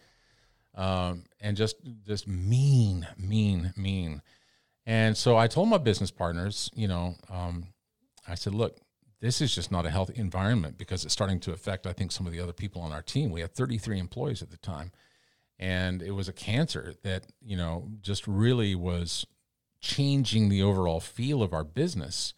Um, 0.75 1.25
and 1.41 1.57
just 1.57 1.75
just 2.07 2.27
mean, 2.27 3.05
mean, 3.17 3.73
mean. 3.75 4.21
And 4.85 5.15
so 5.15 5.37
I 5.37 5.47
told 5.47 5.69
my 5.69 5.77
business 5.77 6.09
partners, 6.09 6.71
you 6.73 6.87
know, 6.87 7.15
um, 7.29 7.67
I 8.27 8.35
said, 8.35 8.53
look, 8.53 8.77
this 9.19 9.41
is 9.41 9.55
just 9.55 9.71
not 9.71 9.85
a 9.85 9.89
healthy 9.89 10.13
environment 10.17 10.77
because 10.77 11.05
it's 11.05 11.13
starting 11.13 11.39
to 11.41 11.51
affect, 11.53 11.87
I 11.87 11.93
think, 11.93 12.11
some 12.11 12.25
of 12.27 12.33
the 12.33 12.39
other 12.39 12.53
people 12.53 12.81
on 12.81 12.91
our 12.91 13.01
team. 13.01 13.31
We 13.31 13.41
had 13.41 13.53
33 13.53 13.99
employees 13.99 14.41
at 14.41 14.51
the 14.51 14.57
time. 14.57 14.91
And 15.59 16.01
it 16.01 16.11
was 16.11 16.27
a 16.27 16.33
cancer 16.33 16.93
that, 17.03 17.27
you 17.41 17.55
know, 17.55 17.87
just 18.01 18.27
really 18.27 18.75
was 18.75 19.25
changing 19.79 20.49
the 20.49 20.61
overall 20.61 20.99
feel 20.99 21.41
of 21.41 21.53
our 21.53 21.63
business. 21.63 22.33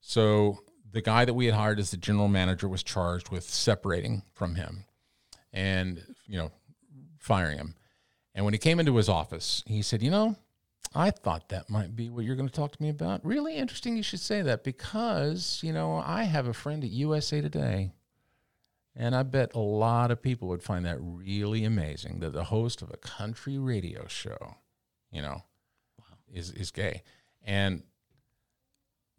So 0.00 0.58
the 0.90 1.02
guy 1.02 1.24
that 1.24 1.34
we 1.34 1.46
had 1.46 1.54
hired 1.54 1.78
as 1.78 1.90
the 1.90 1.96
general 1.96 2.28
manager 2.28 2.68
was 2.68 2.82
charged 2.82 3.30
with 3.30 3.44
separating 3.44 4.22
from 4.32 4.54
him 4.54 4.84
and, 5.52 6.02
you 6.26 6.38
know, 6.38 6.50
firing 7.18 7.58
him. 7.58 7.74
And 8.34 8.44
when 8.44 8.54
he 8.54 8.58
came 8.58 8.80
into 8.80 8.96
his 8.96 9.08
office, 9.08 9.62
he 9.66 9.82
said, 9.82 10.02
You 10.02 10.10
know, 10.10 10.36
I 10.96 11.10
thought 11.10 11.50
that 11.50 11.68
might 11.68 11.94
be 11.94 12.08
what 12.08 12.24
you're 12.24 12.36
going 12.36 12.48
to 12.48 12.54
talk 12.54 12.72
to 12.72 12.82
me 12.82 12.88
about. 12.88 13.24
Really 13.24 13.56
interesting 13.56 13.96
you 13.96 14.02
should 14.02 14.20
say 14.20 14.40
that 14.42 14.64
because, 14.64 15.60
you 15.62 15.72
know, 15.72 16.02
I 16.04 16.24
have 16.24 16.46
a 16.46 16.54
friend 16.54 16.82
at 16.82 16.90
USA 16.90 17.40
Today. 17.40 17.92
And 18.98 19.14
I 19.14 19.24
bet 19.24 19.54
a 19.54 19.60
lot 19.60 20.10
of 20.10 20.22
people 20.22 20.48
would 20.48 20.62
find 20.62 20.86
that 20.86 20.96
really 20.98 21.64
amazing 21.64 22.20
that 22.20 22.32
the 22.32 22.44
host 22.44 22.80
of 22.80 22.90
a 22.90 22.96
country 22.96 23.58
radio 23.58 24.06
show, 24.06 24.56
you 25.10 25.20
know, 25.20 25.42
is 26.32 26.50
is 26.52 26.70
gay, 26.70 27.02
and 27.42 27.82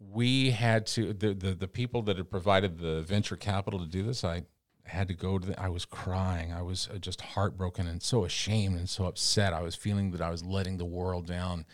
we 0.00 0.50
had 0.50 0.84
to 0.88 1.12
the, 1.12 1.32
the 1.32 1.54
the 1.54 1.68
people 1.68 2.02
that 2.02 2.16
had 2.16 2.28
provided 2.28 2.78
the 2.78 3.02
venture 3.02 3.36
capital 3.36 3.78
to 3.78 3.86
do 3.86 4.02
this. 4.02 4.24
I 4.24 4.42
had 4.88 5.08
to 5.08 5.14
go 5.14 5.38
to. 5.38 5.48
The, 5.48 5.60
I 5.60 5.68
was 5.68 5.84
crying. 5.84 6.52
I 6.52 6.62
was 6.62 6.88
uh, 6.92 6.98
just 6.98 7.20
heartbroken 7.20 7.86
and 7.86 8.02
so 8.02 8.24
ashamed 8.24 8.76
and 8.76 8.88
so 8.88 9.06
upset. 9.06 9.52
I 9.52 9.62
was 9.62 9.74
feeling 9.74 10.10
that 10.12 10.20
I 10.20 10.30
was 10.30 10.44
letting 10.44 10.78
the 10.78 10.84
world 10.84 11.26
down, 11.26 11.66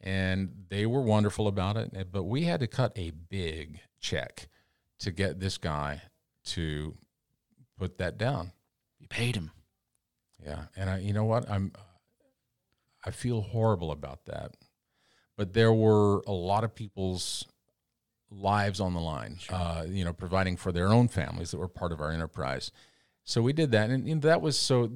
and 0.00 0.50
they 0.68 0.86
were 0.86 1.02
wonderful 1.02 1.46
about 1.48 1.76
it. 1.76 1.90
Eh, 1.94 2.04
but 2.10 2.24
we 2.24 2.44
had 2.44 2.60
to 2.60 2.66
cut 2.66 2.92
a 2.96 3.10
big 3.10 3.80
check 4.00 4.48
to 5.00 5.10
get 5.10 5.40
this 5.40 5.58
guy 5.58 6.02
to 6.44 6.96
put 7.78 7.98
that 7.98 8.18
down. 8.18 8.52
You 8.98 9.06
paid 9.08 9.36
him. 9.36 9.50
Yeah, 10.44 10.64
and 10.76 10.88
I, 10.88 10.98
you 10.98 11.12
know 11.12 11.24
what, 11.24 11.50
I'm 11.50 11.72
I 13.04 13.10
feel 13.10 13.40
horrible 13.40 13.92
about 13.92 14.26
that. 14.26 14.52
But 15.36 15.54
there 15.54 15.72
were 15.72 16.22
a 16.26 16.32
lot 16.32 16.64
of 16.64 16.74
people's 16.74 17.46
lives 18.30 18.80
on 18.80 18.94
the 18.94 19.00
line, 19.00 19.36
sure. 19.38 19.56
uh, 19.56 19.84
you 19.84 20.04
know, 20.04 20.12
providing 20.12 20.56
for 20.56 20.72
their 20.72 20.88
own 20.88 21.08
families 21.08 21.50
that 21.50 21.58
were 21.58 21.68
part 21.68 21.92
of 21.92 22.00
our 22.00 22.10
enterprise. 22.10 22.70
So 23.24 23.42
we 23.42 23.52
did 23.52 23.72
that. 23.72 23.90
And, 23.90 24.06
and 24.06 24.22
that 24.22 24.40
was 24.40 24.58
so, 24.58 24.90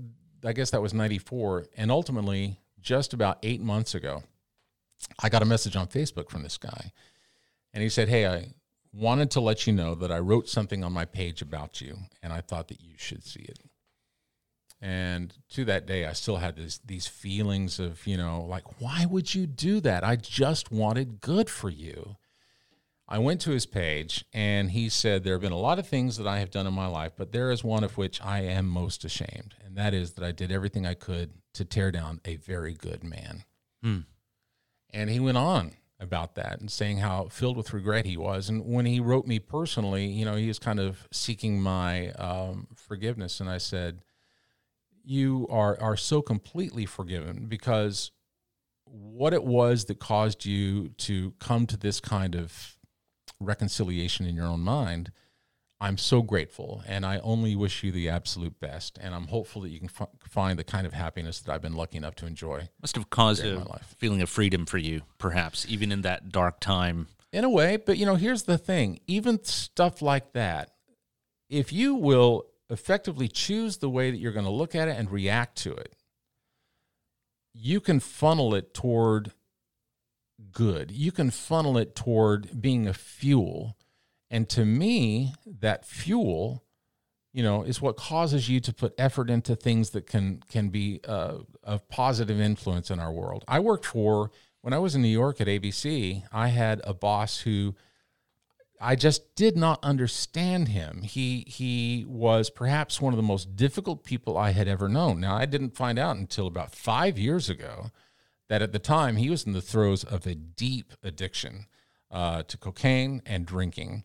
I 0.45 0.53
guess 0.53 0.71
that 0.71 0.83
was 0.83 0.95
94. 0.95 1.67
And 1.77 1.91
ultimately, 1.91 2.59
just 2.81 3.13
about 3.13 3.39
eight 3.43 3.61
months 3.61 3.95
ago, 3.95 4.23
I 5.23 5.29
got 5.29 5.43
a 5.43 5.47
message 5.47 5.77
on 5.77 5.89
Facebook 5.89 6.31
from 6.31 6.43
this 6.43 6.59
guy. 6.59 6.93
And 7.73 7.83
he 7.83 7.89
said, 7.89 8.09
Hey, 8.09 8.27
I 8.27 8.49
wanted 8.93 9.31
to 9.33 9.41
let 9.41 9.67
you 9.67 9.73
know 9.73 9.95
that 9.97 10.13
I 10.13 10.19
wrote 10.19 10.49
something 10.49 10.85
on 10.85 10.93
my 10.93 11.05
page 11.05 11.43
about 11.43 11.81
you, 11.81 11.99
and 12.23 12.33
I 12.33 12.41
thought 12.41 12.69
that 12.69 12.81
you 12.81 12.95
should 12.97 13.25
see 13.25 13.43
it. 13.43 13.59
And 14.81 15.35
to 15.51 15.65
that 15.65 15.87
day, 15.87 16.05
I 16.05 16.13
still 16.13 16.37
had 16.37 16.57
this, 16.57 16.79
these 16.85 17.07
feelings 17.07 17.81
of, 17.81 18.07
you 18.07 18.17
know, 18.17 18.45
like, 18.45 18.81
why 18.81 19.07
would 19.07 19.35
you 19.35 19.47
do 19.47 19.81
that? 19.81 20.05
I 20.05 20.17
just 20.17 20.71
wanted 20.71 21.21
good 21.21 21.49
for 21.49 21.71
you. 21.71 22.17
I 23.07 23.19
went 23.19 23.41
to 23.43 23.51
his 23.51 23.67
page 23.67 24.25
and 24.33 24.71
he 24.71 24.89
said, 24.89 25.25
There 25.25 25.35
have 25.35 25.43
been 25.43 25.53
a 25.53 25.59
lot 25.59 25.79
of 25.79 25.87
things 25.87 26.17
that 26.17 26.27
I 26.27 26.39
have 26.39 26.51
done 26.51 26.67
in 26.67 26.73
my 26.73 26.87
life, 26.87 27.13
but 27.17 27.33
there 27.33 27.51
is 27.51 27.63
one 27.63 27.85
of 27.85 27.99
which 27.99 28.21
I 28.23 28.41
am 28.41 28.67
most 28.67 29.05
ashamed. 29.05 29.55
And 29.65 29.77
that 29.77 29.93
is 29.93 30.15
that 30.15 30.25
I 30.25 30.33
did 30.33 30.51
everything 30.51 30.87
I 30.87 30.95
could 30.95 31.33
to 31.55 31.65
tear 31.65 31.91
down 31.91 32.21
a 32.25 32.37
very 32.37 32.75
good 32.75 33.05
man. 33.05 33.45
Hmm. 33.83 34.01
And 34.93 35.11
he 35.11 35.21
went 35.21 35.37
on 35.37 35.73
about 36.01 36.35
that 36.37 36.61
and 36.61 36.71
saying 36.71 36.99
how 36.99 37.29
filled 37.29 37.57
with 37.57 37.73
regret 37.73 38.07
he 38.07 38.17
was. 38.17 38.49
And 38.49 38.65
when 38.65 38.87
he 38.87 39.01
wrote 39.01 39.27
me 39.27 39.39
personally, 39.39 40.07
you 40.07 40.25
know, 40.25 40.37
he 40.37 40.49
was 40.49 40.59
kind 40.59 40.81
of 40.81 41.07
seeking 41.13 41.61
my 41.61 42.11
um, 42.13 42.69
forgiveness. 42.75 43.41
And 43.41 43.51
I 43.51 43.59
said, 43.59 44.01
You 45.05 45.47
are, 45.51 45.79
are 45.81 45.97
so 45.97 46.23
completely 46.23 46.87
forgiven 46.87 47.47
because 47.47 48.13
what 48.87 49.35
it 49.35 49.45
was 49.45 49.87
that 49.87 49.99
caused 49.99 50.45
you 50.45 50.89
to 50.89 51.33
come 51.39 51.67
to 51.67 51.77
this 51.77 52.01
kind 52.01 52.35
of 52.35 52.74
reconciliation 53.45 54.27
in 54.27 54.35
your 54.35 54.47
own 54.47 54.61
mind 54.61 55.13
I'm 55.85 55.99
so 55.99 56.23
grateful, 56.23 56.83
and 56.87 57.05
I 57.05 57.19
only 57.19 57.55
wish 57.55 57.83
you 57.83 57.93
the 57.93 58.09
absolute 58.09 58.59
best. 58.59 58.99
And 59.03 59.15
I'm 59.15 59.27
hopeful 59.27 59.61
that 59.63 59.69
you 59.69 59.81
can 59.81 59.91
f- 60.01 60.09
find 60.27 60.59
the 60.59 60.65
kind 60.65 60.87
of 60.87 60.95
happiness 60.95 61.41
that 61.41 61.53
I've 61.53 61.61
been 61.61 61.75
lucky 61.75 61.99
enough 61.99 62.15
to 62.17 62.27
enjoy. 62.27 62.69
Must 62.81 62.95
have 62.97 63.11
caused 63.11 63.45
a 63.45 63.81
feeling 63.99 64.23
of 64.23 64.31
freedom 64.31 64.67
for 64.67 64.79
you, 64.79 65.03
perhaps, 65.19 65.67
even 65.69 65.93
in 65.93 66.03
that 66.03 66.31
dark 66.31 66.61
time. 66.61 67.09
In 67.33 67.45
a 67.45 67.51
way, 67.51 67.77
but 67.77 67.99
you 67.99 68.07
know, 68.07 68.15
here's 68.15 68.45
the 68.45 68.57
thing: 68.57 69.01
even 69.07 69.43
stuff 69.45 70.01
like 70.01 70.33
that, 70.33 70.71
if 71.51 71.73
you 71.73 71.97
will 71.97 72.47
effectively 72.71 73.29
choose 73.29 73.77
the 73.79 73.91
way 73.91 74.11
that 74.11 74.17
you're 74.17 74.33
going 74.33 74.47
to 74.47 74.51
look 74.51 74.75
at 74.75 74.89
it 74.89 74.97
and 74.97 75.11
react 75.11 75.59
to 75.59 75.75
it, 75.75 75.95
you 77.53 77.81
can 77.81 78.01
funnel 78.01 78.55
it 78.55 78.73
toward 78.73 79.33
good. 80.53 80.91
You 80.91 81.13
can 81.13 81.31
funnel 81.31 81.79
it 81.79 81.95
toward 81.95 82.61
being 82.61 82.87
a 82.87 82.95
fuel 82.95 83.77
and 84.35 84.49
to 84.49 84.65
me, 84.65 85.33
that 85.47 85.85
fuel, 85.85 86.65
you 87.33 87.45
know, 87.45 87.63
is 87.63 87.81
what 87.81 87.97
causes 87.97 88.49
you 88.49 88.59
to 88.59 88.73
put 88.73 88.93
effort 88.99 89.31
into 89.31 89.55
things 89.55 89.91
that 89.91 90.09
can 90.09 90.43
can 90.51 90.71
be 90.71 91.01
uh, 91.07 91.39
of 91.63 91.89
positive 91.89 92.41
influence 92.41 92.91
in 92.91 92.99
our 92.99 93.13
world. 93.13 93.45
I 93.47 93.61
worked 93.61 93.87
for 93.87 94.33
when 94.61 94.73
I 94.73 94.79
was 94.79 94.97
in 94.97 95.03
New 95.03 95.09
York 95.09 95.41
at 95.41 95.47
ABC. 95.47 96.25
I 96.33 96.49
had 96.49 96.81
a 96.83 96.93
boss 96.93 97.43
who 97.43 97.77
I 98.81 98.97
just 98.97 99.37
did 99.37 99.57
not 99.57 99.79
understand 99.85 100.67
him. 100.67 101.03
He 101.03 101.45
he 101.47 102.05
was 102.09 102.51
perhaps 102.51 103.01
one 103.01 103.13
of 103.13 103.17
the 103.17 103.23
most 103.23 103.55
difficult 103.55 104.03
people 104.03 104.37
I 104.37 104.51
had 104.51 104.67
ever 104.67 104.89
known. 104.89 105.21
Now 105.21 105.37
I 105.37 105.47
didn't 105.47 105.77
find 105.77 105.97
out 105.97 106.17
until 106.17 106.49
about 106.49 106.75
five 106.75 107.21
years 107.21 107.49
ago 107.49 107.93
that 108.55 108.63
at 108.63 108.71
the 108.71 108.79
time 108.79 109.17
he 109.17 109.31
was 109.31 109.43
in 109.43 109.53
the 109.53 109.61
throes 109.61 110.05
of 110.05 110.29
a 110.29 110.35
deep 110.37 110.93
addiction 111.03 111.67
uh, 112.13 112.45
to 112.45 112.57
cocaine 112.57 113.21
and 113.27 113.45
drinking. 113.45 114.05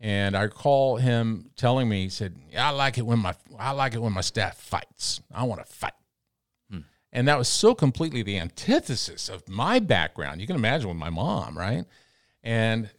And 0.00 0.36
I 0.36 0.42
recall 0.42 0.96
him 0.96 1.52
telling 1.54 1.88
me, 1.88 2.02
he 2.02 2.08
said, 2.08 2.34
I 2.58 2.70
like 2.70 2.98
it 2.98 3.06
when 3.06 3.20
my 3.20 3.36
I 3.56 3.70
like 3.70 3.94
it 3.94 4.02
when 4.02 4.12
my 4.12 4.20
staff 4.20 4.56
fights. 4.56 5.20
I 5.32 5.44
want 5.44 5.64
to 5.64 5.72
fight. 5.72 5.92
Hmm. 6.72 6.80
And 7.12 7.28
that 7.28 7.38
was 7.38 7.46
so 7.46 7.72
completely 7.72 8.24
the 8.24 8.36
antithesis 8.36 9.28
of 9.28 9.48
my 9.48 9.78
background. 9.78 10.40
You 10.40 10.48
can 10.48 10.56
imagine 10.56 10.88
with 10.88 10.98
my 10.98 11.10
mom, 11.10 11.56
right? 11.56 11.84
And 12.42 12.90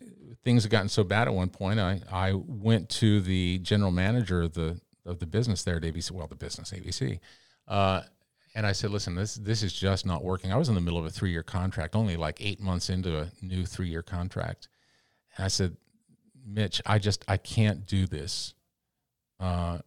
things 0.46 0.64
had 0.64 0.72
gotten 0.72 0.88
so 0.88 1.04
bad 1.04 1.28
at 1.28 1.34
one 1.34 1.50
point, 1.50 1.78
I, 1.78 2.00
I 2.10 2.32
went 2.32 2.88
to 3.02 3.20
the 3.20 3.58
general 3.58 3.92
manager 3.92 4.44
of 4.44 4.54
the 4.54 4.80
of 5.06 5.20
the 5.20 5.26
business 5.26 5.62
there 5.62 5.76
at 5.76 5.84
ABC, 5.84 6.12
well, 6.12 6.28
the 6.28 6.36
business 6.36 6.72
ABC, 6.72 7.20
uh, 7.68 8.04
and 8.56 8.66
I 8.66 8.72
said, 8.72 8.90
"Listen, 8.90 9.16
this 9.16 9.36
this 9.36 9.62
is 9.62 9.74
just 9.74 10.06
not 10.06 10.24
working." 10.24 10.52
I 10.52 10.56
was 10.56 10.70
in 10.70 10.76
the 10.76 10.82
middle 10.82 10.98
of 10.98 11.06
a 11.06 11.10
three 11.10 11.32
year 11.32 11.44
contract, 11.44 11.96
only 11.96 12.16
like 12.16 12.38
eight 12.40 12.62
months 12.62 12.90
into 12.90 13.20
a 13.20 13.32
new 13.42 13.66
three 13.66 13.90
year 13.90 14.02
contract. 14.02 14.70
And 15.36 15.46
I 15.46 15.50
said, 15.50 15.76
Mitch, 16.46 16.82
I 16.86 16.98
just 16.98 17.26
I 17.28 17.38
can't 17.38 17.86
do 17.86 18.08
this. 18.08 18.54
Uh, 19.40 19.80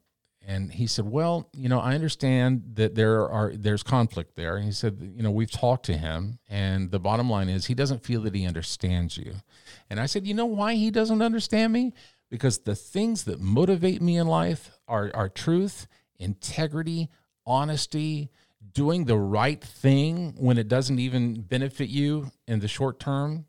and 0.46 0.72
he 0.72 0.86
said, 0.86 1.06
"Well, 1.06 1.48
you 1.54 1.68
know, 1.68 1.80
I 1.80 1.94
understand 1.94 2.74
that 2.74 2.94
there 2.94 3.28
are 3.28 3.52
there's 3.54 3.82
conflict 3.82 4.36
there." 4.36 4.56
And 4.56 4.64
he 4.66 4.72
said, 4.72 5.12
"You 5.16 5.22
know, 5.22 5.30
we've 5.30 5.50
talked 5.50 5.86
to 5.86 5.96
him, 5.96 6.38
and 6.48 6.90
the 6.90 7.00
bottom 7.00 7.30
line 7.30 7.48
is 7.48 7.66
he 7.66 7.74
doesn't 7.74 8.04
feel 8.04 8.22
that 8.22 8.34
he 8.34 8.46
understands 8.46 9.16
you." 9.16 9.34
And 9.88 9.98
I 9.98 10.06
said, 10.06 10.26
"You 10.26 10.34
know 10.34 10.46
why 10.46 10.74
he 10.74 10.90
doesn't 10.90 11.22
understand 11.22 11.72
me? 11.72 11.92
Because 12.30 12.58
the 12.58 12.74
things 12.74 13.24
that 13.24 13.40
motivate 13.40 14.02
me 14.02 14.18
in 14.18 14.26
life 14.26 14.70
are 14.86 15.10
are 15.14 15.28
truth, 15.28 15.86
integrity, 16.18 17.08
honesty, 17.46 18.30
doing 18.72 19.04
the 19.04 19.16
right 19.16 19.62
thing 19.62 20.34
when 20.36 20.58
it 20.58 20.68
doesn't 20.68 20.98
even 20.98 21.42
benefit 21.42 21.88
you 21.88 22.30
in 22.46 22.60
the 22.60 22.68
short 22.68 22.98
term, 22.98 23.46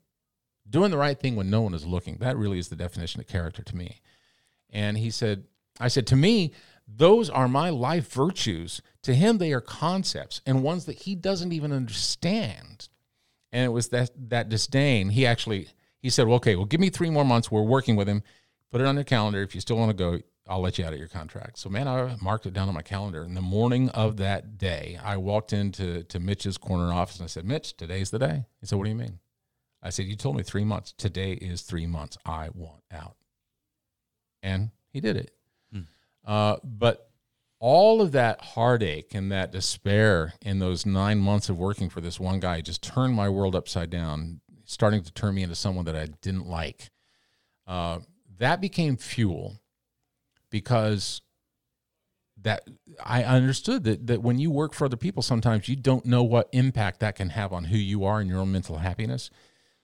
doing 0.68 0.90
the 0.90 0.98
right 0.98 1.18
thing 1.18 1.36
when 1.36 1.50
no 1.50 1.60
one 1.62 1.74
is 1.74 1.86
looking. 1.86 2.16
That 2.16 2.36
really 2.36 2.58
is 2.58 2.68
the 2.68 2.76
definition 2.76 3.20
of 3.20 3.26
character 3.26 3.62
to 3.62 3.76
me. 3.76 4.00
And 4.70 4.96
he 4.98 5.10
said, 5.10 5.44
I 5.78 5.88
said, 5.88 6.06
to 6.08 6.16
me, 6.16 6.52
those 6.86 7.30
are 7.30 7.48
my 7.48 7.70
life 7.70 8.12
virtues. 8.12 8.82
To 9.02 9.14
him, 9.14 9.38
they 9.38 9.52
are 9.52 9.60
concepts 9.60 10.40
and 10.46 10.62
ones 10.62 10.84
that 10.86 11.02
he 11.02 11.14
doesn't 11.14 11.52
even 11.52 11.72
understand. 11.72 12.88
And 13.52 13.64
it 13.64 13.70
was 13.70 13.88
that 13.88 14.10
that 14.30 14.48
disdain. 14.48 15.10
He 15.10 15.26
actually 15.26 15.68
he 16.00 16.10
said, 16.10 16.26
well, 16.26 16.36
okay, 16.36 16.56
well, 16.56 16.66
give 16.66 16.80
me 16.80 16.90
three 16.90 17.10
more 17.10 17.24
months. 17.24 17.50
We're 17.50 17.62
working 17.62 17.96
with 17.96 18.08
him. 18.08 18.22
Put 18.70 18.80
it 18.80 18.86
on 18.86 18.94
your 18.94 19.04
calendar. 19.04 19.42
If 19.42 19.54
you 19.54 19.60
still 19.60 19.76
want 19.76 19.90
to 19.90 19.96
go, 19.96 20.20
I'll 20.50 20.60
let 20.60 20.78
you 20.78 20.84
out 20.84 20.92
of 20.92 20.98
your 20.98 21.08
contract. 21.08 21.58
So 21.58 21.70
man, 21.70 21.86
I 21.86 22.16
marked 22.20 22.44
it 22.44 22.52
down 22.52 22.68
on 22.68 22.74
my 22.74 22.82
calendar. 22.82 23.22
In 23.22 23.34
the 23.34 23.40
morning 23.40 23.88
of 23.90 24.16
that 24.16 24.58
day, 24.58 24.98
I 25.02 25.16
walked 25.16 25.52
into 25.52 26.02
to 26.02 26.18
Mitch's 26.18 26.58
corner 26.58 26.92
office 26.92 27.18
and 27.18 27.24
I 27.24 27.28
said, 27.28 27.44
Mitch, 27.44 27.76
today's 27.76 28.10
the 28.10 28.18
day. 28.18 28.44
He 28.60 28.66
said, 28.66 28.76
What 28.76 28.84
do 28.84 28.90
you 28.90 28.96
mean? 28.96 29.20
I 29.80 29.90
said, 29.90 30.06
You 30.06 30.16
told 30.16 30.36
me 30.36 30.42
three 30.42 30.64
months. 30.64 30.92
Today 30.92 31.34
is 31.34 31.62
three 31.62 31.86
months. 31.86 32.18
I 32.26 32.48
want 32.52 32.82
out. 32.92 33.14
And 34.42 34.70
he 34.92 35.00
did 35.00 35.16
it. 35.16 35.30
Hmm. 35.72 35.82
Uh, 36.26 36.56
but 36.64 37.10
all 37.60 38.02
of 38.02 38.10
that 38.12 38.40
heartache 38.40 39.14
and 39.14 39.30
that 39.30 39.52
despair 39.52 40.34
in 40.42 40.58
those 40.58 40.84
nine 40.84 41.18
months 41.20 41.48
of 41.48 41.58
working 41.58 41.88
for 41.88 42.00
this 42.00 42.18
one 42.18 42.40
guy 42.40 42.60
just 42.60 42.82
turned 42.82 43.14
my 43.14 43.28
world 43.28 43.54
upside 43.54 43.90
down, 43.90 44.40
starting 44.64 45.04
to 45.04 45.12
turn 45.12 45.36
me 45.36 45.44
into 45.44 45.54
someone 45.54 45.84
that 45.84 45.94
I 45.94 46.06
didn't 46.22 46.48
like. 46.48 46.90
Uh, 47.68 48.00
that 48.38 48.60
became 48.60 48.96
fuel 48.96 49.59
because 50.50 51.22
that 52.42 52.62
I 53.04 53.22
understood 53.24 53.84
that 53.84 54.06
that 54.06 54.22
when 54.22 54.38
you 54.38 54.50
work 54.50 54.72
for 54.72 54.86
other 54.86 54.96
people, 54.96 55.22
sometimes 55.22 55.68
you 55.68 55.76
don't 55.76 56.06
know 56.06 56.22
what 56.22 56.48
impact 56.52 57.00
that 57.00 57.16
can 57.16 57.30
have 57.30 57.52
on 57.52 57.64
who 57.64 57.76
you 57.76 58.04
are 58.04 58.20
and 58.20 58.28
your 58.28 58.40
own 58.40 58.52
mental 58.52 58.78
happiness. 58.78 59.30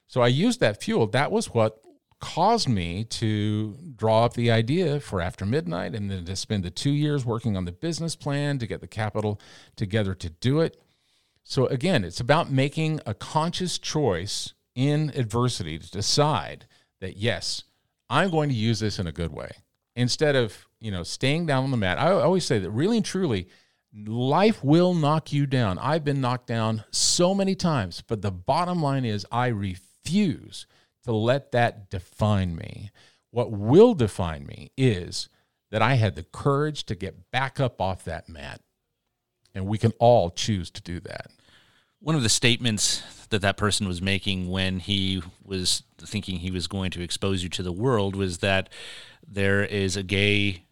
So 0.07 0.21
I 0.21 0.29
used 0.29 0.61
that 0.61 0.83
fuel. 0.83 1.07
That 1.09 1.33
was 1.33 1.53
what 1.53 1.81
caused 2.21 2.69
me 2.69 3.05
to 3.05 3.77
draw 3.95 4.25
up 4.25 4.35
the 4.35 4.51
idea 4.51 5.01
for 5.01 5.21
after 5.21 5.45
midnight 5.45 5.95
and 5.95 6.11
then 6.11 6.25
to 6.25 6.37
spend 6.37 6.65
the 6.65 6.71
two 6.71 6.91
years 6.91 7.27
working 7.27 7.57
on 7.57 7.67
the 7.67 7.73
business 7.73 8.17
plan 8.17 8.59
to 8.59 8.67
get 8.67 8.81
the 8.81 8.87
capital 8.87 9.41
together 9.77 10.15
to 10.15 10.31
do 10.31 10.61
it. 10.61 10.81
So 11.43 11.67
again, 11.67 12.05
it's 12.05 12.21
about 12.21 12.51
making 12.51 13.01
a 13.05 13.13
conscious 13.13 13.79
choice 13.79 14.55
in 14.75 15.13
adversity 15.15 15.79
to 15.79 15.91
decide 15.91 16.67
that 17.01 17.17
yes, 17.17 17.65
I'm 18.09 18.31
going 18.31 18.49
to 18.49 18.55
use 18.55 18.81
this 18.81 18.99
in 18.99 19.07
a 19.07 19.13
good 19.13 19.33
way 19.33 19.51
instead 19.97 20.37
of 20.37 20.69
you 20.79 20.93
know 20.93 21.03
staying 21.03 21.47
down 21.47 21.65
on 21.65 21.71
the 21.73 21.77
mat. 21.77 21.99
I 21.99 22.13
always 22.13 22.45
say 22.45 22.61
that 22.61 22.71
really 22.71 22.99
and 22.99 23.07
truly, 23.07 23.49
life 23.93 24.63
will 24.63 24.95
knock 24.95 25.33
you 25.33 25.47
down. 25.47 25.79
I've 25.79 26.05
been 26.05 26.21
knocked 26.21 26.47
down 26.47 26.85
so 26.93 27.35
many 27.35 27.57
times, 27.57 28.03
but 28.07 28.23
the 28.23 28.31
bottom 28.31 28.81
line 28.83 29.05
is 29.05 29.27
I 29.33 29.49
refuse 29.49 30.67
to 31.05 31.13
let 31.13 31.53
that 31.53 31.91
define 31.91 32.55
me. 32.55 32.91
What 33.31 33.51
will 33.51 33.95
define 33.95 34.47
me 34.47 34.71
is 34.77 35.29
that 35.71 35.83
I 35.83 35.95
had 35.95 36.15
the 36.15 36.23
courage 36.23 36.85
to 36.85 36.95
get 36.95 37.31
back 37.31 37.59
up 37.59 37.81
off 37.81 38.05
that 38.05 38.29
mat. 38.29 38.61
And 39.55 39.67
we 39.67 39.79
can 39.79 39.93
all 39.99 40.31
choose 40.31 40.71
to 40.73 40.83
do 40.83 41.01
that. 41.01 41.31
One 41.99 42.15
of 42.15 42.23
the 42.23 42.29
statements 42.29 43.03
that 43.31 43.43
that 43.43 43.57
person 43.57 43.89
was 43.89 44.01
making 44.01 44.49
when 44.51 44.81
he 44.81 45.23
was 45.45 45.83
thinking 45.99 46.39
he 46.39 46.51
was 46.51 46.67
going 46.67 46.91
to 46.93 47.03
expose 47.03 47.43
you 47.43 47.49
to 47.51 47.63
the 47.63 47.73
world 47.73 48.15
was 48.17 48.39
that 48.39 48.69
there 49.27 49.65
is 49.65 49.97
a 49.97 50.03
gay 50.03 50.63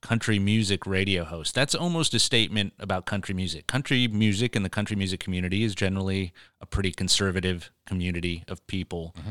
country 0.00 0.38
music 0.38 0.86
radio 0.86 1.24
host. 1.24 1.54
That's 1.54 1.74
almost 1.74 2.12
a 2.12 2.18
statement 2.18 2.74
about 2.78 3.06
country 3.06 3.34
music. 3.34 3.66
Country 3.66 4.06
music 4.06 4.54
and 4.54 4.64
the 4.64 4.70
country 4.70 4.96
music 4.96 5.18
community 5.18 5.64
is 5.64 5.74
generally 5.74 6.34
a 6.60 6.66
pretty 6.66 6.92
conservative 6.92 7.70
community 7.86 8.44
of 8.46 8.64
people. 8.66 9.14
Mm-hmm. 9.18 9.30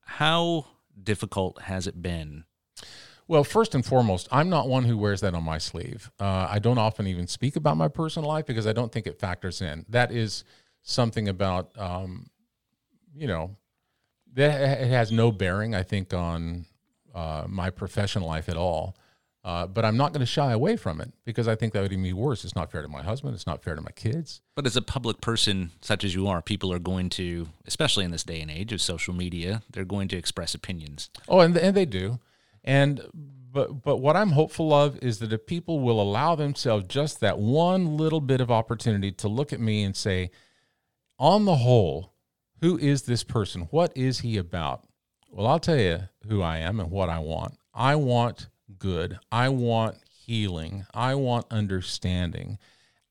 How 0.00 0.66
difficult 1.00 1.62
has 1.62 1.86
it 1.86 2.00
been? 2.00 2.44
Well, 3.28 3.44
first 3.44 3.74
and 3.74 3.84
foremost, 3.84 4.28
I'm 4.30 4.48
not 4.48 4.68
one 4.68 4.84
who 4.84 4.96
wears 4.96 5.20
that 5.20 5.34
on 5.34 5.42
my 5.42 5.58
sleeve. 5.58 6.10
Uh, 6.18 6.46
I 6.48 6.60
don't 6.60 6.78
often 6.78 7.06
even 7.06 7.26
speak 7.26 7.56
about 7.56 7.76
my 7.76 7.88
personal 7.88 8.28
life 8.28 8.46
because 8.46 8.66
I 8.66 8.72
don't 8.72 8.90
think 8.90 9.06
it 9.06 9.18
factors 9.18 9.60
in. 9.60 9.84
That 9.88 10.12
is 10.12 10.44
something 10.86 11.28
about, 11.28 11.70
um, 11.76 12.30
you 13.14 13.26
know, 13.26 13.56
that 14.34 14.80
it 14.80 14.88
has 14.88 15.10
no 15.10 15.32
bearing, 15.32 15.74
I 15.74 15.82
think, 15.82 16.14
on 16.14 16.64
uh, 17.14 17.44
my 17.48 17.70
professional 17.70 18.28
life 18.28 18.48
at 18.48 18.56
all. 18.56 18.96
Uh, 19.44 19.66
but 19.66 19.84
I'm 19.84 19.96
not 19.96 20.12
going 20.12 20.20
to 20.20 20.26
shy 20.26 20.50
away 20.52 20.76
from 20.76 21.00
it 21.00 21.12
because 21.24 21.46
I 21.46 21.54
think 21.54 21.72
that 21.72 21.80
would 21.80 21.92
even 21.92 22.02
be 22.02 22.12
worse. 22.12 22.44
It's 22.44 22.56
not 22.56 22.72
fair 22.72 22.82
to 22.82 22.88
my 22.88 23.02
husband. 23.02 23.34
It's 23.34 23.46
not 23.46 23.62
fair 23.62 23.76
to 23.76 23.80
my 23.80 23.92
kids. 23.92 24.40
But 24.56 24.66
as 24.66 24.76
a 24.76 24.82
public 24.82 25.20
person, 25.20 25.70
such 25.80 26.02
as 26.02 26.16
you 26.16 26.26
are, 26.26 26.42
people 26.42 26.72
are 26.72 26.80
going 26.80 27.10
to, 27.10 27.48
especially 27.64 28.04
in 28.04 28.10
this 28.10 28.24
day 28.24 28.40
and 28.40 28.50
age 28.50 28.72
of 28.72 28.80
social 28.80 29.14
media, 29.14 29.62
they're 29.70 29.84
going 29.84 30.08
to 30.08 30.16
express 30.16 30.54
opinions. 30.54 31.10
Oh, 31.28 31.40
and 31.40 31.56
and 31.56 31.76
they 31.76 31.84
do, 31.84 32.18
and 32.64 33.00
but 33.52 33.84
but 33.84 33.98
what 33.98 34.16
I'm 34.16 34.32
hopeful 34.32 34.72
of 34.74 34.98
is 35.00 35.20
that 35.20 35.32
if 35.32 35.46
people 35.46 35.78
will 35.78 36.00
allow 36.00 36.34
themselves 36.34 36.86
just 36.88 37.20
that 37.20 37.38
one 37.38 37.96
little 37.96 38.20
bit 38.20 38.40
of 38.40 38.50
opportunity 38.50 39.12
to 39.12 39.28
look 39.28 39.52
at 39.52 39.60
me 39.60 39.84
and 39.84 39.94
say, 39.94 40.32
on 41.18 41.44
the 41.44 41.56
whole, 41.56 42.12
Who 42.60 42.78
is 42.78 43.02
this 43.02 43.22
person? 43.22 43.62
What 43.70 43.96
is 43.96 44.20
he 44.20 44.38
about? 44.38 44.84
Well, 45.30 45.46
I'll 45.46 45.58
tell 45.58 45.78
you 45.78 46.00
who 46.28 46.40
I 46.40 46.58
am 46.58 46.80
and 46.80 46.90
what 46.90 47.10
I 47.10 47.18
want. 47.18 47.58
I 47.74 47.96
want 47.96 48.48
good. 48.78 49.18
I 49.30 49.50
want 49.50 49.98
healing. 50.10 50.86
I 50.94 51.14
want 51.14 51.46
understanding. 51.50 52.58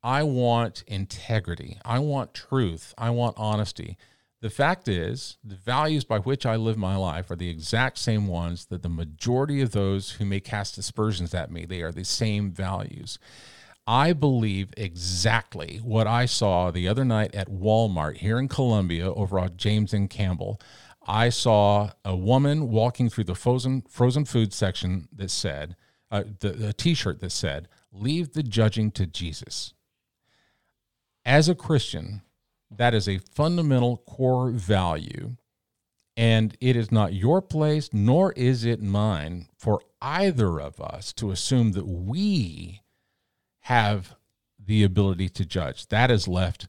I 0.03 0.23
want 0.23 0.83
integrity. 0.87 1.77
I 1.85 1.99
want 1.99 2.33
truth. 2.33 2.93
I 2.97 3.11
want 3.11 3.35
honesty. 3.37 3.97
The 4.41 4.49
fact 4.49 4.87
is, 4.87 5.37
the 5.43 5.55
values 5.55 6.03
by 6.03 6.19
which 6.19 6.45
I 6.45 6.55
live 6.55 6.77
my 6.77 6.95
life 6.95 7.31
are 7.31 7.35
the 7.35 7.49
exact 7.49 7.97
same 7.97 8.27
ones 8.27 8.65
that 8.65 8.83
the 8.83 8.89
majority 8.89 9.61
of 9.61 9.71
those 9.71 10.11
who 10.11 10.25
may 10.25 10.39
cast 10.39 10.77
aspersions 10.77 11.33
at 11.33 11.51
me, 11.51 11.65
they 11.65 11.81
are 11.81 11.91
the 11.91 12.05
same 12.05 12.51
values. 12.51 13.17
I 13.87 14.13
believe 14.13 14.73
exactly 14.75 15.77
what 15.83 16.07
I 16.07 16.25
saw 16.25 16.71
the 16.71 16.87
other 16.87 17.05
night 17.05 17.35
at 17.35 17.49
Walmart 17.49 18.17
here 18.17 18.39
in 18.39 18.47
Columbia 18.47 19.13
over 19.13 19.37
on 19.37 19.57
James 19.57 19.93
and 19.93 20.09
Campbell. 20.09 20.59
I 21.05 21.29
saw 21.29 21.91
a 22.03 22.15
woman 22.15 22.69
walking 22.69 23.09
through 23.09 23.25
the 23.25 23.35
frozen 23.35 23.83
frozen 23.87 24.25
food 24.25 24.53
section 24.53 25.07
that 25.13 25.29
said, 25.29 25.75
uh, 26.09 26.23
the, 26.39 26.69
a 26.69 26.73
T-shirt 26.73 27.19
that 27.19 27.31
said, 27.31 27.67
"Leave 27.91 28.33
the 28.33 28.41
judging 28.41 28.89
to 28.91 29.05
Jesus." 29.05 29.73
As 31.23 31.47
a 31.47 31.55
Christian, 31.55 32.21
that 32.71 32.95
is 32.95 33.07
a 33.07 33.19
fundamental 33.19 33.97
core 33.97 34.49
value, 34.49 35.35
and 36.17 36.57
it 36.59 36.75
is 36.75 36.91
not 36.91 37.13
your 37.13 37.41
place 37.41 37.89
nor 37.93 38.31
is 38.33 38.65
it 38.65 38.81
mine 38.81 39.47
for 39.57 39.79
either 40.01 40.59
of 40.59 40.81
us 40.81 41.13
to 41.13 41.29
assume 41.29 41.73
that 41.73 41.87
we 41.87 42.81
have 43.65 44.15
the 44.63 44.83
ability 44.83 45.27
to 45.27 45.43
judge. 45.43 45.87
That 45.87 46.11
is 46.11 46.27
left 46.27 46.67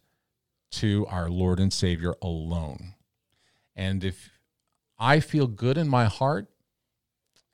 to 0.71 1.07
our 1.11 1.29
Lord 1.29 1.61
and 1.61 1.71
Savior 1.71 2.15
alone. 2.23 2.95
And 3.75 4.03
if 4.03 4.31
I 4.99 5.21
feel 5.21 5.47
good 5.47 5.77
in 5.77 5.89
my 5.89 6.07
heart, 6.07 6.49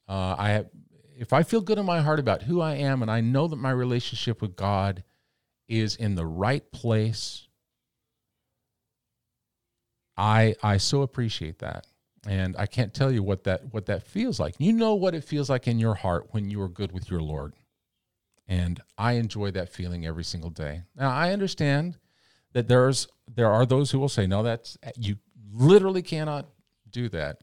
uh, 0.09 0.36
I 0.38 0.51
have, 0.51 0.66
if 1.18 1.32
I 1.32 1.43
feel 1.43 1.61
good 1.61 1.76
in 1.76 1.84
my 1.84 2.03
heart 2.03 2.20
about 2.20 2.43
who 2.43 2.61
I 2.61 2.74
am, 2.74 3.03
and 3.03 3.11
I 3.11 3.20
know 3.20 3.49
that 3.49 3.57
my 3.57 3.72
relationship 3.72 4.40
with 4.40 4.55
God 4.55 5.03
is 5.66 5.97
in 5.97 6.14
the 6.14 6.26
right 6.26 6.70
place, 6.70 7.49
I 10.16 10.55
I 10.62 10.76
so 10.76 11.03
appreciate 11.03 11.59
that, 11.59 11.88
and 12.28 12.55
I 12.57 12.66
can't 12.66 12.95
tell 12.95 13.11
you 13.11 13.24
what 13.24 13.43
that 13.43 13.72
what 13.74 13.86
that 13.86 14.07
feels 14.07 14.38
like. 14.38 14.55
You 14.59 14.72
know 14.72 14.95
what 14.95 15.16
it 15.16 15.24
feels 15.24 15.51
like 15.51 15.66
in 15.66 15.80
your 15.80 15.95
heart 15.95 16.28
when 16.30 16.49
you 16.49 16.62
are 16.62 16.68
good 16.68 16.93
with 16.93 17.11
your 17.11 17.20
Lord, 17.20 17.55
and 18.47 18.80
I 18.99 19.12
enjoy 19.12 19.51
that 19.53 19.68
feeling 19.68 20.07
every 20.07 20.24
single 20.24 20.51
day. 20.51 20.82
Now 20.97 21.11
I 21.11 21.32
understand 21.32 21.99
that 22.53 22.68
there's 22.68 23.09
there 23.32 23.51
are 23.51 23.66
those 23.66 23.90
who 23.90 23.99
will 23.99 24.09
say, 24.09 24.26
no, 24.26 24.43
that's 24.43 24.76
you 24.97 25.16
literally 25.53 26.03
cannot 26.03 26.49
do 26.90 27.09
that. 27.11 27.38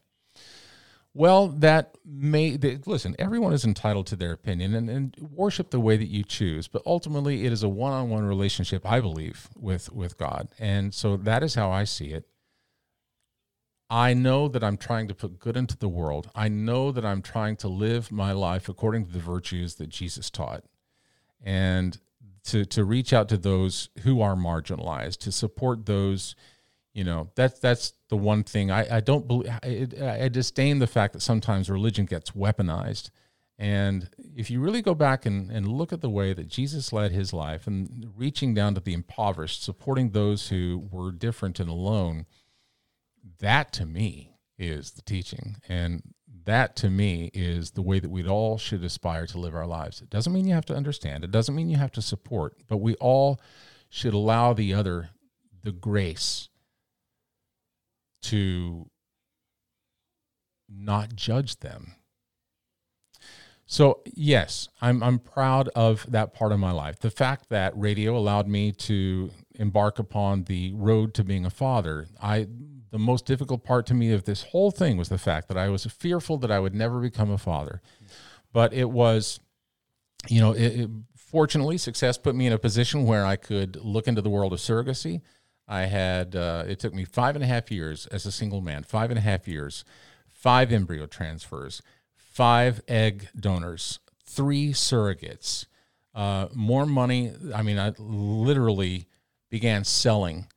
Well, 1.12 1.48
that 1.48 1.96
may 2.04 2.56
listen. 2.86 3.16
Everyone 3.18 3.52
is 3.52 3.64
entitled 3.64 4.06
to 4.08 4.16
their 4.16 4.30
opinion 4.30 4.74
and, 4.74 4.88
and 4.88 5.16
worship 5.18 5.70
the 5.70 5.80
way 5.80 5.96
that 5.96 6.06
you 6.06 6.22
choose. 6.22 6.68
But 6.68 6.82
ultimately, 6.86 7.44
it 7.46 7.52
is 7.52 7.64
a 7.64 7.68
one-on-one 7.68 8.24
relationship, 8.24 8.88
I 8.88 9.00
believe, 9.00 9.48
with 9.56 9.92
with 9.92 10.16
God, 10.16 10.48
and 10.58 10.94
so 10.94 11.16
that 11.16 11.42
is 11.42 11.56
how 11.56 11.70
I 11.70 11.82
see 11.82 12.10
it. 12.10 12.26
I 13.92 14.14
know 14.14 14.46
that 14.46 14.62
I'm 14.62 14.76
trying 14.76 15.08
to 15.08 15.14
put 15.14 15.40
good 15.40 15.56
into 15.56 15.76
the 15.76 15.88
world. 15.88 16.30
I 16.32 16.46
know 16.46 16.92
that 16.92 17.04
I'm 17.04 17.22
trying 17.22 17.56
to 17.56 17.68
live 17.68 18.12
my 18.12 18.30
life 18.30 18.68
according 18.68 19.06
to 19.06 19.12
the 19.12 19.18
virtues 19.18 19.74
that 19.74 19.88
Jesus 19.88 20.30
taught, 20.30 20.62
and 21.42 21.98
to 22.44 22.64
to 22.66 22.84
reach 22.84 23.12
out 23.12 23.28
to 23.28 23.36
those 23.36 23.88
who 24.02 24.20
are 24.20 24.34
marginalized, 24.34 25.18
to 25.18 25.32
support 25.32 25.86
those 25.86 26.34
you 26.92 27.04
know 27.04 27.30
that's 27.34 27.60
that's 27.60 27.92
the 28.08 28.16
one 28.16 28.42
thing. 28.42 28.70
I, 28.70 28.96
I 28.96 29.00
don't 29.00 29.26
believe 29.26 29.50
I, 29.62 30.24
I 30.24 30.28
disdain 30.28 30.78
the 30.78 30.86
fact 30.86 31.12
that 31.12 31.20
sometimes 31.20 31.70
religion 31.70 32.06
gets 32.06 32.32
weaponized. 32.32 33.10
And 33.58 34.08
if 34.16 34.50
you 34.50 34.58
really 34.58 34.80
go 34.80 34.94
back 34.94 35.26
and, 35.26 35.50
and 35.50 35.68
look 35.68 35.92
at 35.92 36.00
the 36.00 36.08
way 36.08 36.32
that 36.32 36.48
jesus 36.48 36.94
led 36.94 37.12
his 37.12 37.34
life 37.34 37.66
and 37.66 38.10
reaching 38.16 38.54
down 38.54 38.74
to 38.74 38.80
the 38.80 38.94
impoverished 38.94 39.62
supporting 39.62 40.12
those 40.12 40.48
who 40.48 40.88
were 40.90 41.12
different 41.12 41.60
and 41.60 41.68
alone 41.68 42.24
that 43.40 43.72
to 43.74 43.86
me 43.86 44.36
is 44.58 44.92
the 44.92 45.02
teaching. 45.02 45.56
And 45.68 46.02
that 46.44 46.76
to 46.76 46.90
me 46.90 47.30
is 47.34 47.72
the 47.72 47.82
way 47.82 47.98
that 47.98 48.10
we 48.10 48.26
all 48.26 48.58
should 48.58 48.82
aspire 48.84 49.26
to 49.26 49.38
live 49.38 49.54
our 49.54 49.66
lives 49.66 50.00
it 50.00 50.10
doesn't 50.10 50.32
mean 50.32 50.46
you 50.46 50.54
have 50.54 50.66
to 50.66 50.74
understand 50.74 51.24
it 51.24 51.30
doesn't 51.30 51.54
mean 51.54 51.68
you 51.68 51.76
have 51.76 51.92
to 51.92 52.02
support 52.02 52.56
but 52.68 52.78
we 52.78 52.94
all 52.96 53.40
should 53.88 54.14
allow 54.14 54.52
the 54.52 54.72
other 54.72 55.10
the 55.62 55.72
grace 55.72 56.48
to 58.22 58.88
not 60.68 61.14
judge 61.14 61.60
them. 61.60 61.94
So, 63.66 64.00
yes, 64.04 64.68
I'm, 64.80 65.02
I'm 65.02 65.20
proud 65.20 65.68
of 65.76 66.04
that 66.10 66.34
part 66.34 66.50
of 66.50 66.58
my 66.58 66.72
life. 66.72 66.98
The 66.98 67.10
fact 67.10 67.50
that 67.50 67.72
radio 67.76 68.16
allowed 68.16 68.48
me 68.48 68.72
to 68.72 69.30
embark 69.54 70.00
upon 70.00 70.44
the 70.44 70.72
road 70.74 71.14
to 71.14 71.24
being 71.24 71.44
a 71.46 71.50
father. 71.50 72.08
I 72.20 72.48
the 72.90 72.98
most 72.98 73.24
difficult 73.24 73.64
part 73.64 73.86
to 73.86 73.94
me 73.94 74.12
of 74.12 74.24
this 74.24 74.42
whole 74.44 74.70
thing 74.70 74.96
was 74.96 75.08
the 75.08 75.18
fact 75.18 75.48
that 75.48 75.56
I 75.56 75.68
was 75.68 75.84
fearful 75.86 76.38
that 76.38 76.50
I 76.50 76.58
would 76.58 76.74
never 76.74 77.00
become 77.00 77.30
a 77.30 77.38
father. 77.38 77.80
But 78.52 78.72
it 78.72 78.90
was, 78.90 79.40
you 80.28 80.40
know, 80.40 80.52
it, 80.52 80.80
it, 80.80 80.90
fortunately, 81.16 81.78
success 81.78 82.18
put 82.18 82.34
me 82.34 82.46
in 82.46 82.52
a 82.52 82.58
position 82.58 83.06
where 83.06 83.24
I 83.24 83.36
could 83.36 83.76
look 83.76 84.08
into 84.08 84.22
the 84.22 84.30
world 84.30 84.52
of 84.52 84.58
surrogacy. 84.58 85.20
I 85.68 85.82
had, 85.82 86.34
uh, 86.34 86.64
it 86.66 86.80
took 86.80 86.92
me 86.92 87.04
five 87.04 87.36
and 87.36 87.44
a 87.44 87.46
half 87.46 87.70
years 87.70 88.06
as 88.06 88.26
a 88.26 88.32
single 88.32 88.60
man, 88.60 88.82
five 88.82 89.10
and 89.10 89.18
a 89.18 89.22
half 89.22 89.46
years, 89.46 89.84
five 90.28 90.72
embryo 90.72 91.06
transfers, 91.06 91.80
five 92.16 92.80
egg 92.88 93.28
donors, 93.38 94.00
three 94.24 94.72
surrogates, 94.72 95.66
uh, 96.12 96.48
more 96.52 96.86
money. 96.86 97.32
I 97.54 97.62
mean, 97.62 97.78
I 97.78 97.92
literally 97.98 99.06
began 99.48 99.84
selling 99.84 100.48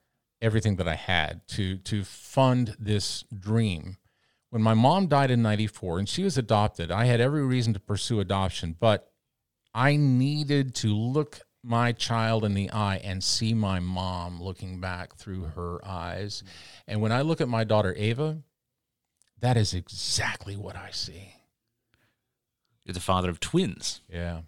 everything 0.44 0.76
that 0.76 0.88
I 0.88 0.96
had 0.96 1.48
to, 1.48 1.78
to 1.78 2.04
fund 2.04 2.76
this 2.78 3.24
dream. 3.38 3.98
When 4.50 4.62
my 4.62 4.74
mom 4.74 5.08
died 5.08 5.32
in 5.32 5.42
94 5.42 6.00
and 6.00 6.10
she 6.10 6.24
was 6.24 6.38
adopted, 6.38 6.92
I 6.92 7.06
had 7.06 7.22
every 7.22 7.44
reason 7.44 7.74
to 7.74 7.80
pursue 7.80 8.20
adoption, 8.20 8.76
but 8.80 9.10
I 9.74 9.96
needed 9.96 10.76
to 10.76 10.94
look 10.94 11.40
my 11.64 11.94
child 11.94 12.44
in 12.44 12.54
the 12.54 12.70
eye 12.72 13.00
and 13.04 13.24
see 13.24 13.54
my 13.54 13.80
mom 13.80 14.44
looking 14.44 14.82
back 14.82 15.16
through 15.16 15.44
her 15.56 15.80
eyes. 15.84 16.44
And 16.88 17.02
when 17.02 17.14
I 17.14 17.22
look 17.22 17.40
at 17.40 17.48
my 17.48 17.64
daughter 17.64 17.96
Ava, 17.98 18.44
that 19.40 19.56
is 19.56 19.74
exactly 19.74 20.58
what 20.58 20.76
I 20.76 20.92
see. 20.92 21.34
You're 22.84 22.94
the 22.94 23.00
father 23.00 23.30
of 23.30 23.40
twins. 23.40 24.02
Yeah. 24.10 24.42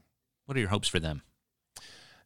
What 0.46 0.58
are 0.58 0.60
your 0.60 0.70
hopes 0.70 0.90
for 0.90 1.00
them? 1.00 1.22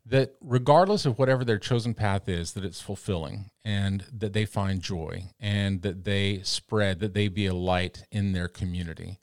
That 0.10 0.36
regardless 0.42 1.06
of 1.06 1.20
whatever 1.20 1.46
their 1.46 1.60
chosen 1.60 1.94
path 1.94 2.28
is, 2.28 2.54
that 2.54 2.66
it's 2.66 2.82
fulfilling 2.82 3.52
and 3.64 4.06
that 4.12 4.34
they 4.34 4.46
find 4.46 4.82
joy 4.82 5.26
and 5.40 5.84
that 5.84 6.04
they 6.04 6.42
spread, 6.42 7.00
that 7.00 7.14
they 7.14 7.28
be 7.28 7.46
a 7.46 7.54
light 7.54 8.06
in 8.12 8.32
their 8.32 8.48
community, 8.48 9.20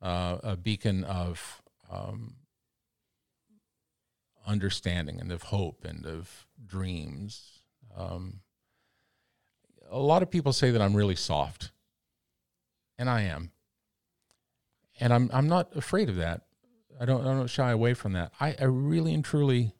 uh, 0.00 0.38
a 0.44 0.56
beacon 0.56 1.02
of 1.02 1.60
um, 1.90 2.36
understanding 4.46 5.20
and 5.20 5.32
of 5.32 5.44
hope 5.44 5.84
and 5.84 6.06
of 6.06 6.46
dreams. 6.64 7.62
Um, 7.96 8.40
a 9.90 9.98
lot 9.98 10.22
of 10.22 10.30
people 10.30 10.52
say 10.52 10.70
that 10.70 10.80
I'm 10.80 10.94
really 10.94 11.16
soft, 11.16 11.72
and 12.98 13.10
I 13.10 13.22
am. 13.22 13.50
And 15.00 15.12
I'm 15.12 15.30
I'm 15.32 15.48
not 15.48 15.74
afraid 15.76 16.08
of 16.08 16.16
that. 16.16 16.42
I 17.00 17.04
don't 17.04 17.22
I 17.22 17.32
don't 17.32 17.48
shy 17.48 17.70
away 17.70 17.94
from 17.94 18.12
that. 18.12 18.32
I, 18.38 18.54
I 18.60 18.64
really 18.64 19.14
and 19.14 19.24
truly 19.24 19.74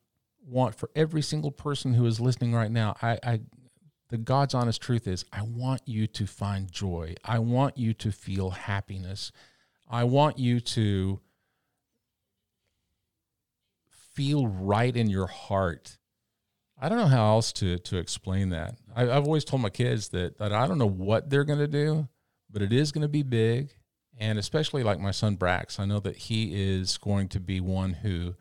want 0.45 0.75
for 0.75 0.91
every 0.95 1.23
single 1.23 1.51
person 1.51 1.95
who 1.95 2.07
is 2.07 2.21
listening 2.21 2.55
right 2.55 2.71
now, 2.71 2.97
I, 3.03 3.19
I 3.23 3.41
the 4.09 4.19
God's 4.19 4.55
honest 4.55 4.83
truth 4.83 5.07
is 5.07 5.25
I 5.33 5.43
want 5.43 5.83
you 5.87 6.07
to 6.09 6.27
find 6.27 6.71
joy. 6.71 7.15
I 7.25 7.39
want 7.39 7.79
you 7.79 7.95
to 7.95 8.11
feel 8.11 8.51
happiness. 8.51 9.31
I 9.89 10.05
want 10.05 10.39
you 10.39 10.61
to 10.61 11.21
feel 13.91 14.47
right 14.47 14.95
in 14.95 15.09
your 15.09 15.29
heart. 15.29 15.99
I 16.81 16.89
don't 16.89 16.99
know 16.99 17.07
how 17.07 17.29
else 17.35 17.53
to 17.55 17.79
to 17.79 17.99
explain 17.99 18.49
that. 18.51 18.77
I, 18.95 19.05
have 19.05 19.25
always 19.25 19.45
told 19.45 19.63
my 19.63 19.71
kids 19.71 20.09
that 20.09 20.39
that 20.39 20.53
I 20.53 20.67
don't 20.67 20.79
know 20.79 20.87
what 20.87 21.31
they're 21.31 21.45
going 21.45 21.59
to 21.59 21.69
do, 21.69 22.09
but 22.51 22.63
it 22.63 22.73
is 22.73 22.91
going 22.91 23.03
to 23.03 23.09
be 23.09 23.23
big, 23.23 23.75
and 24.19 24.39
especially 24.39 24.83
like 24.83 24.99
my 24.99 25.11
son 25.11 25.37
Brax, 25.37 25.79
I 25.79 25.85
know 25.85 26.01
that 26.01 26.17
he 26.17 26.79
is 26.79 26.99
going 26.99 27.29
to 27.29 27.41
be 27.41 27.61
one 27.61 27.93
who 27.95 28.35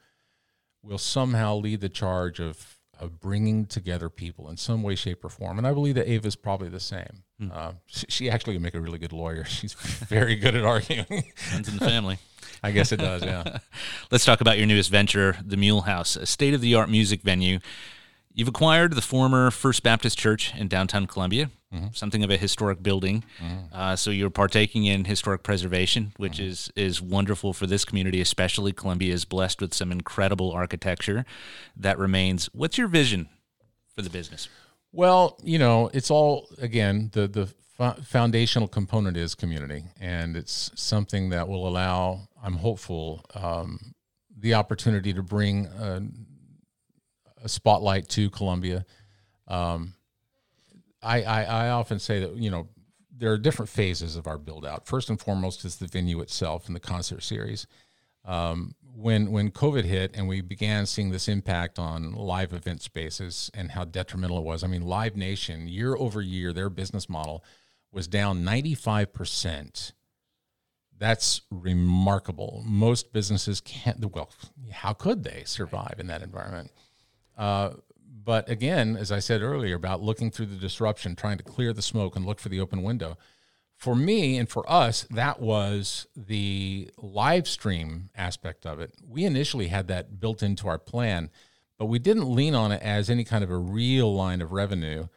will 0.84 0.98
somehow 0.98 1.56
lead 1.56 1.82
the 1.82 1.90
charge 1.90 2.40
of 2.40 2.80
of 3.00 3.20
bringing 3.20 3.66
together 3.66 4.10
people 4.10 4.50
in 4.50 4.58
some 4.58 4.84
way, 4.84 4.94
shape, 4.94 5.24
or 5.24 5.30
form. 5.30 5.58
And 5.58 5.66
I 5.66 5.74
believe 5.74 5.96
that 5.96 6.10
Ava 6.10 6.28
is 6.28 6.36
probably 6.36 6.68
the 6.70 6.80
same. 6.80 7.24
Hmm. 7.40 7.48
Uh, 7.52 7.72
she, 7.86 8.06
she, 8.10 8.30
actually 8.30 8.56
can 8.56 8.62
make 8.62 8.74
a 8.74 8.82
really 8.82 9.00
good 9.00 9.14
lawyer. 9.14 9.46
She's 9.48 9.74
very 9.74 10.36
good 10.36 10.56
at 10.56 10.66
arguing. 10.66 11.24
Runs 11.54 11.70
in 11.70 11.78
the 11.78 11.86
family. 11.86 12.18
I 12.64 12.72
guess 12.72 12.92
it 12.92 12.98
does, 12.98 13.24
yeah. 13.24 13.60
Let's 14.12 14.26
talk 14.26 14.42
about 14.42 14.58
your 14.58 14.68
newest 14.68 14.92
venture, 14.92 15.38
the 15.46 15.56
Mule 15.56 15.82
House, 15.82 16.18
a 16.18 16.26
state 16.26 16.54
of 16.54 16.60
the 16.60 16.76
art 16.76 16.90
music 16.90 17.22
venue. 17.22 17.60
You've 18.34 18.48
acquired 18.48 18.94
the 18.94 19.02
former 19.02 19.52
First 19.52 19.84
Baptist 19.84 20.18
Church 20.18 20.54
in 20.56 20.68
downtown 20.68 21.08
Columbia, 21.08 21.50
mm-hmm. 21.74 21.88
something 21.94 22.24
of 22.24 22.30
a 22.30 22.38
historic 22.38 22.82
building. 22.84 23.24
Mm-hmm. 23.40 23.74
Uh, 23.74 23.96
so 23.96 24.12
you're 24.12 24.30
partaking 24.30 24.86
in 24.86 25.06
historic 25.06 25.44
preservation, 25.44 26.14
which 26.18 26.34
mm-hmm. 26.34 26.50
is 26.50 26.72
is 26.76 27.02
wonderful 27.02 27.54
for 27.54 27.66
this 27.66 27.84
community, 27.86 28.22
especially 28.22 28.72
Columbia 28.72 29.14
is 29.14 29.26
blessed 29.26 29.62
with 29.62 29.74
some 29.74 29.92
incredible 29.92 30.52
architecture 30.52 31.26
that 31.76 31.98
remains. 31.98 32.50
What's 32.54 32.78
your 32.78 32.88
vision 32.88 33.30
for 33.96 34.04
the 34.04 34.10
business? 34.10 34.48
Well, 34.92 35.38
you 35.44 35.60
know, 35.60 35.90
it's 35.94 36.12
all 36.12 36.50
again 36.60 37.10
the 37.14 37.28
the 37.28 37.54
foundational 38.04 38.68
component 38.68 39.18
is 39.18 39.36
community, 39.36 39.86
and 40.00 40.36
it's 40.36 40.72
something 40.76 41.30
that 41.30 41.48
will 41.48 41.68
allow. 41.68 42.28
I'm 42.44 42.56
hopeful 42.58 43.26
um, 43.34 43.96
the 44.38 44.54
opportunity 44.54 45.14
to 45.14 45.24
bring 45.24 45.66
a, 45.68 46.02
a 47.44 47.50
spotlight 47.50 48.10
to 48.10 48.30
Columbia. 48.30 48.86
Um, 49.48 49.94
I, 51.02 51.24
I, 51.24 51.44
I 51.44 51.70
often 51.70 52.00
say 52.00 52.20
that 52.20 52.36
you 52.36 52.52
know 52.52 52.68
there 53.16 53.32
are 53.32 53.38
different 53.38 53.70
phases 53.70 54.16
of 54.16 54.28
our 54.28 54.38
build 54.38 54.66
out. 54.66 54.88
First 54.88 55.10
and 55.10 55.20
foremost 55.20 55.66
is 55.66 55.78
the 55.78 55.88
venue 55.88 56.22
itself 56.22 56.68
and 56.68 56.76
the 56.76 56.80
concert 56.80 57.24
series. 57.24 57.68
Um, 58.26 58.76
when 58.96 59.32
when 59.32 59.52
COVID 59.52 59.86
hit 59.86 60.12
and 60.14 60.28
we 60.28 60.42
began 60.42 60.86
seeing 60.86 61.10
this 61.10 61.28
impact 61.28 61.80
on 61.80 62.14
live 62.14 62.54
event 62.54 62.82
spaces 62.82 63.50
and 63.54 63.72
how 63.72 63.86
detrimental 63.86 64.40
it 64.40 64.44
was. 64.44 64.64
I 64.64 64.68
mean, 64.68 64.82
Live 64.82 65.16
Nation 65.16 65.68
year 65.68 65.96
over 65.96 66.22
year, 66.22 66.52
their 66.52 66.70
business 66.70 67.08
model 67.08 67.44
was 67.92 68.08
down 68.08 68.44
95 68.44 69.14
percent 69.14 69.94
that's 71.00 71.42
remarkable. 71.50 72.62
Most 72.66 73.14
businesses 73.14 73.62
can't. 73.62 74.04
Well, 74.14 74.30
how 74.72 74.94
could 74.94 75.24
they 75.24 75.44
survive 75.46 75.96
in 75.98 76.08
that 76.08 76.22
environment? 76.22 76.72
Uh, 77.40 77.72
but 78.24 78.48
again, 78.50 78.98
as 78.98 79.12
I 79.12 79.20
said 79.20 79.42
earlier 79.42 79.76
about 79.76 80.04
looking 80.04 80.30
through 80.30 80.48
the 80.48 80.58
disruption, 80.58 81.16
trying 81.16 81.38
to 81.38 81.44
clear 81.44 81.74
the 81.74 81.82
smoke 81.82 82.16
and 82.16 82.26
look 82.26 82.40
for 82.40 82.50
the 82.50 82.60
open 82.60 82.84
window. 82.84 83.18
For 83.76 83.96
me 83.96 84.38
and 84.38 84.50
for 84.50 84.70
us, 84.70 85.08
that 85.10 85.40
was 85.40 86.06
the 86.16 86.92
live 86.98 87.48
stream 87.48 88.10
aspect 88.14 88.66
of 88.66 88.82
it. 88.82 88.94
We 89.08 89.24
initially 89.24 89.70
had 89.70 89.88
that 89.88 90.20
built 90.20 90.44
into 90.44 90.68
our 90.68 90.78
plan, 90.78 91.30
but 91.78 91.86
we 91.86 91.98
didn't 91.98 92.30
lean 92.30 92.54
on 92.54 92.74
it 92.74 92.82
as 92.84 93.10
any 93.10 93.24
kind 93.24 93.42
of 93.42 93.50
a 93.50 93.58
real 93.58 94.14
line 94.14 94.42
of 94.42 94.52
revenue 94.52 95.08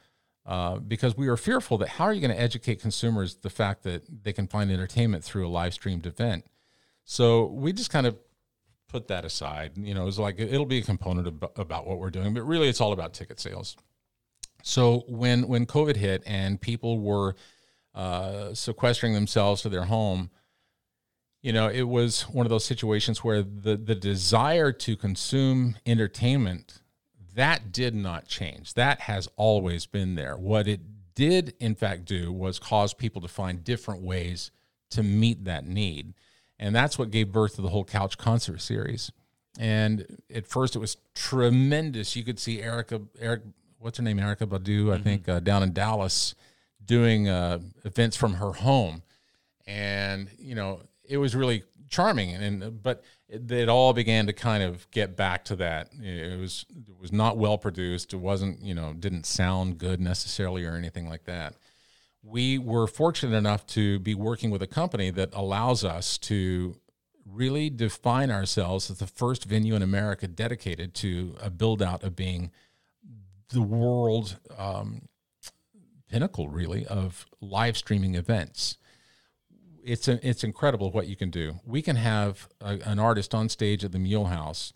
uh, 0.47 0.77
because 0.77 1.17
we 1.17 1.29
were 1.29 1.37
fearful 1.37 1.77
that 1.79 1.89
how 1.89 2.05
are 2.05 2.13
you 2.13 2.21
going 2.21 2.35
to 2.35 2.41
educate 2.41 2.81
consumers 2.81 3.35
the 3.35 3.51
fact 3.51 3.83
that 3.83 4.05
they 4.23 4.33
can 4.33 4.47
find 4.47 4.71
entertainment 4.71 5.25
through 5.25 5.47
a 5.47 5.51
live 5.51 5.75
streamed 5.75 6.07
event? 6.07 6.47
So 7.05 7.47
we 7.47 7.73
just 7.73 7.91
kind 7.91 8.07
of 8.07 8.17
put 8.93 9.09
that 9.09 9.25
aside. 9.25 9.73
You 9.77 9.95
know, 9.95 10.07
it's 10.07 10.19
like 10.19 10.39
it'll 10.39 10.67
be 10.67 10.79
a 10.79 10.83
component 10.83 11.27
of, 11.27 11.51
about 11.57 11.87
what 11.87 11.99
we're 11.99 12.11
doing, 12.11 12.35
but 12.35 12.43
really 12.43 12.69
it's 12.69 12.81
all 12.81 12.93
about 12.93 13.15
ticket 13.15 13.41
sales. 13.41 13.77
So 14.63 15.05
when 15.09 15.49
when 15.49 15.67
COVID 15.67 15.97
hit 15.97 16.23
and 16.27 16.61
people 16.61 17.01
were 17.01 17.35
uh, 17.95 18.55
sequestering 18.55 19.15
themselves 19.15 19.63
to 19.63 19.69
their 19.69 19.85
home, 19.85 20.31
you 21.41 21.53
know, 21.53 21.69
it 21.69 21.89
was 21.89 22.23
one 22.23 22.47
of 22.47 22.51
those 22.51 22.65
situations 22.65 23.25
where 23.25 23.43
the 23.43 23.77
the 23.77 23.97
desire 23.97 24.71
to 24.73 24.97
consume 24.97 25.77
entertainment 25.87 26.81
that 27.35 27.73
did 27.73 27.95
not 27.95 28.27
change. 28.27 28.75
That 28.75 29.01
has 29.01 29.27
always 29.37 29.87
been 29.87 30.15
there. 30.15 30.37
What 30.37 30.69
it 30.69 30.81
did, 31.15 31.55
in 31.61 31.75
fact, 31.75 32.05
do 32.05 32.33
was 32.33 32.59
cause 32.59 32.95
people 32.95 33.23
to 33.23 33.29
find 33.29 33.65
different 33.65 34.03
ways 34.03 34.51
to 34.91 35.03
meet 35.03 35.45
that 35.45 35.67
need. 35.67 36.15
And 36.63 36.77
that's 36.77 36.97
what 36.97 37.11
gave 37.11 37.33
birth 37.33 37.57
to 37.57 37.63
the 37.63 37.71
whole 37.71 37.85
Couch 37.85 38.17
Concert 38.17 38.61
series. 38.61 39.11
And 39.59 40.23
at 40.33 40.47
first, 40.47 40.77
it 40.77 40.79
was 40.79 40.97
tremendous. 41.13 42.15
You 42.15 42.23
could 42.23 42.39
see 42.39 42.63
Erica, 42.63 43.03
Eric, 43.19 43.43
what's 43.81 43.99
her 43.99 44.05
name? 44.05 44.19
Erykah 44.19 44.47
Badu, 44.47 44.93
I 44.93 44.95
mm-hmm. 44.95 45.03
think, 45.03 45.29
uh, 45.29 45.41
down 45.41 45.65
in 45.65 45.73
Dallas, 45.73 46.37
doing 46.85 47.29
uh, 47.29 47.59
events 47.85 48.17
from 48.17 48.35
her 48.35 48.53
home. 48.53 49.03
And, 49.67 50.29
you 50.39 50.55
know, 50.55 50.83
it 51.05 51.17
was 51.17 51.35
really 51.35 51.65
charming. 51.89 52.31
And, 52.31 52.63
and 52.63 52.81
but 52.81 53.03
it, 53.29 53.51
it, 53.51 53.69
all 53.69 53.93
began 53.93 54.29
to 54.29 54.33
kind 54.33 54.63
of 54.63 54.89
get 54.93 55.17
back 55.17 55.45
to 55.47 55.57
that. 55.57 55.89
It 56.01 56.39
was 56.39 56.65
it 56.71 56.97
was 56.97 57.11
not 57.11 57.37
well 57.39 57.59
produced. 57.59 58.15
It 58.15 58.19
wasn't 58.19 58.63
you 58.63 58.75
know 58.75 58.93
didn't 58.93 59.27
sound 59.27 59.79
good 59.79 60.01
necessarily 60.01 60.65
or 60.65 60.77
anything 60.77 61.09
like 61.09 61.25
that. 61.25 61.55
We 62.23 62.59
were 62.59 62.87
fortunate 62.87 63.37
enough 63.37 63.67
to 63.69 63.99
be 63.99 64.15
working 64.15 64.51
with 64.51 64.63
a 64.63 64.67
company 64.67 65.11
that 65.11 65.31
allows 65.33 65.85
us 65.85 66.19
to 66.19 66.77
really 67.27 67.71
define 67.71 68.31
ourselves 68.31 68.91
as 68.91 68.99
the 68.99 69.07
first 69.07 69.45
venue 69.45 69.75
in 69.75 69.83
America 69.83 70.29
dedicated 70.29 70.95
to 70.95 71.37
a 71.41 71.51
build 71.51 71.83
out 71.83 72.03
of 72.03 72.15
being 72.15 72.51
the 73.51 73.63
world 73.63 74.39
um, 74.57 75.09
pinnacle, 76.09 76.49
really, 76.49 76.87
of 76.87 77.27
live 77.41 77.77
streaming 77.77 78.15
events 78.15 78.77
it's 79.83 80.09
a, 80.09 80.27
it's 80.27 80.45
incredible 80.45 80.91
what 80.91 81.09
you 81.09 81.17
can 81.17 81.31
do. 81.31 81.61
We 81.65 81.83
can 81.83 81.97
have 81.97 82.49
a, 82.61 82.79
an 82.85 82.99
artist 82.99 83.35
on 83.35 83.49
stage 83.49 83.85
at 83.85 83.93
the 83.93 83.99
Mule 83.99 84.27
House, 84.27 84.73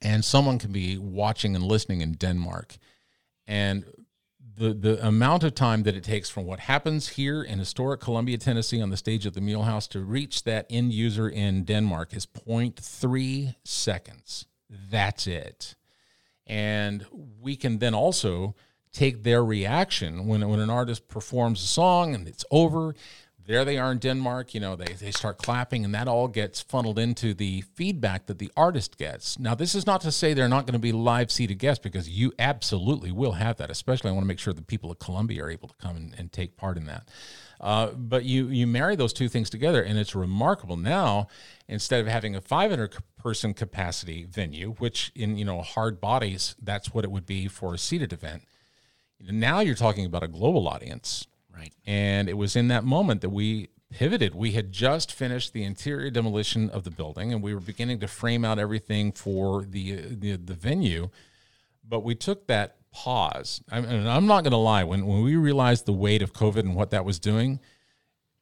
and 0.00 0.24
someone 0.24 0.58
can 0.58 0.72
be 0.72 0.98
watching 0.98 1.54
and 1.54 1.64
listening 1.64 2.00
in 2.00 2.12
Denmark, 2.12 2.76
and 3.46 3.84
the 4.62 4.72
the 4.74 5.06
amount 5.06 5.42
of 5.42 5.54
time 5.54 5.82
that 5.82 5.96
it 5.96 6.04
takes 6.04 6.30
from 6.30 6.46
what 6.46 6.60
happens 6.60 7.08
here 7.08 7.42
in 7.42 7.58
historic 7.58 8.00
Columbia, 8.00 8.38
Tennessee, 8.38 8.80
on 8.80 8.90
the 8.90 8.96
stage 8.96 9.26
of 9.26 9.34
the 9.34 9.40
Mule 9.40 9.64
House 9.64 9.88
to 9.88 10.00
reach 10.00 10.44
that 10.44 10.66
end 10.70 10.92
user 10.92 11.28
in 11.28 11.64
Denmark 11.64 12.14
is 12.14 12.26
0.3 12.26 13.54
seconds. 13.64 14.46
That's 14.70 15.26
it, 15.26 15.74
and 16.46 17.04
we 17.40 17.56
can 17.56 17.78
then 17.78 17.94
also 17.94 18.54
take 18.92 19.24
their 19.24 19.44
reaction 19.44 20.26
when 20.26 20.48
when 20.48 20.60
an 20.60 20.70
artist 20.70 21.08
performs 21.08 21.64
a 21.64 21.66
song 21.66 22.14
and 22.14 22.28
it's 22.28 22.44
over 22.50 22.94
there 23.46 23.64
they 23.64 23.78
are 23.78 23.92
in 23.92 23.98
Denmark. 23.98 24.54
You 24.54 24.60
know, 24.60 24.76
they, 24.76 24.92
they 24.94 25.10
start 25.10 25.38
clapping, 25.38 25.84
and 25.84 25.94
that 25.94 26.08
all 26.08 26.28
gets 26.28 26.60
funneled 26.60 26.98
into 26.98 27.34
the 27.34 27.62
feedback 27.74 28.26
that 28.26 28.38
the 28.38 28.50
artist 28.56 28.96
gets. 28.98 29.38
Now, 29.38 29.54
this 29.54 29.74
is 29.74 29.86
not 29.86 30.00
to 30.02 30.12
say 30.12 30.34
they're 30.34 30.48
not 30.48 30.66
going 30.66 30.74
to 30.74 30.78
be 30.78 30.92
live 30.92 31.30
seated 31.30 31.58
guests 31.58 31.82
because 31.82 32.08
you 32.08 32.32
absolutely 32.38 33.12
will 33.12 33.32
have 33.32 33.56
that. 33.56 33.70
Especially, 33.70 34.10
I 34.10 34.12
want 34.12 34.24
to 34.24 34.28
make 34.28 34.38
sure 34.38 34.52
the 34.52 34.62
people 34.62 34.90
of 34.90 34.98
Columbia 34.98 35.44
are 35.44 35.50
able 35.50 35.68
to 35.68 35.74
come 35.76 35.96
and, 35.96 36.14
and 36.16 36.32
take 36.32 36.56
part 36.56 36.76
in 36.76 36.86
that. 36.86 37.08
Uh, 37.60 37.92
but 37.92 38.24
you 38.24 38.48
you 38.48 38.66
marry 38.66 38.96
those 38.96 39.12
two 39.12 39.28
things 39.28 39.48
together, 39.48 39.82
and 39.82 39.98
it's 39.98 40.14
remarkable. 40.14 40.76
Now, 40.76 41.28
instead 41.68 42.00
of 42.00 42.08
having 42.08 42.34
a 42.34 42.40
500 42.40 42.96
person 43.18 43.54
capacity 43.54 44.24
venue, 44.24 44.74
which 44.78 45.12
in 45.14 45.36
you 45.36 45.44
know 45.44 45.62
hard 45.62 46.00
bodies, 46.00 46.56
that's 46.60 46.92
what 46.92 47.04
it 47.04 47.10
would 47.10 47.26
be 47.26 47.48
for 47.48 47.74
a 47.74 47.78
seated 47.78 48.12
event. 48.12 48.42
Now 49.20 49.60
you're 49.60 49.76
talking 49.76 50.04
about 50.04 50.24
a 50.24 50.28
global 50.28 50.66
audience 50.66 51.28
Right. 51.54 51.72
And 51.86 52.28
it 52.28 52.36
was 52.36 52.56
in 52.56 52.68
that 52.68 52.84
moment 52.84 53.20
that 53.20 53.30
we 53.30 53.68
pivoted. 53.90 54.34
We 54.34 54.52
had 54.52 54.72
just 54.72 55.12
finished 55.12 55.52
the 55.52 55.64
interior 55.64 56.10
demolition 56.10 56.70
of 56.70 56.84
the 56.84 56.90
building, 56.90 57.32
and 57.32 57.42
we 57.42 57.54
were 57.54 57.60
beginning 57.60 58.00
to 58.00 58.08
frame 58.08 58.44
out 58.44 58.58
everything 58.58 59.12
for 59.12 59.64
the 59.64 60.14
the, 60.14 60.36
the 60.36 60.54
venue. 60.54 61.10
But 61.86 62.00
we 62.00 62.14
took 62.14 62.46
that 62.46 62.76
pause. 62.90 63.62
I 63.70 63.78
and 63.78 64.08
I'm 64.08 64.26
not 64.26 64.44
going 64.44 64.52
to 64.52 64.56
lie. 64.56 64.84
When 64.84 65.06
when 65.06 65.22
we 65.22 65.36
realized 65.36 65.86
the 65.86 65.92
weight 65.92 66.22
of 66.22 66.32
COVID 66.32 66.60
and 66.60 66.74
what 66.74 66.90
that 66.90 67.04
was 67.04 67.18
doing, 67.18 67.60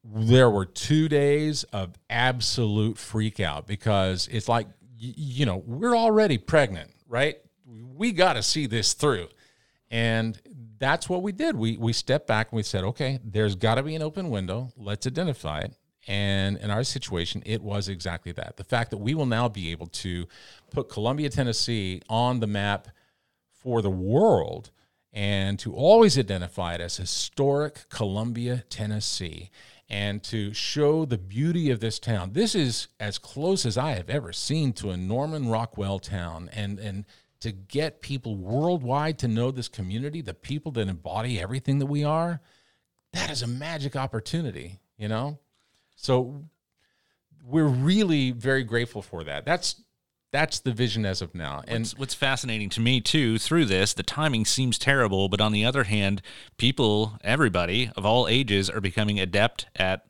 there 0.04 0.50
were 0.50 0.66
two 0.66 1.08
days 1.08 1.64
of 1.64 1.94
absolute 2.08 2.96
freak 2.96 3.40
out 3.40 3.66
because 3.66 4.28
it's 4.30 4.48
like 4.48 4.68
you 4.98 5.46
know 5.46 5.62
we're 5.66 5.96
already 5.96 6.38
pregnant, 6.38 6.90
right? 7.08 7.38
We 7.66 8.12
got 8.12 8.34
to 8.34 8.42
see 8.42 8.66
this 8.66 8.94
through. 8.94 9.28
And 9.90 10.40
that's 10.80 11.08
what 11.08 11.22
we 11.22 11.30
did. 11.30 11.56
We 11.56 11.76
we 11.76 11.92
stepped 11.92 12.26
back 12.26 12.50
and 12.50 12.56
we 12.56 12.64
said, 12.64 12.82
okay, 12.82 13.20
there's 13.22 13.54
got 13.54 13.76
to 13.76 13.84
be 13.84 13.94
an 13.94 14.02
open 14.02 14.30
window. 14.30 14.72
Let's 14.76 15.06
identify 15.06 15.60
it. 15.60 15.76
And 16.08 16.56
in 16.56 16.70
our 16.70 16.82
situation, 16.82 17.42
it 17.46 17.62
was 17.62 17.88
exactly 17.88 18.32
that. 18.32 18.56
The 18.56 18.64
fact 18.64 18.90
that 18.90 18.96
we 18.96 19.14
will 19.14 19.26
now 19.26 19.48
be 19.48 19.70
able 19.70 19.86
to 19.86 20.26
put 20.70 20.88
Columbia, 20.88 21.28
Tennessee 21.28 22.00
on 22.08 22.40
the 22.40 22.46
map 22.46 22.88
for 23.52 23.82
the 23.82 23.90
world 23.90 24.70
and 25.12 25.58
to 25.58 25.74
always 25.74 26.18
identify 26.18 26.74
it 26.74 26.80
as 26.80 26.96
historic 26.96 27.88
Columbia, 27.90 28.64
Tennessee, 28.70 29.50
and 29.88 30.22
to 30.22 30.54
show 30.54 31.04
the 31.04 31.18
beauty 31.18 31.70
of 31.70 31.80
this 31.80 31.98
town. 31.98 32.32
This 32.32 32.54
is 32.54 32.88
as 32.98 33.18
close 33.18 33.66
as 33.66 33.76
I 33.76 33.92
have 33.92 34.08
ever 34.08 34.32
seen 34.32 34.72
to 34.74 34.90
a 34.90 34.96
Norman 34.96 35.48
Rockwell 35.48 35.98
town. 35.98 36.48
And, 36.52 36.78
and 36.78 37.04
to 37.40 37.52
get 37.52 38.00
people 38.00 38.36
worldwide 38.36 39.18
to 39.18 39.28
know 39.28 39.50
this 39.50 39.68
community, 39.68 40.20
the 40.20 40.34
people 40.34 40.72
that 40.72 40.88
embody 40.88 41.40
everything 41.40 41.78
that 41.78 41.86
we 41.86 42.04
are, 42.04 42.40
that 43.12 43.30
is 43.30 43.42
a 43.42 43.46
magic 43.46 43.96
opportunity, 43.96 44.78
you 44.98 45.08
know? 45.08 45.38
So 45.96 46.44
we're 47.44 47.64
really 47.66 48.30
very 48.30 48.62
grateful 48.62 49.02
for 49.02 49.24
that. 49.24 49.44
That's 49.44 49.82
that's 50.32 50.60
the 50.60 50.72
vision 50.72 51.04
as 51.04 51.22
of 51.22 51.34
now. 51.34 51.62
And 51.66 51.80
what's, 51.80 51.98
what's, 51.98 52.14
fascinating 52.14 52.68
to 52.70 52.80
me 52.80 53.00
too 53.00 53.36
through 53.36 53.64
this, 53.64 53.94
the 53.94 54.04
timing 54.04 54.44
seems 54.44 54.78
terrible, 54.78 55.28
but 55.28 55.40
on 55.40 55.50
the 55.50 55.64
other 55.64 55.84
hand, 55.84 56.22
people, 56.56 57.18
everybody 57.24 57.90
of 57.96 58.06
all 58.06 58.28
ages 58.28 58.70
are 58.70 58.80
becoming 58.80 59.18
adept 59.18 59.66
at 59.74 60.06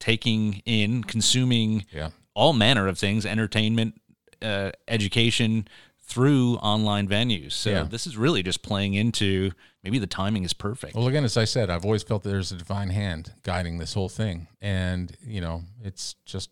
taking 0.00 0.62
in, 0.66 1.04
consuming 1.04 1.86
yeah. 1.92 2.10
all 2.34 2.52
manner 2.52 2.88
of 2.88 2.98
things, 2.98 3.24
entertainment, 3.24 4.00
uh, 4.42 4.72
education, 4.88 5.68
through 6.06 6.56
online 6.56 7.08
venues. 7.08 7.52
So 7.52 7.70
Yeah. 7.70 7.82
this 7.84 8.06
is 8.06 8.16
really 8.16 8.42
just 8.42 8.62
playing 8.62 8.94
into 8.94 9.50
maybe 9.82 9.98
the 9.98 10.06
timing 10.06 10.44
is 10.44 10.52
perfect. 10.52 10.94
Well, 10.94 11.06
again, 11.08 11.24
as 11.24 11.36
I 11.36 11.44
said, 11.44 11.70
I've 11.70 11.84
always 11.84 12.02
felt 12.02 12.22
that 12.22 12.28
there's 12.28 12.52
a 12.52 12.56
divine 12.56 12.90
hand 12.90 13.32
guiding 13.42 13.78
this 13.78 13.94
whole 13.94 14.08
thing, 14.08 14.48
and 14.60 15.16
you 15.26 15.40
know, 15.40 15.62
it's 15.82 16.14
just 16.24 16.50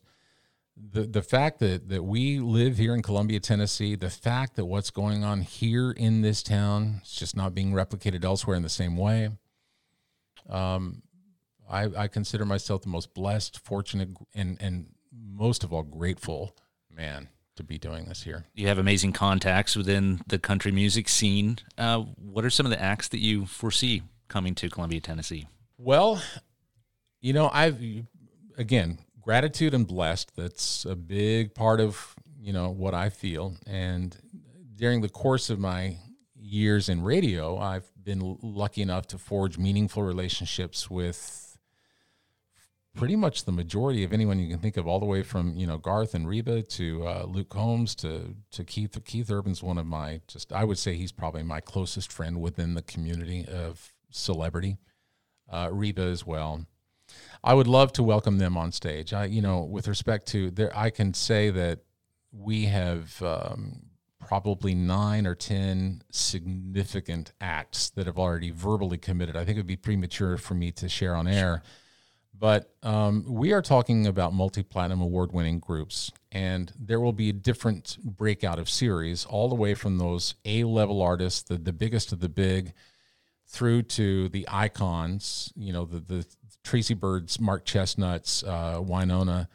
the 0.77 1.03
the 1.03 1.23
fact 1.23 1.59
that 1.61 1.89
that 1.91 2.03
we 2.03 2.39
live 2.41 2.79
here 2.79 2.95
in 2.95 3.03
Columbia, 3.03 3.41
Tennessee, 3.41 3.95
the 3.95 4.11
fact 4.11 4.57
that 4.57 4.65
what's 4.65 4.91
going 4.91 5.23
on 5.23 5.43
here 5.43 5.91
in 5.93 6.23
this 6.23 6.43
town 6.43 7.03
is 7.05 7.13
just 7.13 7.37
not 7.37 7.55
being 7.55 7.73
replicated 7.73 8.25
elsewhere 8.25 8.57
in 8.57 8.63
the 8.63 8.69
same 8.71 8.97
way. 8.97 9.29
Um, 10.49 11.03
I, 11.71 11.89
I 11.97 12.09
consider 12.09 12.45
myself 12.45 12.83
the 12.83 12.89
most 12.89 13.15
blessed, 13.15 13.59
fortunate, 13.61 14.09
and 14.35 14.57
and 14.61 14.87
most 15.13 15.63
of 15.63 15.73
all 15.73 15.83
grateful 15.83 16.57
man 16.91 17.29
to 17.57 17.63
be 17.63 17.79
doing 17.79 18.07
this 18.07 18.23
here. 18.23 18.47
You 18.55 18.69
have 18.69 18.79
amazing 18.79 19.13
contacts 19.13 19.77
within 19.77 20.23
the 20.27 20.39
country 20.39 20.73
music 20.73 21.09
scene. 21.09 21.59
Uh, 21.77 22.01
what 22.01 22.45
are 22.45 22.51
some 22.51 22.67
of 22.67 22.71
the 22.71 22.81
acts 22.81 23.09
that 23.09 23.21
you 23.21 23.47
foresee 23.47 24.03
coming 24.29 24.55
to 24.57 24.69
Columbia, 24.69 25.01
Tennessee? 25.01 25.47
Well, 25.79 26.23
you 27.21 27.33
know, 27.33 27.51
I've 27.53 27.81
again 28.57 28.99
gratitude 29.21 29.75
and 29.75 29.87
blessed. 29.87 30.35
That's 30.37 30.85
a 30.85 30.97
big 30.97 31.55
part 31.55 31.81
of 31.81 32.15
you 32.41 32.53
know 32.53 32.71
what 32.71 32.95
I 32.95 33.09
feel. 33.09 33.57
And 33.67 34.17
during 34.75 35.01
the 35.01 35.09
course 35.09 35.51
of 35.51 35.59
my 35.59 35.99
years 36.35 36.89
in 36.89 37.03
radio, 37.03 37.59
I've 37.59 37.91
been 38.03 38.39
lucky 38.43 38.83
enough 38.83 39.07
to 39.09 39.19
forge 39.19 39.59
meaningful 39.59 40.03
relationships 40.03 40.91
with 40.91 41.52
pretty 42.95 43.17
much 43.17 43.45
the 43.45 43.53
majority 43.53 44.05
of 44.05 44.13
anyone 44.13 44.39
you 44.39 44.49
can 44.49 44.59
think 44.59 44.77
of, 44.77 44.87
all 44.87 45.01
the 45.01 45.07
way 45.07 45.23
from 45.23 45.57
you 45.57 45.67
know 45.67 45.79
Garth 45.79 46.15
and 46.15 46.29
Reba 46.29 46.63
to 46.63 47.07
uh, 47.07 47.25
Luke 47.27 47.49
Combs 47.49 47.95
to 47.97 48.35
to 48.53 48.65
Keith. 48.65 48.97
Keith 49.05 49.31
Urban's 49.31 49.63
one 49.63 49.79
of 49.79 49.87
my 49.87 50.21
just 50.27 50.53
I 50.53 50.65
would 50.65 50.79
say 50.79 50.95
he's 50.95 51.13
probably 51.13 51.43
my 51.43 51.61
closest 51.61 52.13
friend 52.13 52.41
within 52.41 52.75
the 52.75 52.83
community 52.83 53.47
of 53.47 53.93
celebrity. 54.11 54.79
Uh, 55.51 55.69
Reba 55.71 56.03
as 56.03 56.27
well. 56.27 56.67
I 57.45 57.55
would 57.55 57.67
love 57.67 57.93
to 57.95 58.03
welcome 58.03 58.39
them 58.39 58.57
on 58.57 58.73
stage. 58.73 59.13
I, 59.13 59.27
you 59.27 59.43
know, 59.43 59.63
with 59.63 59.89
respect 59.89 60.27
to 60.29 60.51
there, 60.51 60.77
I 60.77 60.91
can 60.91 61.13
say 61.13 61.51
that 61.51 61.81
we 62.33 62.67
have 62.67 63.21
um, 63.23 63.83
probably 64.21 64.75
nine 64.75 65.27
or 65.27 65.35
ten 65.35 66.03
significant 66.11 67.33
acts 67.41 67.91
that 67.91 68.07
have 68.07 68.19
already 68.19 68.51
verbally 68.51 68.99
committed. 68.99 69.37
I 69.37 69.45
think 69.45 69.57
it 69.57 69.61
would 69.61 69.67
be 69.67 69.77
premature 69.77 70.37
for 70.37 70.55
me 70.55 70.71
to 70.73 70.89
share 70.89 71.15
on 71.15 71.27
air, 71.27 71.63
but 72.43 72.75
um, 72.83 73.25
we 73.29 73.53
are 73.53 73.63
talking 73.63 74.09
about 74.09 74.33
multi-platinum 74.33 75.01
award-winning 75.01 75.61
groups, 75.61 76.11
and 76.33 76.73
there 76.77 76.99
will 76.99 77.13
be 77.13 77.29
a 77.29 77.33
different 77.33 77.99
breakout 78.03 78.59
of 78.59 78.69
series, 78.69 79.25
all 79.25 79.49
the 79.49 79.55
way 79.55 79.75
from 79.75 79.99
those 79.99 80.35
A-level 80.45 81.01
artists, 81.01 81.43
the 81.43 81.57
the 81.57 81.73
biggest 81.73 82.11
of 82.11 82.19
the 82.19 82.29
big, 82.29 82.73
through 83.47 83.83
to 83.83 84.29
the 84.31 84.45
icons, 84.51 85.53
you 85.55 85.73
know, 85.73 85.85
the, 85.85 86.01
the 86.01 86.27
Tracy 86.65 86.95
Byrds, 86.95 87.39
Mark 87.39 87.65
Chesnutts, 87.65 88.43
uh, 88.45 88.81
Wynonna, 88.81 89.47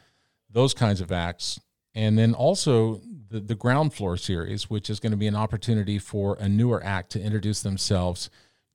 those 0.50 0.74
kinds 0.74 1.02
of 1.02 1.12
acts. 1.12 1.60
And 1.94 2.18
then 2.18 2.34
also 2.34 3.02
the, 3.28 3.42
the 3.42 3.56
ground 3.56 3.94
floor 3.96 4.16
series, 4.16 4.70
which 4.70 4.90
is 4.90 5.02
going 5.02 5.12
to 5.12 5.18
be 5.18 5.28
an 5.28 5.36
opportunity 5.36 6.00
for 6.00 6.38
a 6.40 6.48
newer 6.48 6.82
act 6.82 7.12
to 7.12 7.22
introduce 7.22 7.62
themselves 7.62 8.30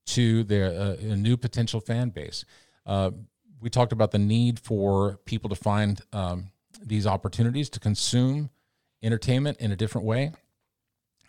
to 0.08 0.44
their 0.44 0.66
uh, 0.66 0.96
a 1.00 1.16
new 1.16 1.38
potential 1.38 1.80
fan 1.80 2.10
base. 2.10 2.44
Uh, 2.84 3.12
we 3.62 3.70
talked 3.70 3.92
about 3.92 4.10
the 4.10 4.18
need 4.18 4.58
for 4.58 5.18
people 5.24 5.48
to 5.48 5.56
find 5.56 6.02
um, 6.12 6.48
these 6.84 7.06
opportunities 7.06 7.70
to 7.70 7.80
consume 7.80 8.50
entertainment 9.02 9.58
in 9.58 9.72
a 9.72 9.76
different 9.76 10.06
way 10.06 10.32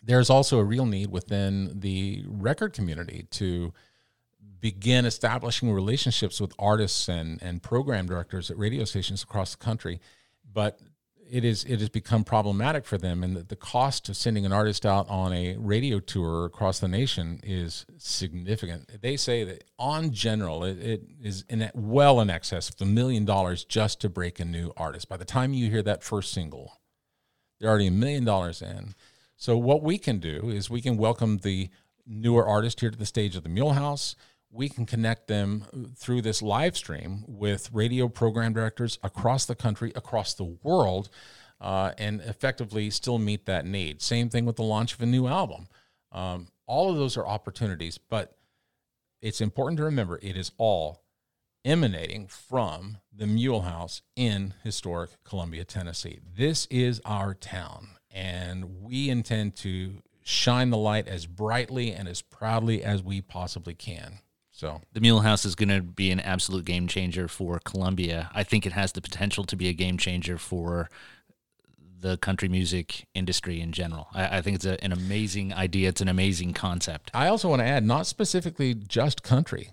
there's 0.06 0.30
also 0.30 0.58
a 0.58 0.64
real 0.64 0.86
need 0.86 1.10
within 1.10 1.80
the 1.80 2.24
record 2.28 2.72
community 2.72 3.26
to 3.30 3.72
begin 4.60 5.04
establishing 5.04 5.72
relationships 5.72 6.40
with 6.40 6.52
artists 6.58 7.08
and, 7.08 7.42
and 7.42 7.62
program 7.62 8.06
directors 8.06 8.50
at 8.50 8.58
radio 8.58 8.84
stations 8.84 9.22
across 9.22 9.54
the 9.54 9.64
country. 9.64 10.00
But 10.52 10.78
it 11.34 11.44
is 11.44 11.64
it 11.64 11.80
has 11.80 11.88
become 11.88 12.22
problematic 12.22 12.84
for 12.84 12.96
them, 12.96 13.24
and 13.24 13.36
the, 13.36 13.42
the 13.42 13.56
cost 13.56 14.08
of 14.08 14.16
sending 14.16 14.46
an 14.46 14.52
artist 14.52 14.86
out 14.86 15.10
on 15.10 15.32
a 15.32 15.56
radio 15.56 15.98
tour 15.98 16.44
across 16.44 16.78
the 16.78 16.86
nation 16.86 17.40
is 17.42 17.84
significant. 17.98 19.02
They 19.02 19.16
say 19.16 19.42
that 19.42 19.64
on 19.76 20.12
general, 20.12 20.62
it, 20.62 20.78
it 20.78 21.02
is 21.20 21.44
in 21.48 21.68
well 21.74 22.20
in 22.20 22.30
excess 22.30 22.70
of 22.70 22.80
a 22.80 22.84
million 22.84 23.24
dollars 23.24 23.64
just 23.64 24.00
to 24.02 24.08
break 24.08 24.38
a 24.38 24.44
new 24.44 24.72
artist. 24.76 25.08
By 25.08 25.16
the 25.16 25.24
time 25.24 25.52
you 25.52 25.68
hear 25.68 25.82
that 25.82 26.04
first 26.04 26.32
single, 26.32 26.78
they're 27.58 27.68
already 27.68 27.88
a 27.88 27.90
million 27.90 28.24
dollars 28.24 28.62
in. 28.62 28.94
So 29.36 29.56
what 29.56 29.82
we 29.82 29.98
can 29.98 30.20
do 30.20 30.50
is 30.50 30.70
we 30.70 30.80
can 30.80 30.96
welcome 30.96 31.38
the 31.38 31.68
newer 32.06 32.46
artist 32.46 32.78
here 32.78 32.92
to 32.92 32.98
the 32.98 33.06
stage 33.06 33.34
of 33.34 33.42
the 33.42 33.48
Mule 33.48 33.72
House. 33.72 34.14
We 34.54 34.68
can 34.68 34.86
connect 34.86 35.26
them 35.26 35.64
through 35.96 36.22
this 36.22 36.40
live 36.40 36.76
stream 36.76 37.24
with 37.26 37.70
radio 37.72 38.08
program 38.08 38.52
directors 38.52 39.00
across 39.02 39.46
the 39.46 39.56
country, 39.56 39.92
across 39.96 40.32
the 40.34 40.56
world, 40.62 41.10
uh, 41.60 41.90
and 41.98 42.20
effectively 42.20 42.88
still 42.90 43.18
meet 43.18 43.46
that 43.46 43.66
need. 43.66 44.00
Same 44.00 44.28
thing 44.28 44.46
with 44.46 44.54
the 44.54 44.62
launch 44.62 44.94
of 44.94 45.02
a 45.02 45.06
new 45.06 45.26
album. 45.26 45.66
Um, 46.12 46.46
all 46.66 46.88
of 46.88 46.96
those 46.96 47.16
are 47.16 47.26
opportunities, 47.26 47.98
but 47.98 48.36
it's 49.20 49.40
important 49.40 49.78
to 49.78 49.84
remember 49.84 50.20
it 50.22 50.36
is 50.36 50.52
all 50.56 51.02
emanating 51.64 52.28
from 52.28 52.98
the 53.12 53.26
Mule 53.26 53.62
House 53.62 54.02
in 54.14 54.54
historic 54.62 55.10
Columbia, 55.24 55.64
Tennessee. 55.64 56.20
This 56.36 56.66
is 56.66 57.00
our 57.04 57.34
town, 57.34 57.88
and 58.08 58.82
we 58.82 59.10
intend 59.10 59.56
to 59.56 60.02
shine 60.22 60.70
the 60.70 60.76
light 60.76 61.08
as 61.08 61.26
brightly 61.26 61.92
and 61.92 62.06
as 62.06 62.22
proudly 62.22 62.84
as 62.84 63.02
we 63.02 63.20
possibly 63.20 63.74
can. 63.74 64.20
So, 64.56 64.82
The 64.92 65.00
Mule 65.00 65.22
House 65.22 65.44
is 65.44 65.56
going 65.56 65.70
to 65.70 65.82
be 65.82 66.12
an 66.12 66.20
absolute 66.20 66.64
game 66.64 66.86
changer 66.86 67.26
for 67.26 67.58
Columbia. 67.58 68.30
I 68.32 68.44
think 68.44 68.64
it 68.64 68.72
has 68.72 68.92
the 68.92 69.00
potential 69.00 69.42
to 69.42 69.56
be 69.56 69.66
a 69.66 69.72
game 69.72 69.98
changer 69.98 70.38
for 70.38 70.88
the 71.98 72.16
country 72.18 72.48
music 72.48 73.08
industry 73.14 73.60
in 73.60 73.72
general. 73.72 74.06
I, 74.14 74.38
I 74.38 74.42
think 74.42 74.54
it's 74.54 74.64
a, 74.64 74.82
an 74.84 74.92
amazing 74.92 75.52
idea. 75.52 75.88
It's 75.88 76.00
an 76.00 76.08
amazing 76.08 76.52
concept. 76.52 77.10
I 77.12 77.26
also 77.26 77.48
want 77.48 77.62
to 77.62 77.66
add 77.66 77.84
not 77.84 78.06
specifically 78.06 78.74
just 78.74 79.24
country. 79.24 79.70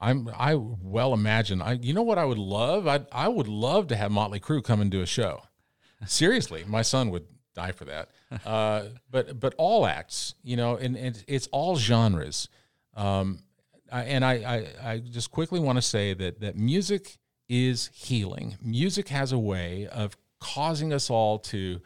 I'm 0.00 0.30
I 0.38 0.54
well 0.54 1.12
imagine 1.12 1.60
I 1.60 1.74
you 1.74 1.92
know 1.92 2.02
what 2.02 2.18
I 2.18 2.24
would 2.24 2.38
love 2.38 2.88
I 2.88 3.00
I 3.12 3.28
would 3.28 3.46
love 3.46 3.88
to 3.88 3.96
have 3.96 4.10
Motley 4.10 4.40
Crue 4.40 4.64
come 4.64 4.80
and 4.80 4.90
do 4.90 5.02
a 5.02 5.06
show. 5.06 5.42
Seriously, 6.06 6.64
my 6.66 6.80
son 6.80 7.10
would 7.10 7.26
die 7.54 7.72
for 7.72 7.84
that. 7.84 8.08
Uh, 8.46 8.84
but 9.10 9.38
but 9.38 9.54
all 9.58 9.84
acts, 9.84 10.34
you 10.42 10.56
know, 10.56 10.76
and, 10.76 10.96
and 10.96 11.22
it's 11.28 11.46
all 11.48 11.76
genres. 11.76 12.48
Um, 12.96 13.40
and 14.00 14.24
I, 14.24 14.32
I 14.32 14.92
I 14.92 14.98
just 14.98 15.30
quickly 15.30 15.60
want 15.60 15.76
to 15.76 15.82
say 15.82 16.14
that 16.14 16.40
that 16.40 16.56
music 16.56 17.18
is 17.48 17.90
healing. 17.92 18.56
Music 18.62 19.08
has 19.08 19.32
a 19.32 19.38
way 19.38 19.86
of 19.88 20.16
causing 20.40 20.92
us 20.92 21.10
all 21.10 21.38
to 21.38 21.80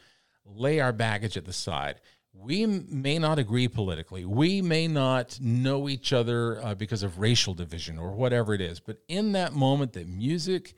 lay 0.45 0.81
our 0.81 0.93
baggage 0.93 1.37
at 1.37 1.45
the 1.45 1.53
side. 1.53 2.01
We 2.33 2.67
may 2.67 3.19
not 3.19 3.39
agree 3.39 3.67
politically. 3.67 4.25
We 4.25 4.63
may 4.63 4.89
not 4.89 5.39
know 5.41 5.89
each 5.89 6.13
other 6.13 6.63
uh, 6.63 6.75
because 6.75 7.03
of 7.03 7.19
racial 7.19 7.55
division 7.55 7.99
or 7.99 8.13
whatever 8.13 8.55
it 8.55 8.61
is. 8.61 8.79
But 8.79 8.99
in 9.09 9.33
that 9.33 9.55
moment 9.55 9.95
that 9.95 10.07
music 10.07 10.75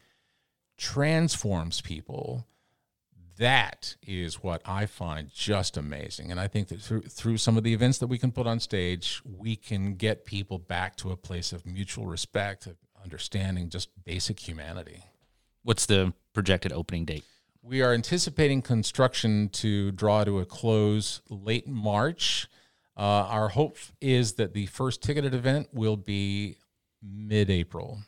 transforms 0.77 1.81
people, 1.81 2.47
that 3.39 3.97
is 4.07 4.43
what 4.43 4.61
I 4.65 4.87
find 4.87 5.31
just 5.31 5.77
amazing. 5.77 6.31
And 6.31 6.41
I 6.41 6.49
think 6.49 6.69
that 6.69 6.81
through, 6.81 7.03
through 7.03 7.37
some 7.39 7.57
of 7.57 7.63
the 7.63 7.73
events 7.73 7.99
that 7.99 8.09
we 8.09 8.19
can 8.19 8.33
put 8.33 8.47
on 8.47 8.61
stage, 8.61 9.23
we 9.25 9.57
can 9.57 9.95
get 9.95 10.25
people 10.25 10.59
back 10.59 10.97
to 10.97 11.11
a 11.11 11.17
place 11.17 11.53
of 11.53 11.65
mutual 11.65 12.07
respect, 12.07 12.67
of 12.67 12.77
understanding 13.03 13.71
just 13.71 13.91
basic 14.05 14.41
humanity. 14.41 15.05
What's 15.63 15.87
the 15.87 16.13
projected 16.33 16.73
opening 16.73 17.05
date? 17.05 17.25
We 17.63 17.83
are 17.83 17.93
anticipating 17.93 18.63
construction 18.63 19.49
to 19.51 19.93
draw 19.93 20.25
to 20.25 20.41
a 20.41 20.45
close 20.45 21.23
late 21.29 21.69
March. 21.69 22.49
Uh, 22.97 23.01
our 23.03 23.49
hope 23.49 23.77
is 24.01 24.35
that 24.35 24.53
the 24.53 24.67
first 24.67 25.03
ticketed 25.03 25.35
event 25.35 25.69
will 25.73 25.97
be 25.97 26.57
mid 27.03 27.51
April. 27.51 27.99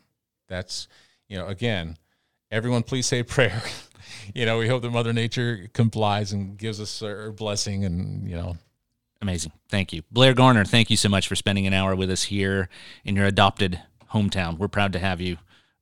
That's, 0.49 0.89
you 1.29 1.39
know, 1.39 1.47
again, 1.47 1.97
everyone 2.51 2.83
please 2.83 3.07
say 3.07 3.23
prayer. 3.23 3.63
you 4.35 4.47
know, 4.47 4.59
we 4.59 4.69
hope 4.69 4.83
that 4.83 4.91
Mother 4.91 5.13
Nature 5.13 5.69
complies 5.73 6.33
and 6.33 6.57
gives 6.59 6.81
us 6.81 7.01
her 7.01 7.33
blessing 7.33 7.85
and, 7.85 8.29
you 8.29 8.37
know, 8.37 8.57
Amazing. 9.23 9.53
Thank 9.69 9.93
you. 9.93 10.01
Blair 10.11 10.33
Garner, 10.33 10.65
thank 10.65 10.89
you 10.89 10.97
so 10.97 11.11
much 11.11 11.29
for 11.29 11.37
spending 11.37 11.67
an 11.67 11.75
hour 11.75 11.95
with 11.95 12.11
us 12.11 12.23
here 12.23 12.71
in 13.05 13.17
your 13.17 13.27
adopted 13.27 13.79
hometown. 14.15 14.57
We're 14.57 14.69
proud 14.69 14.95
to 14.95 14.99
have 14.99 15.21
you, 15.21 15.37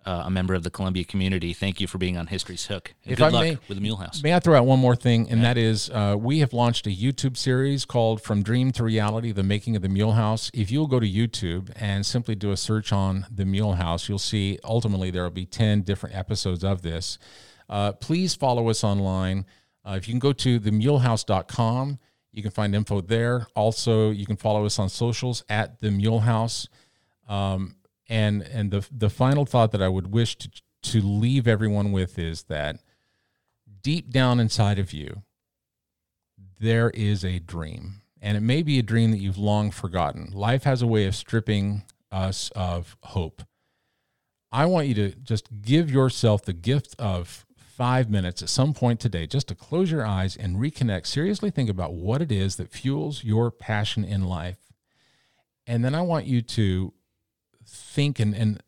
uh, 0.04 0.24
a 0.26 0.30
member 0.30 0.54
of 0.54 0.64
the 0.64 0.70
Columbia 0.70 1.04
community. 1.04 1.52
Thank 1.52 1.80
you 1.80 1.86
for 1.86 1.98
being 1.98 2.16
on 2.16 2.26
History's 2.26 2.66
Hook. 2.66 2.94
And 3.04 3.12
If 3.12 3.18
good 3.18 3.26
I 3.26 3.28
luck 3.28 3.42
may- 3.44 3.58
with 3.68 3.76
the 3.76 3.80
Mule 3.80 3.98
House. 3.98 4.24
May 4.24 4.34
I 4.34 4.40
throw 4.40 4.58
out 4.58 4.66
one 4.66 4.80
more 4.80 4.96
thing? 4.96 5.30
And 5.30 5.44
that 5.44 5.56
is, 5.56 5.88
uh, 5.90 6.16
we 6.18 6.40
have 6.40 6.52
launched 6.52 6.88
a 6.88 6.90
YouTube 6.90 7.36
series 7.36 7.84
called 7.84 8.20
From 8.20 8.42
Dream 8.42 8.72
to 8.72 8.82
Reality 8.82 9.30
The 9.30 9.44
Making 9.44 9.76
of 9.76 9.82
the 9.82 9.88
Mule 9.88 10.14
House. 10.14 10.50
If 10.52 10.72
you'll 10.72 10.88
go 10.88 10.98
to 10.98 11.08
YouTube 11.08 11.70
and 11.76 12.04
simply 12.04 12.34
do 12.34 12.50
a 12.50 12.56
search 12.56 12.92
on 12.92 13.24
the 13.32 13.44
Mule 13.44 13.74
House, 13.74 14.08
you'll 14.08 14.18
see 14.18 14.58
ultimately 14.64 15.12
there 15.12 15.22
will 15.22 15.30
be 15.30 15.46
10 15.46 15.82
different 15.82 16.16
episodes 16.16 16.64
of 16.64 16.82
this. 16.82 17.18
Uh, 17.68 17.92
please 17.92 18.34
follow 18.34 18.68
us 18.68 18.82
online. 18.84 19.46
Uh, 19.84 19.94
if 19.96 20.08
you 20.08 20.12
can 20.12 20.18
go 20.18 20.32
to 20.32 20.60
themulehouse.com, 20.60 21.98
You 22.32 22.42
can 22.42 22.50
find 22.50 22.74
info 22.74 23.00
there. 23.00 23.46
Also, 23.56 24.10
you 24.10 24.26
can 24.26 24.36
follow 24.36 24.64
us 24.64 24.78
on 24.78 24.88
socials 24.88 25.44
at 25.48 25.80
the 25.80 25.90
Mule 25.90 26.20
House. 26.20 26.68
Um, 27.28 27.76
and 28.08 28.42
and 28.42 28.70
the 28.70 28.86
the 28.90 29.10
final 29.10 29.44
thought 29.44 29.72
that 29.72 29.82
I 29.82 29.88
would 29.88 30.12
wish 30.12 30.36
to 30.36 30.50
to 30.82 31.00
leave 31.02 31.46
everyone 31.48 31.92
with 31.92 32.18
is 32.18 32.44
that 32.44 32.76
deep 33.82 34.10
down 34.10 34.40
inside 34.40 34.78
of 34.78 34.92
you, 34.92 35.22
there 36.60 36.90
is 36.90 37.24
a 37.24 37.38
dream, 37.38 38.02
and 38.22 38.36
it 38.36 38.40
may 38.40 38.62
be 38.62 38.78
a 38.78 38.82
dream 38.82 39.10
that 39.10 39.18
you've 39.18 39.38
long 39.38 39.70
forgotten. 39.70 40.30
Life 40.32 40.64
has 40.64 40.82
a 40.82 40.86
way 40.86 41.06
of 41.06 41.14
stripping 41.16 41.82
us 42.10 42.50
of 42.54 42.96
hope. 43.02 43.42
I 44.50 44.64
want 44.66 44.86
you 44.88 44.94
to 44.94 45.10
just 45.10 45.48
give 45.60 45.90
yourself 45.90 46.42
the 46.44 46.54
gift 46.54 46.94
of 46.98 47.44
five 47.78 48.10
minutes 48.10 48.42
at 48.42 48.48
some 48.48 48.74
point 48.74 48.98
today 48.98 49.24
just 49.24 49.46
to 49.46 49.54
close 49.54 49.88
your 49.88 50.04
eyes 50.04 50.36
and 50.36 50.56
reconnect. 50.56 51.06
Seriously 51.06 51.48
think 51.48 51.70
about 51.70 51.94
what 51.94 52.20
it 52.20 52.32
is 52.32 52.56
that 52.56 52.72
fuels 52.72 53.22
your 53.22 53.52
passion 53.52 54.02
in 54.02 54.24
life. 54.24 54.58
And 55.64 55.84
then 55.84 55.94
I 55.94 56.02
want 56.02 56.26
you 56.26 56.42
to 56.42 56.92
think 57.64 58.18
and, 58.18 58.34
and 58.34 58.60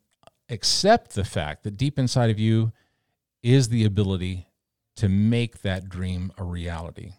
accept 0.47 1.13
the 1.13 1.25
fact 1.25 1.63
that 1.63 1.75
deep 1.75 1.99
inside 1.99 2.29
of 2.29 2.39
you 2.39 2.71
is 3.43 3.67
the 3.67 3.83
ability 3.83 4.47
to 4.95 5.09
make 5.09 5.61
that 5.61 5.89
dream 5.89 6.31
a 6.37 6.45
reality. 6.45 7.15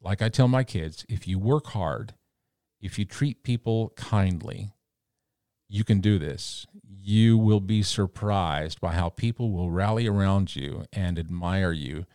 Like 0.00 0.22
I 0.22 0.30
tell 0.30 0.48
my 0.48 0.64
kids, 0.64 1.04
if 1.10 1.28
you 1.28 1.38
work 1.38 1.66
hard, 1.66 2.14
if 2.80 2.98
you 2.98 3.04
treat 3.04 3.42
people 3.42 3.92
kindly, 3.96 4.73
you 5.68 5.84
can 5.84 6.00
do 6.00 6.18
this. 6.18 6.66
You 7.00 7.36
will 7.36 7.60
be 7.60 7.82
surprised 7.82 8.80
by 8.80 8.94
how 8.94 9.08
people 9.08 9.50
will 9.50 9.70
rally 9.70 10.06
around 10.06 10.56
you 10.56 10.84
and 10.92 11.18
admire 11.18 11.72
you. 11.72 12.06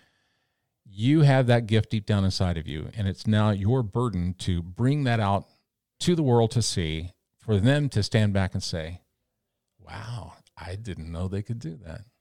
You 0.85 1.21
have 1.21 1.47
that 1.47 1.67
gift 1.67 1.91
deep 1.91 2.05
down 2.05 2.25
inside 2.25 2.57
of 2.57 2.67
you, 2.67 2.89
and 2.97 3.07
it's 3.07 3.27
now 3.27 3.51
your 3.51 3.83
burden 3.83 4.33
to 4.39 4.61
bring 4.61 5.03
that 5.03 5.19
out 5.19 5.45
to 6.01 6.15
the 6.15 6.23
world 6.23 6.51
to 6.51 6.61
see, 6.61 7.13
for 7.37 7.57
them 7.57 7.89
to 7.89 8.01
stand 8.01 8.33
back 8.33 8.53
and 8.53 8.63
say, 8.63 9.01
Wow, 9.79 10.33
I 10.57 10.75
didn't 10.75 11.11
know 11.11 11.27
they 11.27 11.41
could 11.41 11.59
do 11.59 11.77
that. 11.85 12.01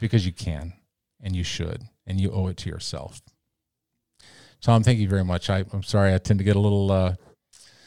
Because 0.00 0.26
you 0.26 0.32
can, 0.32 0.74
and 1.22 1.36
you 1.36 1.44
should, 1.44 1.84
and 2.04 2.20
you 2.20 2.32
owe 2.32 2.48
it 2.48 2.56
to 2.58 2.68
yourself. 2.68 3.22
Tom, 4.60 4.82
thank 4.82 4.98
you 4.98 5.08
very 5.08 5.24
much. 5.24 5.48
I, 5.48 5.64
am 5.72 5.82
sorry 5.82 6.12
I 6.12 6.18
tend 6.18 6.38
to 6.40 6.44
get 6.44 6.56
a 6.56 6.60
little 6.60 6.90
uh, 6.90 7.14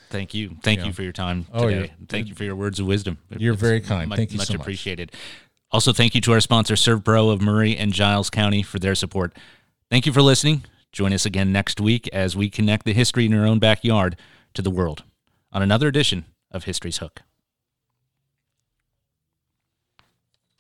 Thank 0.10 0.34
you. 0.34 0.58
Thank 0.64 0.80
yeah. 0.80 0.86
you 0.88 0.94
for 0.94 1.04
your 1.04 1.12
time 1.12 1.46
oh, 1.54 1.70
today. 1.70 1.92
Thank 2.08 2.28
you 2.28 2.36
for 2.36 2.44
your 2.44 2.56
words 2.56 2.80
of 2.80 2.88
wisdom. 2.88 3.18
You're 3.38 3.54
it's 3.54 3.62
very 3.62 3.82
kind. 3.82 4.10
Much, 4.10 4.18
thank 4.18 4.32
you 4.32 4.38
much 4.38 4.48
so 4.48 4.54
much. 4.54 4.62
appreciated. 4.62 5.12
Also, 5.72 5.92
thank 5.92 6.16
you 6.16 6.22
to 6.22 6.32
our 6.32 6.40
sponsor, 6.40 6.76
ServPro 6.76 7.32
of 7.32 7.42
Maury 7.42 7.76
and 7.76 7.92
Giles 7.92 8.30
County, 8.30 8.64
for 8.64 8.80
their 8.80 8.96
support. 8.96 9.36
Thank 9.90 10.06
you 10.06 10.14
for 10.14 10.22
listening. 10.22 10.64
Join 10.94 11.12
us 11.12 11.26
again 11.26 11.52
next 11.52 11.82
week 11.82 12.08
as 12.14 12.36
we 12.36 12.50
connect 12.50 12.86
the 12.86 12.94
history 12.94 13.26
in 13.26 13.32
your 13.32 13.46
own 13.46 13.60
backyard 13.60 14.16
to 14.54 14.62
the 14.62 14.72
world 14.72 15.04
on 15.52 15.62
another 15.62 15.88
edition 15.88 16.26
of 16.52 16.64
History's 16.64 16.98
Hook. 16.98 17.22